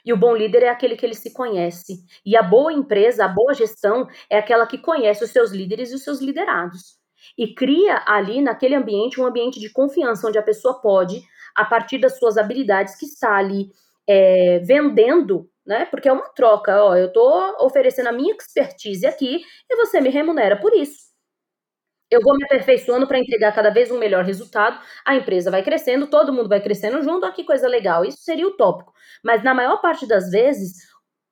E 0.06 0.14
o 0.14 0.18
bom 0.18 0.36
líder 0.36 0.64
é 0.64 0.70
aquele 0.70 0.96
que 0.96 1.06
ele 1.06 1.16
se 1.16 1.34
conhece. 1.34 2.04
E 2.26 2.36
a 2.36 2.44
boa 2.44 2.72
empresa, 2.72 3.26
a 3.26 3.28
boa 3.28 3.54
gestão, 3.54 4.08
é 4.30 4.38
aquela 4.38 4.68
que 4.68 4.78
conhece 4.78 5.24
os 5.24 5.32
seus 5.32 5.52
líderes 5.52 5.92
e 5.92 5.96
os 5.96 6.04
seus 6.04 6.20
liderados 6.20 7.04
e 7.38 7.54
cria 7.54 8.04
ali 8.06 8.42
naquele 8.42 8.76
ambiente 8.76 9.20
um 9.20 9.26
ambiente 9.26 9.60
de 9.60 9.72
confiança 9.72 10.28
onde 10.28 10.38
a 10.38 10.44
pessoa 10.44 10.82
pode, 10.82 11.22
a 11.56 11.66
partir 11.66 11.98
das 12.00 12.18
suas 12.18 12.38
habilidades 12.38 12.96
que 12.96 13.06
está 13.06 13.36
ali 13.38 13.70
é, 14.08 14.60
vendendo, 14.60 15.50
né? 15.66 15.86
Porque 15.86 16.10
é 16.10 16.14
uma 16.14 16.30
troca, 16.30 16.84
ó, 16.84 16.96
eu 16.96 17.08
estou 17.08 17.56
oferecendo 17.62 18.10
a 18.10 18.12
minha 18.12 18.36
expertise 18.36 19.06
aqui 19.06 19.42
e 19.70 19.76
você 19.76 20.02
me 20.02 20.10
remunera 20.10 20.60
por 20.60 20.74
isso. 20.74 21.13
Eu 22.14 22.22
vou 22.22 22.36
me 22.38 22.44
aperfeiçoando 22.46 23.08
para 23.08 23.18
entregar 23.18 23.52
cada 23.54 23.72
vez 23.72 23.90
um 23.90 23.98
melhor 23.98 24.24
resultado, 24.24 24.80
a 25.04 25.16
empresa 25.16 25.50
vai 25.50 25.64
crescendo, 25.64 26.06
todo 26.06 26.32
mundo 26.32 26.48
vai 26.48 26.62
crescendo 26.62 27.02
junto, 27.02 27.26
olha 27.26 27.34
que 27.34 27.44
coisa 27.44 27.68
legal. 27.68 28.06
Isso 28.06 28.22
seria 28.22 28.48
utópico. 28.48 28.94
Mas 29.24 29.44
na 29.44 29.54
maior 29.54 29.82
parte 29.82 30.06
das 30.08 30.30
vezes, 30.30 30.74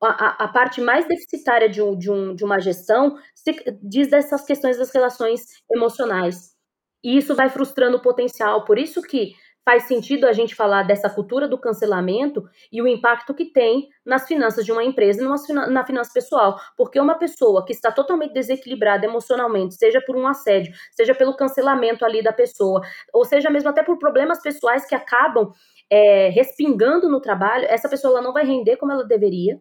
a, 0.01 0.45
a, 0.45 0.47
parte 0.47 0.81
mais 0.81 1.07
deficitária 1.07 1.69
de, 1.69 1.81
um, 1.81 1.95
de, 1.95 2.09
um, 2.09 2.33
de 2.33 2.43
uma 2.43 2.59
gestão 2.59 3.15
se, 3.35 3.55
diz 3.83 4.09
dessas 4.09 4.43
questões 4.43 4.77
das 4.77 4.91
relações 4.91 5.41
emocionais. 5.71 6.55
E 7.03 7.17
isso 7.17 7.35
vai 7.35 7.49
frustrando 7.49 7.97
o 7.97 8.01
potencial. 8.01 8.65
Por 8.65 8.79
isso 8.79 9.01
que 9.01 9.35
faz 9.63 9.83
sentido 9.83 10.25
a 10.25 10.33
gente 10.33 10.55
falar 10.55 10.83
dessa 10.83 11.09
cultura 11.09 11.47
do 11.47 11.57
cancelamento 11.57 12.43
e 12.71 12.81
o 12.81 12.87
impacto 12.87 13.33
que 13.33 13.45
tem 13.45 13.87
nas 14.05 14.27
finanças 14.27 14.65
de 14.65 14.71
uma 14.71 14.83
empresa 14.83 15.23
e 15.23 15.71
na 15.71 15.85
finança 15.85 16.11
pessoal. 16.13 16.59
Porque 16.75 16.99
uma 16.99 17.15
pessoa 17.15 17.65
que 17.65 17.71
está 17.71 17.91
totalmente 17.91 18.33
desequilibrada 18.33 19.05
emocionalmente, 19.05 19.75
seja 19.75 20.01
por 20.01 20.15
um 20.15 20.27
assédio, 20.27 20.73
seja 20.91 21.13
pelo 21.13 21.35
cancelamento 21.35 22.03
ali 22.03 22.23
da 22.23 22.33
pessoa, 22.33 22.81
ou 23.13 23.23
seja 23.23 23.49
mesmo 23.49 23.69
até 23.69 23.83
por 23.83 23.97
problemas 23.97 24.41
pessoais 24.41 24.85
que 24.85 24.95
acabam 24.95 25.51
é, 25.89 26.29
respingando 26.29 27.09
no 27.09 27.21
trabalho, 27.21 27.65
essa 27.69 27.89
pessoa 27.89 28.13
ela 28.13 28.21
não 28.21 28.33
vai 28.33 28.45
render 28.45 28.77
como 28.77 28.91
ela 28.91 29.05
deveria 29.05 29.59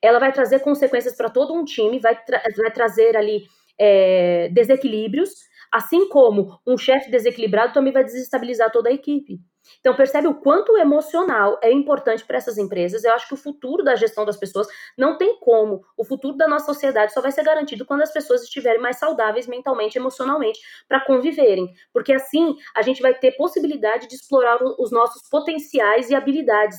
ela 0.00 0.18
vai 0.18 0.32
trazer 0.32 0.60
consequências 0.60 1.16
para 1.16 1.30
todo 1.30 1.54
um 1.54 1.64
time, 1.64 1.98
vai, 1.98 2.16
tra 2.24 2.42
vai 2.56 2.70
trazer 2.70 3.16
ali 3.16 3.44
é, 3.78 4.48
desequilíbrios, 4.50 5.30
assim 5.72 6.08
como 6.08 6.58
um 6.66 6.76
chefe 6.76 7.10
desequilibrado 7.10 7.72
também 7.72 7.92
vai 7.92 8.04
desestabilizar 8.04 8.70
toda 8.70 8.90
a 8.90 8.92
equipe. 8.92 9.40
Então, 9.80 9.94
percebe 9.94 10.26
o 10.26 10.34
quanto 10.34 10.72
o 10.72 10.78
emocional 10.78 11.58
é 11.62 11.70
importante 11.72 12.24
para 12.24 12.36
essas 12.36 12.58
empresas. 12.58 13.04
Eu 13.04 13.12
acho 13.14 13.28
que 13.28 13.34
o 13.34 13.36
futuro 13.36 13.82
da 13.84 13.94
gestão 13.94 14.24
das 14.24 14.36
pessoas 14.36 14.66
não 14.98 15.16
tem 15.16 15.38
como. 15.38 15.82
O 15.96 16.04
futuro 16.04 16.36
da 16.36 16.48
nossa 16.48 16.66
sociedade 16.66 17.12
só 17.12 17.20
vai 17.20 17.30
ser 17.32 17.44
garantido 17.44 17.86
quando 17.86 18.02
as 18.02 18.12
pessoas 18.12 18.42
estiverem 18.42 18.80
mais 18.80 18.98
saudáveis 18.98 19.46
mentalmente, 19.46 19.96
emocionalmente, 19.96 20.60
para 20.88 21.04
conviverem. 21.04 21.72
Porque 21.92 22.12
assim 22.12 22.56
a 22.74 22.82
gente 22.82 23.00
vai 23.00 23.14
ter 23.14 23.32
possibilidade 23.32 24.08
de 24.08 24.16
explorar 24.16 24.58
os 24.62 24.90
nossos 24.90 25.28
potenciais 25.28 26.10
e 26.10 26.14
habilidades 26.14 26.76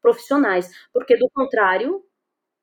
profissionais. 0.00 0.70
Porque, 0.92 1.16
do 1.16 1.28
contrário, 1.34 2.02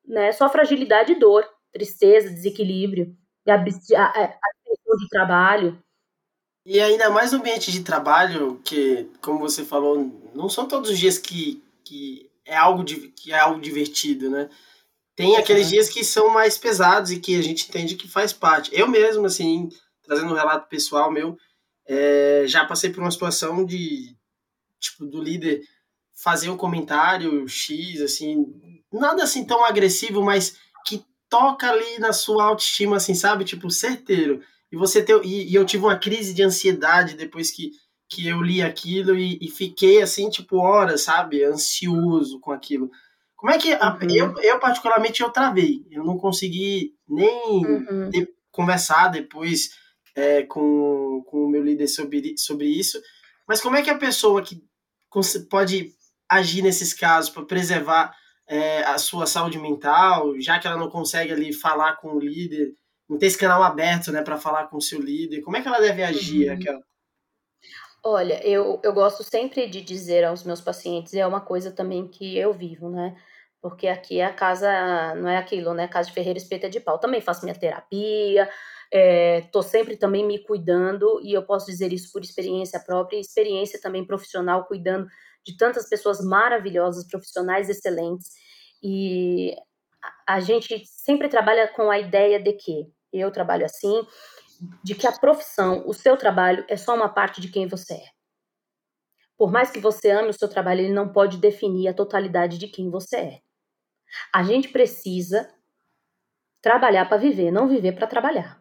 né? 0.06 0.32
Só 0.32 0.48
fragilidade 0.48 1.12
e 1.12 1.18
dor, 1.18 1.48
tristeza, 1.72 2.30
desequilíbrio, 2.30 3.16
a, 3.48 3.54
a, 3.54 4.24
a 4.24 4.96
de 4.96 5.08
trabalho. 5.08 5.82
E 6.64 6.80
ainda 6.80 7.10
mais 7.10 7.32
no 7.32 7.38
ambiente 7.38 7.72
de 7.72 7.82
trabalho, 7.82 8.60
que, 8.64 9.08
como 9.20 9.38
você 9.38 9.64
falou, 9.64 10.30
não 10.34 10.48
são 10.48 10.68
todos 10.68 10.90
os 10.90 10.98
dias 10.98 11.18
que, 11.18 11.62
que, 11.84 12.30
é, 12.44 12.56
algo, 12.56 12.84
que 12.84 13.32
é 13.32 13.38
algo 13.38 13.60
divertido, 13.60 14.28
né? 14.28 14.48
Tem 15.16 15.36
aqueles 15.36 15.68
dias 15.68 15.88
que 15.88 16.04
são 16.04 16.30
mais 16.30 16.56
pesados 16.56 17.10
e 17.10 17.18
que 17.18 17.36
a 17.36 17.42
gente 17.42 17.68
entende 17.68 17.96
que 17.96 18.08
faz 18.08 18.32
parte. 18.32 18.70
Eu 18.72 18.88
mesmo, 18.88 19.26
assim, 19.26 19.68
trazendo 20.02 20.32
um 20.32 20.36
relato 20.36 20.68
pessoal 20.68 21.10
meu, 21.10 21.36
é, 21.86 22.44
já 22.46 22.64
passei 22.64 22.90
por 22.90 23.00
uma 23.00 23.10
situação 23.10 23.64
de, 23.64 24.16
tipo, 24.78 25.06
do 25.06 25.22
líder 25.22 25.62
fazer 26.14 26.50
um 26.50 26.56
comentário 26.56 27.48
X, 27.48 28.00
assim, 28.00 28.46
nada 28.92 29.22
assim 29.24 29.44
tão 29.44 29.64
agressivo, 29.64 30.22
mas 30.22 30.58
toca 31.30 31.70
ali 31.70 31.98
na 31.98 32.12
sua 32.12 32.44
autoestima, 32.44 32.96
assim, 32.96 33.14
sabe? 33.14 33.44
Tipo, 33.44 33.70
certeiro. 33.70 34.42
E 34.70 34.76
você 34.76 35.02
ter, 35.02 35.18
e, 35.24 35.50
e 35.50 35.54
eu 35.54 35.64
tive 35.64 35.84
uma 35.84 35.98
crise 35.98 36.34
de 36.34 36.42
ansiedade 36.42 37.16
depois 37.16 37.50
que, 37.50 37.70
que 38.08 38.26
eu 38.26 38.42
li 38.42 38.60
aquilo 38.60 39.16
e, 39.16 39.38
e, 39.40 39.48
fiquei 39.48 40.02
assim, 40.02 40.28
tipo, 40.28 40.58
horas, 40.58 41.02
sabe? 41.02 41.44
Ansioso 41.44 42.40
com 42.40 42.52
aquilo. 42.52 42.90
Como 43.36 43.52
é 43.52 43.58
que. 43.58 43.72
A, 43.72 43.94
uhum. 43.94 44.10
eu, 44.10 44.34
eu, 44.42 44.58
particularmente, 44.58 45.22
eu 45.22 45.30
travei. 45.30 45.86
Eu 45.90 46.04
não 46.04 46.18
consegui 46.18 46.94
nem 47.08 47.64
uhum. 47.64 48.10
ter, 48.10 48.28
conversar 48.50 49.08
depois 49.08 49.70
é, 50.14 50.42
com, 50.42 51.22
com 51.26 51.44
o 51.44 51.48
meu 51.48 51.62
líder 51.62 51.88
sobre, 51.88 52.36
sobre 52.36 52.66
isso. 52.66 53.00
Mas 53.46 53.60
como 53.60 53.76
é 53.76 53.82
que 53.82 53.90
a 53.90 53.98
pessoa 53.98 54.42
que 54.42 54.62
pode 55.48 55.92
agir 56.28 56.62
nesses 56.62 56.92
casos 56.92 57.30
para 57.30 57.44
preservar 57.44 58.14
é, 58.50 58.82
a 58.82 58.98
sua 58.98 59.26
saúde 59.26 59.60
mental, 59.60 60.34
já 60.40 60.58
que 60.58 60.66
ela 60.66 60.76
não 60.76 60.90
consegue 60.90 61.32
ali 61.32 61.52
falar 61.52 61.94
com 61.98 62.08
o 62.08 62.18
líder, 62.18 62.74
não 63.08 63.16
ter 63.16 63.26
esse 63.26 63.38
canal 63.38 63.62
aberto, 63.62 64.10
né, 64.10 64.22
para 64.22 64.36
falar 64.36 64.66
com 64.66 64.76
o 64.76 64.82
seu 64.82 65.00
líder, 65.00 65.40
como 65.42 65.56
é 65.56 65.62
que 65.62 65.68
ela 65.68 65.78
deve 65.78 66.02
agir, 66.02 66.50
uhum. 66.50 66.82
Olha, 68.02 68.44
eu, 68.44 68.80
eu 68.82 68.92
gosto 68.92 69.22
sempre 69.22 69.68
de 69.68 69.80
dizer 69.80 70.24
aos 70.24 70.42
meus 70.42 70.60
pacientes, 70.60 71.14
é 71.14 71.24
uma 71.24 71.40
coisa 71.40 71.70
também 71.70 72.08
que 72.08 72.36
eu 72.36 72.52
vivo, 72.52 72.88
né? 72.90 73.14
Porque 73.62 73.86
aqui 73.86 74.20
a 74.20 74.32
casa 74.32 75.14
não 75.16 75.28
é 75.28 75.36
aquilo, 75.36 75.74
né? 75.74 75.86
Casa 75.86 76.08
de 76.08 76.14
Ferreira 76.14 76.38
espeta 76.38 76.68
de 76.68 76.80
pau. 76.80 76.98
Também 76.98 77.20
faço 77.20 77.44
minha 77.44 77.54
terapia, 77.54 78.48
é, 78.90 79.42
tô 79.52 79.62
sempre 79.62 79.96
também 79.96 80.26
me 80.26 80.38
cuidando, 80.42 81.20
e 81.22 81.34
eu 81.34 81.42
posso 81.44 81.66
dizer 81.66 81.92
isso 81.92 82.10
por 82.10 82.22
experiência 82.22 82.80
própria 82.80 83.18
e 83.18 83.20
experiência 83.20 83.78
também 83.80 84.04
profissional, 84.04 84.64
cuidando 84.64 85.06
de 85.50 85.56
tantas 85.56 85.88
pessoas 85.88 86.20
maravilhosas, 86.24 87.06
profissionais 87.06 87.68
excelentes. 87.68 88.32
E 88.82 89.54
a 90.26 90.40
gente 90.40 90.84
sempre 90.86 91.28
trabalha 91.28 91.68
com 91.68 91.90
a 91.90 91.98
ideia 91.98 92.40
de 92.40 92.52
que, 92.52 92.86
eu 93.12 93.30
trabalho 93.30 93.64
assim, 93.64 94.06
de 94.82 94.94
que 94.94 95.06
a 95.06 95.12
profissão, 95.12 95.82
o 95.86 95.92
seu 95.92 96.16
trabalho, 96.16 96.64
é 96.68 96.76
só 96.76 96.94
uma 96.94 97.08
parte 97.08 97.40
de 97.40 97.48
quem 97.48 97.66
você 97.66 97.94
é. 97.94 98.06
Por 99.36 99.50
mais 99.50 99.70
que 99.70 99.80
você 99.80 100.10
ame 100.10 100.28
o 100.28 100.34
seu 100.34 100.48
trabalho, 100.48 100.80
ele 100.80 100.92
não 100.92 101.08
pode 101.08 101.38
definir 101.38 101.88
a 101.88 101.94
totalidade 101.94 102.58
de 102.58 102.68
quem 102.68 102.90
você 102.90 103.16
é. 103.16 103.40
A 104.32 104.42
gente 104.42 104.68
precisa 104.68 105.52
trabalhar 106.60 107.08
para 107.08 107.16
viver, 107.16 107.50
não 107.50 107.66
viver 107.66 107.92
para 107.92 108.06
trabalhar. 108.06 108.60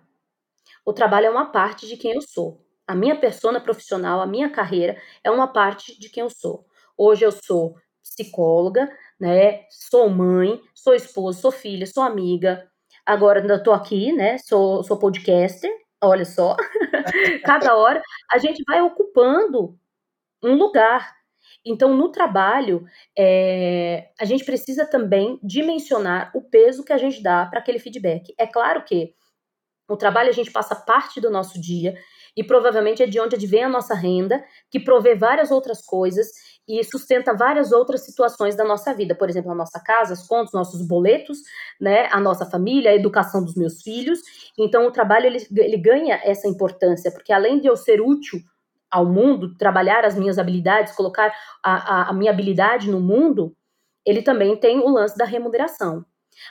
O 0.86 0.94
trabalho 0.94 1.26
é 1.28 1.30
uma 1.30 1.52
parte 1.52 1.86
de 1.86 1.98
quem 1.98 2.14
eu 2.14 2.22
sou. 2.22 2.66
A 2.88 2.96
minha 2.96 3.20
persona 3.20 3.60
profissional, 3.60 4.22
a 4.22 4.26
minha 4.26 4.50
carreira 4.50 5.00
é 5.24 5.30
uma 5.30 5.52
parte 5.52 6.00
de 6.00 6.10
quem 6.10 6.24
eu 6.24 6.30
sou. 6.30 6.66
Hoje 7.02 7.24
eu 7.24 7.32
sou 7.32 7.76
psicóloga, 8.04 8.92
né? 9.18 9.64
Sou 9.70 10.10
mãe, 10.10 10.60
sou 10.76 10.94
esposa, 10.94 11.40
sou 11.40 11.50
filha, 11.50 11.88
sou 11.88 12.04
amiga. 12.04 12.70
Agora 13.06 13.40
ainda 13.40 13.64
tô 13.64 13.72
aqui, 13.72 14.12
né? 14.12 14.38
Sou, 14.40 14.84
sou 14.84 15.00
podcaster. 15.00 15.72
Olha 16.04 16.26
só. 16.26 16.58
Cada 17.46 17.78
hora 17.78 18.04
a 18.30 18.38
gente 18.38 18.62
vai 18.68 18.82
ocupando 18.82 19.80
um 20.44 20.56
lugar. 20.56 21.16
Então, 21.66 21.96
no 21.96 22.12
trabalho, 22.12 22.84
é, 23.18 24.10
a 24.20 24.26
gente 24.26 24.44
precisa 24.44 24.86
também 24.86 25.40
dimensionar 25.42 26.32
o 26.36 26.42
peso 26.42 26.84
que 26.84 26.92
a 26.92 26.98
gente 26.98 27.24
dá 27.24 27.46
para 27.46 27.60
aquele 27.60 27.80
feedback. 27.80 28.34
É 28.38 28.46
claro 28.46 28.84
que 28.84 29.16
o 29.90 29.96
trabalho 29.96 30.30
a 30.30 30.34
gente 30.34 30.52
passa 30.52 30.76
parte 30.76 31.22
do 31.22 31.30
nosso 31.30 31.60
dia 31.60 31.96
e 32.36 32.44
provavelmente 32.44 33.02
é 33.02 33.08
de 33.08 33.20
onde 33.20 33.36
advém 33.36 33.64
a 33.64 33.70
nossa 33.70 33.96
renda, 33.96 34.44
que 34.70 34.80
provê 34.80 35.16
várias 35.16 35.52
outras 35.52 35.82
coisas 35.82 36.28
e 36.70 36.84
sustenta 36.84 37.34
várias 37.34 37.72
outras 37.72 38.06
situações 38.06 38.56
da 38.56 38.64
nossa 38.64 38.94
vida. 38.94 39.16
Por 39.16 39.28
exemplo, 39.28 39.52
a 39.52 39.56
nossa 39.56 39.80
casa, 39.80 40.14
as 40.14 40.28
contas, 40.28 40.54
nossos 40.54 40.86
boletos, 40.88 41.40
né, 41.82 42.08
a 42.12 42.20
nossa 42.20 42.46
família, 42.46 42.92
a 42.92 42.96
educação 42.96 43.44
dos 43.44 43.56
meus 43.56 43.82
filhos. 43.82 44.20
Então, 44.56 44.86
o 44.86 44.92
trabalho 44.92 45.26
ele, 45.26 45.48
ele 45.58 45.78
ganha 45.78 46.22
essa 46.24 46.48
importância, 46.48 47.12
porque 47.12 47.34
além 47.34 47.60
de 47.60 47.66
eu 47.66 47.76
ser 47.76 48.00
útil 48.00 48.40
ao 48.92 49.04
mundo, 49.04 49.56
trabalhar 49.58 50.06
as 50.06 50.16
minhas 50.16 50.38
habilidades, 50.38 50.96
colocar 50.96 51.34
a, 51.64 51.74
a, 51.74 52.10
a 52.10 52.14
minha 52.14 52.32
habilidade 52.32 52.90
no 52.90 53.00
mundo, 53.00 53.56
ele 54.06 54.22
também 54.22 54.56
tem 54.56 54.78
o 54.80 54.90
lance 54.90 55.18
da 55.18 55.26
remuneração. 55.26 56.06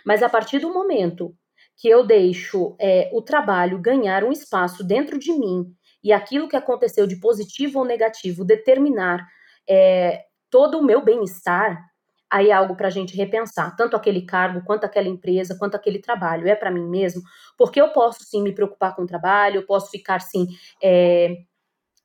Mas 0.04 0.20
a 0.20 0.28
partir 0.28 0.58
do 0.58 0.72
momento 0.72 1.32
que 1.76 1.88
eu 1.88 2.04
deixo 2.04 2.74
é, 2.80 3.08
o 3.12 3.22
trabalho 3.22 3.78
ganhar 3.78 4.24
um 4.24 4.32
espaço 4.32 4.82
dentro 4.82 5.16
de 5.16 5.32
mim 5.32 5.72
e 6.02 6.12
aquilo 6.12 6.48
que 6.48 6.56
aconteceu 6.56 7.06
de 7.06 7.16
positivo 7.16 7.78
ou 7.78 7.84
negativo 7.84 8.44
determinar 8.44 9.24
é, 9.68 10.24
todo 10.50 10.78
o 10.78 10.82
meu 10.82 11.02
bem-estar, 11.04 11.84
aí 12.30 12.50
é 12.50 12.52
algo 12.52 12.76
para 12.76 12.88
a 12.88 12.90
gente 12.90 13.16
repensar, 13.16 13.74
tanto 13.76 13.96
aquele 13.96 14.22
cargo, 14.22 14.62
quanto 14.64 14.84
aquela 14.84 15.08
empresa, 15.08 15.56
quanto 15.58 15.74
aquele 15.76 15.98
trabalho, 15.98 16.46
é 16.46 16.54
para 16.54 16.70
mim 16.70 16.86
mesmo? 16.88 17.22
Porque 17.56 17.80
eu 17.80 17.88
posso 17.90 18.24
sim 18.24 18.42
me 18.42 18.54
preocupar 18.54 18.94
com 18.94 19.02
o 19.02 19.06
trabalho, 19.06 19.56
eu 19.56 19.66
posso 19.66 19.90
ficar 19.90 20.20
sim 20.20 20.46
é, 20.82 21.36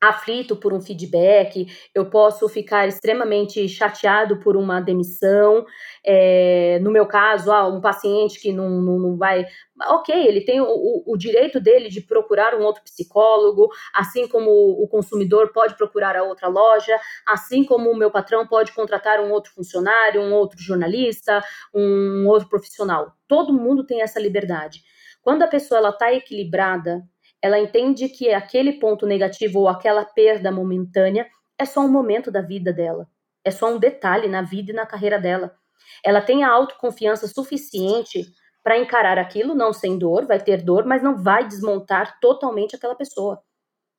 aflito 0.00 0.56
por 0.56 0.72
um 0.72 0.80
feedback, 0.80 1.66
eu 1.94 2.08
posso 2.10 2.48
ficar 2.48 2.86
extremamente 2.86 3.68
chateado 3.68 4.38
por 4.38 4.56
uma 4.56 4.80
demissão. 4.80 5.64
É, 6.04 6.78
no 6.80 6.90
meu 6.90 7.06
caso, 7.06 7.50
ah, 7.50 7.66
um 7.66 7.80
paciente 7.80 8.40
que 8.40 8.52
não, 8.52 8.68
não, 8.68 8.98
não 8.98 9.16
vai. 9.16 9.46
Ok, 9.88 10.14
ele 10.14 10.42
tem 10.42 10.60
o, 10.60 11.02
o, 11.06 11.16
direito 11.16 11.60
dele 11.60 11.88
de 11.88 12.00
procurar 12.00 12.54
um 12.54 12.62
outro 12.62 12.82
psicólogo, 12.84 13.68
assim 13.92 14.28
como 14.28 14.50
o 14.50 14.86
consumidor 14.86 15.52
pode 15.52 15.76
procurar 15.76 16.16
a 16.16 16.22
outra 16.22 16.48
loja, 16.48 16.96
assim 17.26 17.64
como 17.64 17.90
o 17.90 17.96
meu 17.96 18.10
patrão 18.10 18.46
pode 18.46 18.72
contratar 18.72 19.20
um 19.20 19.32
outro 19.32 19.52
funcionário, 19.52 20.20
um 20.20 20.32
outro 20.32 20.60
jornalista, 20.60 21.42
um 21.74 22.26
outro 22.28 22.48
profissional. 22.48 23.12
Todo 23.26 23.52
mundo 23.52 23.84
tem 23.84 24.02
essa 24.02 24.20
liberdade. 24.20 24.82
Quando 25.22 25.42
a 25.42 25.48
pessoa 25.48 25.88
está 25.88 26.12
equilibrada 26.12 27.02
ela 27.44 27.58
entende 27.58 28.08
que 28.08 28.32
aquele 28.32 28.72
ponto 28.72 29.04
negativo 29.04 29.60
ou 29.60 29.68
aquela 29.68 30.02
perda 30.02 30.50
momentânea 30.50 31.28
é 31.58 31.66
só 31.66 31.80
um 31.80 31.90
momento 31.90 32.30
da 32.30 32.40
vida 32.40 32.72
dela, 32.72 33.06
é 33.44 33.50
só 33.50 33.70
um 33.70 33.78
detalhe 33.78 34.26
na 34.28 34.40
vida 34.40 34.72
e 34.72 34.74
na 34.74 34.86
carreira 34.86 35.18
dela. 35.18 35.54
Ela 36.02 36.22
tem 36.22 36.42
a 36.42 36.50
autoconfiança 36.50 37.28
suficiente 37.28 38.24
para 38.62 38.78
encarar 38.78 39.18
aquilo, 39.18 39.54
não 39.54 39.74
sem 39.74 39.98
dor, 39.98 40.24
vai 40.24 40.40
ter 40.40 40.62
dor, 40.62 40.86
mas 40.86 41.02
não 41.02 41.22
vai 41.22 41.46
desmontar 41.46 42.18
totalmente 42.18 42.76
aquela 42.76 42.94
pessoa. 42.94 43.42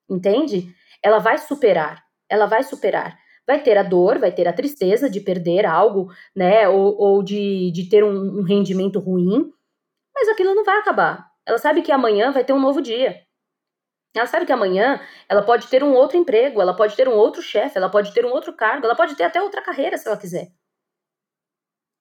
Entende? 0.09 0.73
Ela 1.03 1.19
vai 1.19 1.37
superar, 1.37 2.03
ela 2.27 2.47
vai 2.47 2.63
superar. 2.63 3.15
Vai 3.45 3.61
ter 3.61 3.77
a 3.77 3.83
dor, 3.83 4.17
vai 4.17 4.31
ter 4.31 4.47
a 4.47 4.53
tristeza 4.53 5.07
de 5.07 5.19
perder 5.19 5.67
algo, 5.67 6.07
né? 6.35 6.67
Ou, 6.67 6.97
ou 6.97 7.21
de, 7.21 7.69
de 7.71 7.87
ter 7.87 8.03
um, 8.03 8.39
um 8.39 8.41
rendimento 8.41 8.99
ruim, 8.99 9.51
mas 10.15 10.29
aquilo 10.29 10.55
não 10.55 10.63
vai 10.63 10.79
acabar. 10.79 11.27
Ela 11.45 11.59
sabe 11.59 11.83
que 11.83 11.91
amanhã 11.91 12.31
vai 12.31 12.43
ter 12.43 12.53
um 12.53 12.59
novo 12.59 12.81
dia. 12.81 13.24
Ela 14.15 14.27
sabe 14.27 14.45
que 14.45 14.51
amanhã 14.51 15.01
ela 15.27 15.43
pode 15.43 15.67
ter 15.67 15.83
um 15.83 15.93
outro 15.93 16.17
emprego, 16.17 16.61
ela 16.61 16.75
pode 16.75 16.95
ter 16.95 17.07
um 17.07 17.13
outro 17.13 17.41
chefe, 17.41 17.77
ela 17.77 17.89
pode 17.89 18.13
ter 18.13 18.25
um 18.25 18.31
outro 18.31 18.53
cargo, 18.53 18.85
ela 18.85 18.95
pode 18.95 19.15
ter 19.15 19.23
até 19.23 19.41
outra 19.41 19.61
carreira 19.61 19.97
se 19.97 20.07
ela 20.07 20.17
quiser. 20.17 20.47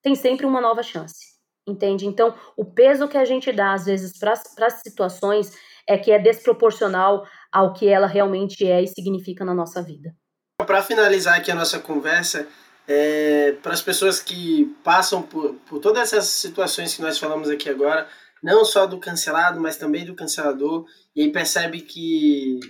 Tem 0.02 0.14
sempre 0.14 0.46
uma 0.46 0.60
nova 0.60 0.82
chance, 0.82 1.34
entende? 1.66 2.06
Então, 2.06 2.34
o 2.56 2.64
peso 2.64 3.08
que 3.08 3.16
a 3.16 3.24
gente 3.24 3.50
dá, 3.50 3.72
às 3.72 3.86
vezes, 3.86 4.18
para 4.18 4.32
as 4.32 4.74
situações 4.74 5.52
é 5.88 5.98
que 5.98 6.12
é 6.12 6.18
desproporcional 6.18 7.26
ao 7.50 7.72
que 7.72 7.88
ela 7.88 8.06
realmente 8.06 8.66
é 8.66 8.82
e 8.82 8.86
significa 8.86 9.44
na 9.44 9.54
nossa 9.54 9.82
vida. 9.82 10.14
Para 10.58 10.82
finalizar 10.82 11.38
aqui 11.38 11.50
a 11.50 11.54
nossa 11.54 11.78
conversa, 11.80 12.46
é, 12.86 13.52
para 13.62 13.72
as 13.72 13.82
pessoas 13.82 14.20
que 14.20 14.66
passam 14.84 15.22
por, 15.22 15.54
por 15.66 15.78
todas 15.80 16.12
essas 16.12 16.26
situações 16.26 16.94
que 16.94 17.02
nós 17.02 17.18
falamos 17.18 17.48
aqui 17.48 17.68
agora, 17.68 18.08
não 18.44 18.62
só 18.62 18.86
do 18.86 19.00
cancelado, 19.00 19.58
mas 19.58 19.78
também 19.78 20.04
do 20.04 20.14
cancelador, 20.14 20.86
e 21.16 21.22
aí 21.22 21.32
percebe 21.32 21.80
que 21.80 22.60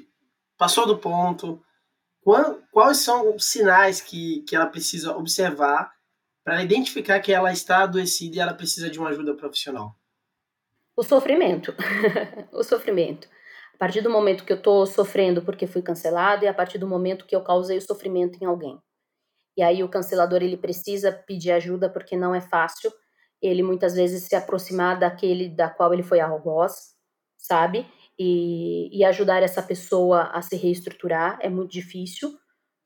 passou 0.57 0.87
do 0.87 0.97
ponto. 0.97 1.61
Quais 2.71 2.99
são 2.99 3.35
os 3.35 3.45
sinais 3.45 4.01
que, 4.01 4.43
que 4.43 4.55
ela 4.55 4.67
precisa 4.67 5.17
observar 5.17 5.93
para 6.45 6.63
identificar 6.63 7.19
que 7.19 7.33
ela 7.33 7.53
está 7.53 7.83
adoecida 7.83 8.37
e 8.37 8.39
ela 8.39 8.55
precisa 8.55 8.89
de 8.89 9.01
uma 9.01 9.09
ajuda 9.09 9.35
profissional? 9.35 9.97
O 10.97 11.03
sofrimento. 11.03 11.75
o 12.53 12.63
sofrimento. 12.63 13.29
A 13.75 13.77
partir 13.77 14.01
do 14.01 14.09
momento 14.09 14.45
que 14.45 14.53
eu 14.53 14.59
estou 14.59 14.87
sofrendo 14.87 15.43
porque 15.43 15.67
fui 15.67 15.83
cancelado 15.83 16.45
e 16.45 16.49
a 16.49 16.55
partir 16.55 16.79
do 16.79 16.87
momento 16.87 17.27
que 17.27 17.35
eu 17.35 17.43
causei 17.43 17.79
o 17.79 17.83
sofrimento 17.83 18.39
em 18.41 18.47
alguém. 18.47 18.79
E 19.57 19.63
aí 19.63 19.83
o 19.83 19.89
cancelador 19.89 20.41
ele 20.41 20.57
precisa 20.57 21.11
pedir 21.11 21.51
ajuda 21.51 21.91
porque 21.91 22.17
não 22.17 22.33
é 22.33 22.41
fácil 22.41 22.93
ele 23.47 23.63
muitas 23.63 23.95
vezes 23.95 24.25
se 24.25 24.35
aproximar 24.35 24.99
daquele 24.99 25.49
da 25.49 25.69
qual 25.69 25.93
ele 25.93 26.03
foi 26.03 26.21
algoz, 26.21 26.95
sabe? 27.37 27.87
E, 28.19 28.97
e 28.97 29.05
ajudar 29.05 29.43
essa 29.43 29.63
pessoa 29.63 30.31
a 30.33 30.41
se 30.41 30.57
reestruturar 30.57 31.39
é 31.43 31.49
muito 31.49 31.73
difícil, 31.73 32.33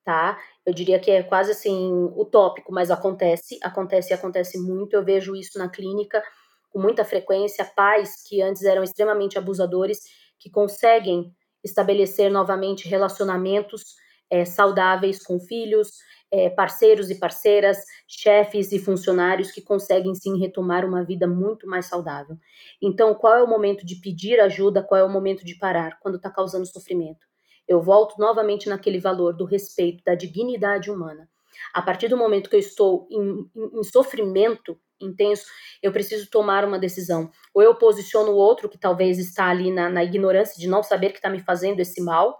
tá? 0.05 0.39
Eu 0.65 0.75
diria 0.75 0.99
que 0.99 1.11
é 1.11 1.23
quase 1.23 1.53
assim 1.53 1.93
utópico, 2.17 2.73
mas 2.73 2.91
acontece, 2.91 3.59
acontece 3.63 4.13
e 4.13 4.15
acontece 4.15 4.59
muito. 4.59 4.95
Eu 4.95 5.05
vejo 5.05 5.37
isso 5.37 5.59
na 5.59 5.69
clínica 5.69 6.23
com 6.71 6.81
muita 6.81 7.05
frequência, 7.05 7.65
pais 7.65 8.23
que 8.27 8.43
antes 8.43 8.63
eram 8.65 8.83
extremamente 8.83 9.39
abusadores, 9.39 10.01
que 10.39 10.51
conseguem 10.51 11.33
estabelecer 11.65 12.31
novamente 12.31 12.89
relacionamentos 12.89 13.83
é, 14.31 14.45
saudáveis 14.45 15.23
com 15.23 15.39
filhos, 15.41 15.93
é, 16.31 16.51
parceiros 16.51 17.11
e 17.11 17.15
parceiras, 17.15 17.79
chefes 18.07 18.73
e 18.73 18.79
funcionários 18.79 19.51
que 19.51 19.63
conseguem 19.63 20.15
sim 20.15 20.39
retomar 20.39 20.85
uma 20.85 21.05
vida 21.05 21.27
muito 21.27 21.67
mais 21.67 21.87
saudável. 21.87 22.37
Então, 22.83 23.15
qual 23.15 23.35
é 23.35 23.43
o 23.43 23.49
momento 23.49 23.85
de 23.87 23.97
pedir 23.97 24.39
ajuda? 24.41 24.83
Qual 24.83 25.01
é 25.01 25.05
o 25.05 25.09
momento 25.09 25.45
de 25.45 25.55
parar? 25.57 25.99
Quando 26.01 26.17
está 26.17 26.31
causando 26.31 26.67
sofrimento. 26.67 27.27
Eu 27.67 27.83
volto 27.83 28.19
novamente 28.19 28.69
naquele 28.69 28.99
valor 28.99 29.35
do 29.35 29.45
respeito, 29.45 30.03
da 30.05 30.15
dignidade 30.15 30.91
humana. 30.91 31.29
A 31.73 31.83
partir 31.83 32.09
do 32.09 32.17
momento 32.17 32.49
que 32.49 32.57
eu 32.57 32.61
estou 32.61 33.07
em, 33.11 33.51
em, 33.55 33.81
em 33.81 33.85
sofrimento 33.85 34.79
intenso, 35.01 35.47
eu 35.83 35.93
preciso 35.93 36.29
tomar 36.31 36.65
uma 36.65 36.79
decisão. 36.79 37.31
Ou 37.55 37.63
eu 37.63 37.75
posiciono 37.75 38.33
o 38.33 38.37
outro 38.37 38.69
que 38.69 38.79
talvez 38.79 39.19
está 39.19 39.49
ali 39.49 39.71
na, 39.71 39.89
na 39.89 40.05
ignorância 40.05 40.59
de 40.59 40.67
não 40.67 40.83
saber 40.83 41.11
que 41.11 41.19
está 41.19 41.29
me 41.29 41.41
fazendo 41.41 41.81
esse 41.81 42.03
mal, 42.03 42.39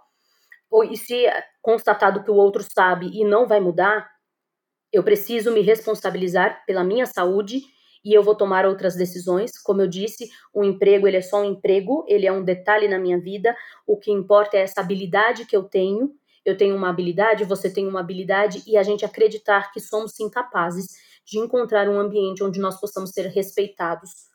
ou 0.69 0.83
e 0.83 0.95
se 0.95 1.25
constatado 1.61 2.23
que 2.23 2.31
o 2.31 2.35
outro 2.35 2.63
sabe 2.63 3.09
e 3.13 3.23
não 3.23 3.47
vai 3.47 3.59
mudar, 3.59 4.09
eu 4.91 5.03
preciso 5.03 5.51
me 5.51 5.61
responsabilizar 5.61 6.63
pela 6.65 6.83
minha 6.83 7.05
saúde 7.05 7.61
e 8.03 8.13
eu 8.13 8.23
vou 8.23 8.35
tomar 8.35 8.65
outras 8.65 8.95
decisões. 8.95 9.51
Como 9.61 9.81
eu 9.81 9.87
disse, 9.87 10.29
o 10.53 10.63
emprego 10.63 11.07
ele 11.07 11.17
é 11.17 11.21
só 11.21 11.41
um 11.41 11.45
emprego, 11.45 12.05
ele 12.07 12.25
é 12.25 12.31
um 12.31 12.43
detalhe 12.43 12.87
na 12.87 12.97
minha 12.97 13.19
vida. 13.19 13.55
O 13.85 13.97
que 13.97 14.11
importa 14.11 14.57
é 14.57 14.61
essa 14.61 14.81
habilidade 14.81 15.45
que 15.45 15.55
eu 15.55 15.63
tenho. 15.63 16.11
Eu 16.45 16.57
tenho 16.57 16.75
uma 16.75 16.89
habilidade, 16.89 17.43
você 17.43 17.69
tem 17.69 17.87
uma 17.87 17.99
habilidade 17.99 18.63
e 18.65 18.77
a 18.77 18.83
gente 18.83 19.05
acreditar 19.05 19.71
que 19.71 19.79
somos 19.79 20.19
incapazes 20.19 20.87
de 21.25 21.37
encontrar 21.37 21.87
um 21.87 21.99
ambiente 21.99 22.43
onde 22.43 22.59
nós 22.59 22.79
possamos 22.79 23.11
ser 23.11 23.27
respeitados 23.27 24.28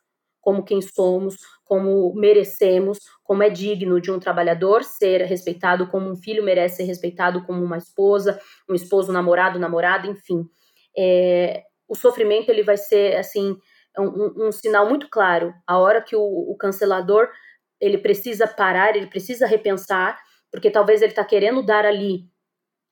como 0.45 0.63
quem 0.63 0.83
somos, 0.83 1.39
como 1.65 2.15
merecemos, 2.15 2.99
como 3.25 3.43
é 3.43 3.49
digno 3.49 3.99
de 3.99 4.11
um 4.11 4.21
trabalhador 4.21 4.85
ser 4.85 5.23
respeitado, 5.23 5.89
como 5.89 6.11
um 6.11 6.17
filho 6.17 6.45
merece 6.45 6.77
ser 6.77 6.85
respeitado, 6.85 7.45
como 7.47 7.65
uma 7.65 7.79
esposa, 7.79 8.39
um 8.69 8.75
esposo, 8.75 9.11
namorado, 9.11 9.59
namorada, 9.59 10.07
enfim. 10.07 10.47
É, 10.97 11.63
o 11.89 11.95
sofrimento 11.95 12.51
ele 12.51 12.63
vai 12.63 12.77
ser 12.77 13.17
assim 13.17 13.57
um, 13.99 14.49
um, 14.49 14.53
sinal 14.53 14.87
muito 14.87 15.09
claro. 15.09 15.55
A 15.67 15.79
hora 15.79 16.03
que 16.03 16.15
o, 16.15 16.21
o 16.23 16.55
cancelador 16.59 17.31
ele 17.81 17.97
precisa 17.97 18.47
parar, 18.47 18.95
ele 18.95 19.07
precisa 19.07 19.47
repensar, 19.47 20.19
porque 20.51 20.71
talvez 20.71 21.01
ele 21.01 21.13
está 21.13 21.25
querendo 21.25 21.65
dar 21.65 21.87
ali 21.87 22.29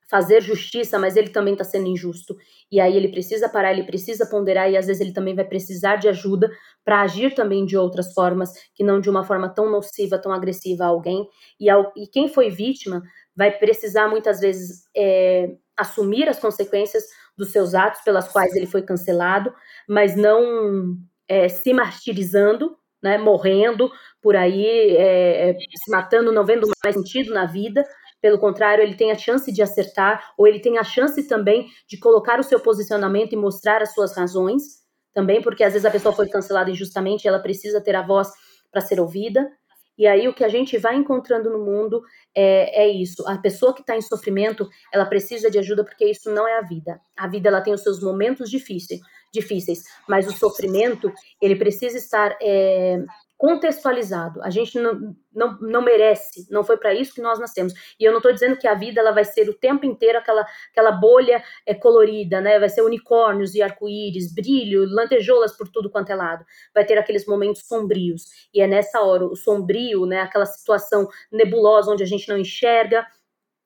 fazer 0.09 0.41
justiça, 0.41 0.99
mas 0.99 1.15
ele 1.15 1.29
também 1.29 1.53
está 1.53 1.63
sendo 1.63 1.87
injusto. 1.87 2.35
E 2.71 2.79
aí 2.79 2.95
ele 2.95 3.09
precisa 3.09 3.49
parar, 3.49 3.71
ele 3.71 3.83
precisa 3.83 4.25
ponderar 4.25 4.69
e 4.69 4.77
às 4.77 4.87
vezes 4.87 5.01
ele 5.01 5.13
também 5.13 5.35
vai 5.35 5.45
precisar 5.45 5.95
de 5.95 6.07
ajuda 6.07 6.51
para 6.83 7.01
agir 7.01 7.33
também 7.33 7.65
de 7.65 7.77
outras 7.77 8.13
formas, 8.13 8.51
que 8.75 8.83
não 8.83 8.99
de 8.99 9.09
uma 9.09 9.23
forma 9.23 9.49
tão 9.49 9.69
nociva, 9.69 10.19
tão 10.19 10.31
agressiva 10.31 10.83
a 10.83 10.87
alguém. 10.87 11.27
E, 11.59 11.69
ao, 11.69 11.91
e 11.95 12.07
quem 12.07 12.27
foi 12.27 12.49
vítima 12.49 13.01
vai 13.35 13.51
precisar 13.51 14.07
muitas 14.07 14.39
vezes 14.39 14.83
é, 14.95 15.55
assumir 15.77 16.29
as 16.29 16.39
consequências 16.39 17.03
dos 17.37 17.51
seus 17.51 17.73
atos 17.73 18.01
pelas 18.01 18.27
quais 18.27 18.55
ele 18.55 18.67
foi 18.67 18.83
cancelado, 18.83 19.53
mas 19.87 20.15
não 20.15 20.95
é, 21.27 21.49
se 21.49 21.73
martirizando, 21.73 22.77
né, 23.01 23.17
morrendo 23.17 23.91
por 24.21 24.35
aí, 24.35 24.95
é, 24.95 25.57
se 25.75 25.91
matando, 25.91 26.31
não 26.31 26.45
vendo 26.45 26.67
mais 26.83 26.95
sentido 26.95 27.33
na 27.33 27.45
vida, 27.45 27.83
pelo 28.23 28.39
contrário, 28.39 28.81
ele 28.81 28.95
tem 28.95 29.11
a 29.11 29.17
chance 29.17 29.51
de 29.51 29.61
acertar, 29.61 30.31
ou 30.37 30.47
ele 30.47 30.61
tem 30.61 30.77
a 30.77 30.83
chance 30.83 31.27
também 31.27 31.67
de 31.85 31.97
colocar 31.97 32.39
o 32.39 32.43
seu 32.43 32.57
posicionamento 32.57 33.33
e 33.33 33.35
mostrar 33.35 33.81
as 33.81 33.93
suas 33.93 34.15
razões, 34.15 34.81
também, 35.13 35.41
porque 35.41 35.61
às 35.61 35.73
vezes 35.73 35.85
a 35.85 35.91
pessoa 35.91 36.15
foi 36.15 36.29
cancelada 36.29 36.71
injustamente 36.71 37.27
ela 37.27 37.39
precisa 37.39 37.81
ter 37.81 37.97
a 37.97 38.01
voz 38.01 38.29
para 38.71 38.79
ser 38.79 39.01
ouvida. 39.01 39.51
E 39.97 40.07
aí 40.07 40.25
o 40.25 40.33
que 40.33 40.43
a 40.43 40.47
gente 40.47 40.77
vai 40.77 40.95
encontrando 40.95 41.49
no 41.51 41.63
mundo 41.63 42.01
é, 42.33 42.85
é 42.85 42.87
isso. 42.87 43.27
A 43.27 43.37
pessoa 43.37 43.75
que 43.75 43.81
está 43.81 43.95
em 43.95 44.01
sofrimento, 44.01 44.67
ela 44.91 45.05
precisa 45.05 45.51
de 45.51 45.59
ajuda 45.59 45.83
porque 45.83 46.05
isso 46.05 46.31
não 46.33 46.47
é 46.47 46.57
a 46.57 46.61
vida. 46.61 46.99
A 47.15 47.27
vida 47.27 47.49
ela 47.49 47.61
tem 47.61 47.73
os 47.73 47.83
seus 47.83 48.01
momentos 48.01 48.49
difíceis, 48.49 49.01
difíceis, 49.33 49.83
mas 50.07 50.27
o 50.27 50.31
sofrimento 50.31 51.11
ele 51.41 51.57
precisa 51.57 51.97
estar 51.97 52.37
é, 52.41 53.03
contextualizado. 53.43 54.41
A 54.41 54.49
gente 54.49 54.79
não, 54.79 55.13
não, 55.35 55.57
não 55.59 55.81
merece, 55.81 56.47
não 56.49 56.63
foi 56.63 56.77
para 56.77 56.93
isso 56.93 57.13
que 57.13 57.21
nós 57.21 57.37
nascemos. 57.37 57.73
E 57.99 58.05
eu 58.05 58.13
não 58.13 58.19
estou 58.19 58.31
dizendo 58.31 58.55
que 58.55 58.65
a 58.65 58.73
vida 58.73 59.01
ela 59.01 59.11
vai 59.11 59.25
ser 59.25 59.49
o 59.49 59.53
tempo 59.53 59.85
inteiro 59.85 60.17
aquela, 60.17 60.47
aquela 60.71 60.93
bolha 60.93 61.43
é, 61.65 61.73
colorida, 61.73 62.39
né? 62.39 62.57
Vai 62.57 62.69
ser 62.69 62.83
unicórnios 62.83 63.53
e 63.53 63.61
arco-íris, 63.61 64.33
brilho, 64.33 64.85
lantejoulas 64.85 65.57
por 65.57 65.67
tudo 65.67 65.89
quanto 65.89 66.09
é 66.09 66.15
lado. 66.15 66.45
Vai 66.73 66.85
ter 66.85 66.97
aqueles 66.97 67.25
momentos 67.25 67.63
sombrios. 67.67 68.23
E 68.53 68.61
é 68.61 68.67
nessa 68.67 69.01
hora, 69.01 69.25
o 69.25 69.35
sombrio, 69.35 70.05
né? 70.05 70.21
Aquela 70.21 70.45
situação 70.45 71.09
nebulosa 71.29 71.91
onde 71.91 72.01
a 72.01 72.07
gente 72.07 72.29
não 72.29 72.37
enxerga, 72.37 73.05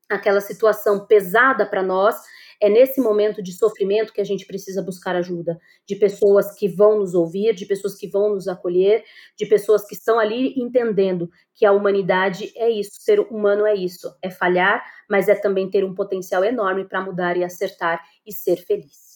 aquela 0.10 0.42
situação 0.42 1.06
pesada 1.06 1.68
para 1.68 1.84
nós 1.84 2.16
é 2.62 2.70
nesse 2.70 3.00
momento 3.00 3.42
de 3.42 3.54
sofrimento 3.54 4.12
que 4.12 4.22
a 4.22 4.24
gente 4.24 4.46
precisa 4.46 4.82
buscar 4.82 5.16
ajuda, 5.16 5.60
de 5.86 5.96
pessoas 5.96 6.54
que 6.54 6.68
vão 6.68 7.00
nos 7.00 7.14
ouvir, 7.14 7.54
de 7.54 7.66
pessoas 7.66 7.96
que 7.96 8.08
vão 8.08 8.34
nos 8.34 8.48
acolher, 8.48 9.04
de 9.38 9.46
pessoas 9.46 9.86
que 9.86 9.94
estão 9.94 10.20
ali 10.20 10.54
entendendo 10.58 11.30
que 11.54 11.66
a 11.66 11.72
humanidade 11.72 12.52
é 12.56 12.70
isso, 12.70 12.92
ser 13.00 13.20
humano 13.20 13.66
é 13.66 13.76
isso, 13.76 14.14
é 14.22 14.30
falhar, 14.30 14.84
mas 15.10 15.30
é 15.30 15.36
também 15.36 15.70
ter 15.70 15.84
um 15.84 15.94
potencial 15.94 16.44
enorme 16.44 16.86
para 16.86 17.02
mudar 17.02 17.38
e 17.38 17.44
acertar 17.44 18.04
e 18.26 18.34
ser 18.34 18.58
feliz. 18.58 19.08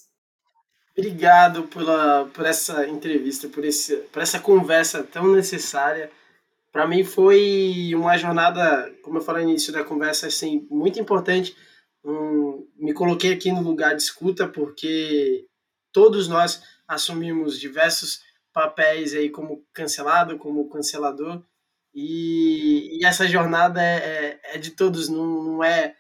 Obrigado 0.98 1.64
pela, 1.64 2.26
por 2.34 2.46
essa 2.46 2.88
entrevista, 2.88 3.48
por, 3.48 3.64
esse, 3.64 3.96
por 4.12 4.22
essa 4.22 4.40
conversa 4.40 5.04
tão 5.04 5.32
necessária. 5.32 6.12
Para 6.72 6.86
mim 6.86 7.04
foi 7.04 7.92
uma 7.96 8.18
jornada, 8.18 8.94
como 9.02 9.18
eu 9.18 9.22
falei 9.22 9.44
no 9.44 9.52
início 9.52 9.74
da 9.74 9.84
conversa, 9.84 10.28
assim, 10.28 10.68
muito 10.70 11.00
importante 11.00 11.56
um, 12.04 12.68
me 12.76 12.94
coloquei 12.94 13.34
aqui 13.34 13.52
no 13.52 13.62
lugar 13.62 13.96
de 13.96 14.02
escuta 14.02 14.48
porque 14.48 15.48
todos 15.92 16.28
nós 16.28 16.64
assumimos 16.88 17.60
diversos 17.60 18.22
papéis 18.54 19.14
aí 19.14 19.30
como 19.30 19.66
cancelado, 19.74 20.38
como 20.38 20.70
cancelador, 20.70 21.42
e, 21.94 23.00
e 23.00 23.06
essa 23.06 23.28
jornada 23.28 23.82
é, 23.82 23.96
é, 23.96 24.56
é, 24.56 24.58
de 24.58 24.72
todos, 24.72 25.10
não, 25.10 25.44
não, 25.44 25.64
é 25.64 25.96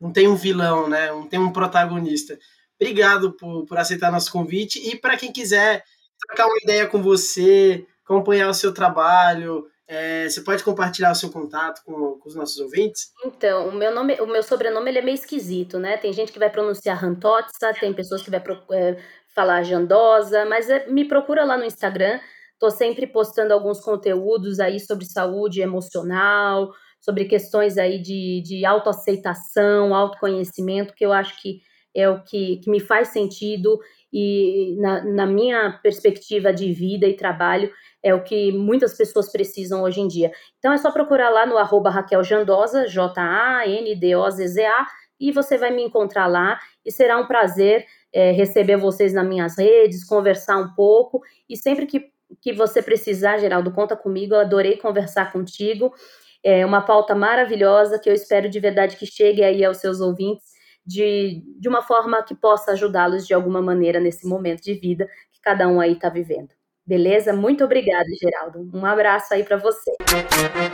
não 0.00 0.12
tem 0.12 0.26
um 0.26 0.36
vilão, 0.36 0.88
né? 0.88 1.08
não 1.08 1.26
tem 1.28 1.38
um 1.38 1.52
protagonista. 1.52 2.38
Obrigado 2.80 3.32
por, 3.32 3.64
por 3.66 3.78
aceitar 3.78 4.10
nosso 4.10 4.32
convite 4.32 4.78
e 4.88 4.96
para 4.96 5.16
quem 5.16 5.32
quiser 5.32 5.84
trocar 6.26 6.46
uma 6.46 6.58
ideia 6.62 6.86
com 6.86 7.02
você, 7.02 7.86
acompanhar 8.04 8.48
o 8.48 8.54
seu 8.54 8.72
trabalho, 8.72 9.68
é, 9.86 10.28
você 10.28 10.40
pode 10.40 10.64
compartilhar 10.64 11.12
o 11.12 11.14
seu 11.14 11.30
contato 11.30 11.82
com, 11.84 12.18
com, 12.18 12.28
os 12.28 12.34
nossos 12.34 12.58
ouvintes? 12.58 13.12
Então, 13.24 13.68
o 13.68 13.72
meu 13.72 13.94
nome, 13.94 14.14
o 14.20 14.26
meu 14.26 14.42
sobrenome 14.42 14.90
ele 14.90 14.98
é 14.98 15.02
meio 15.02 15.14
esquisito, 15.14 15.78
né? 15.78 15.96
Tem 15.96 16.12
gente 16.12 16.32
que 16.32 16.38
vai 16.38 16.50
pronunciar 16.50 16.96
Rantotsa, 16.96 17.72
tem 17.78 17.92
pessoas 17.92 18.22
que 18.22 18.30
vai 18.30 18.42
é, 18.72 18.96
falar 19.34 19.62
Jandosa, 19.62 20.46
mas 20.46 20.70
é, 20.70 20.86
me 20.88 21.06
procura 21.06 21.44
lá 21.44 21.56
no 21.58 21.64
Instagram. 21.64 22.18
Tô 22.58 22.70
sempre 22.70 23.06
postando 23.06 23.52
alguns 23.52 23.80
conteúdos 23.80 24.58
aí 24.58 24.80
sobre 24.80 25.04
saúde 25.04 25.60
emocional, 25.60 26.72
sobre 26.98 27.26
questões 27.26 27.76
aí 27.76 28.00
de, 28.00 28.42
de 28.42 28.64
autoaceitação, 28.64 29.94
autoconhecimento, 29.94 30.94
que 30.94 31.04
eu 31.04 31.12
acho 31.12 31.40
que 31.42 31.60
é 31.94 32.08
o 32.08 32.22
que, 32.24 32.56
que 32.56 32.70
me 32.70 32.80
faz 32.80 33.08
sentido 33.08 33.78
e 34.12 34.76
na, 34.80 35.04
na 35.04 35.26
minha 35.26 35.78
perspectiva 35.82 36.52
de 36.52 36.72
vida 36.72 37.06
e 37.06 37.16
trabalho 37.16 37.70
é 38.04 38.14
o 38.14 38.22
que 38.22 38.52
muitas 38.52 38.94
pessoas 38.94 39.32
precisam 39.32 39.82
hoje 39.82 40.02
em 40.02 40.06
dia. 40.06 40.30
Então 40.58 40.74
é 40.74 40.76
só 40.76 40.92
procurar 40.92 41.30
lá 41.30 41.46
no 41.46 41.56
arroba 41.56 41.88
Raquel 41.88 42.22
Jandosa, 42.22 42.86
J-A-N-D-O-Z-Z-A, 42.86 44.86
e 45.18 45.32
você 45.32 45.56
vai 45.56 45.70
me 45.70 45.82
encontrar 45.82 46.26
lá 46.26 46.58
e 46.84 46.92
será 46.92 47.16
um 47.16 47.26
prazer 47.26 47.86
é, 48.12 48.30
receber 48.32 48.76
vocês 48.76 49.14
nas 49.14 49.26
minhas 49.26 49.56
redes, 49.56 50.04
conversar 50.04 50.58
um 50.58 50.74
pouco 50.74 51.22
e 51.48 51.56
sempre 51.56 51.86
que, 51.86 52.10
que 52.42 52.52
você 52.52 52.82
precisar, 52.82 53.38
Geraldo, 53.38 53.72
conta 53.72 53.96
comigo, 53.96 54.34
eu 54.34 54.40
adorei 54.40 54.76
conversar 54.76 55.32
contigo. 55.32 55.94
É 56.42 56.66
uma 56.66 56.82
pauta 56.82 57.14
maravilhosa 57.14 57.98
que 57.98 58.10
eu 58.10 58.12
espero 58.12 58.50
de 58.50 58.60
verdade 58.60 58.96
que 58.96 59.06
chegue 59.06 59.42
aí 59.42 59.64
aos 59.64 59.78
seus 59.78 60.00
ouvintes 60.00 60.52
de, 60.84 61.42
de 61.58 61.70
uma 61.70 61.80
forma 61.80 62.22
que 62.22 62.34
possa 62.34 62.72
ajudá-los 62.72 63.26
de 63.26 63.32
alguma 63.32 63.62
maneira 63.62 63.98
nesse 63.98 64.28
momento 64.28 64.62
de 64.62 64.74
vida 64.74 65.08
que 65.32 65.40
cada 65.40 65.66
um 65.66 65.80
aí 65.80 65.92
está 65.92 66.10
vivendo. 66.10 66.50
Beleza? 66.86 67.32
Muito 67.32 67.64
obrigada, 67.64 68.04
Geraldo. 68.20 68.70
Um 68.74 68.84
abraço 68.84 69.32
aí 69.32 69.42
para 69.42 69.56
você. 69.56 69.90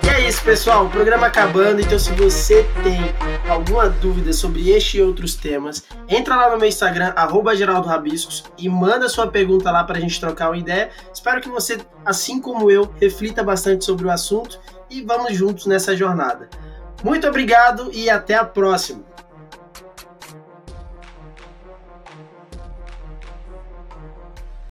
E 0.05 0.09
é 0.09 0.29
isso, 0.29 0.43
pessoal. 0.43 0.87
O 0.87 0.91
programa 0.91 1.29
acabando. 1.29 1.81
Então, 1.81 2.01
se 2.01 2.11
você 2.15 2.67
tem 2.83 2.99
alguma 3.49 3.89
dúvida 3.89 4.33
sobre 4.33 4.71
este 4.71 4.99
e 4.99 5.03
outros 5.03 5.37
temas, 5.37 5.85
entra 6.09 6.35
lá 6.35 6.51
no 6.51 6.59
meu 6.59 6.69
Instagram, 6.69 7.15
@geraldo_rabiscos 7.57 8.43
e 8.59 8.69
manda 8.69 9.09
sua 9.09 9.29
pergunta 9.29 9.71
lá 9.71 9.85
para 9.85 9.99
a 9.99 10.01
gente 10.01 10.19
trocar 10.19 10.49
uma 10.49 10.59
ideia. 10.59 10.91
Espero 11.15 11.41
que 11.41 11.49
você, 11.49 11.79
assim 12.05 12.41
como 12.41 12.69
eu, 12.69 12.93
reflita 13.01 13.45
bastante 13.45 13.85
sobre 13.85 14.07
o 14.07 14.11
assunto 14.11 14.59
e 14.91 15.03
vamos 15.03 15.35
juntos 15.35 15.67
nessa 15.67 15.97
jornada. 15.97 16.49
Muito 17.05 17.27
obrigado 17.29 17.91
e 17.93 18.11
até 18.11 18.35
a 18.35 18.45
próxima. 18.45 19.05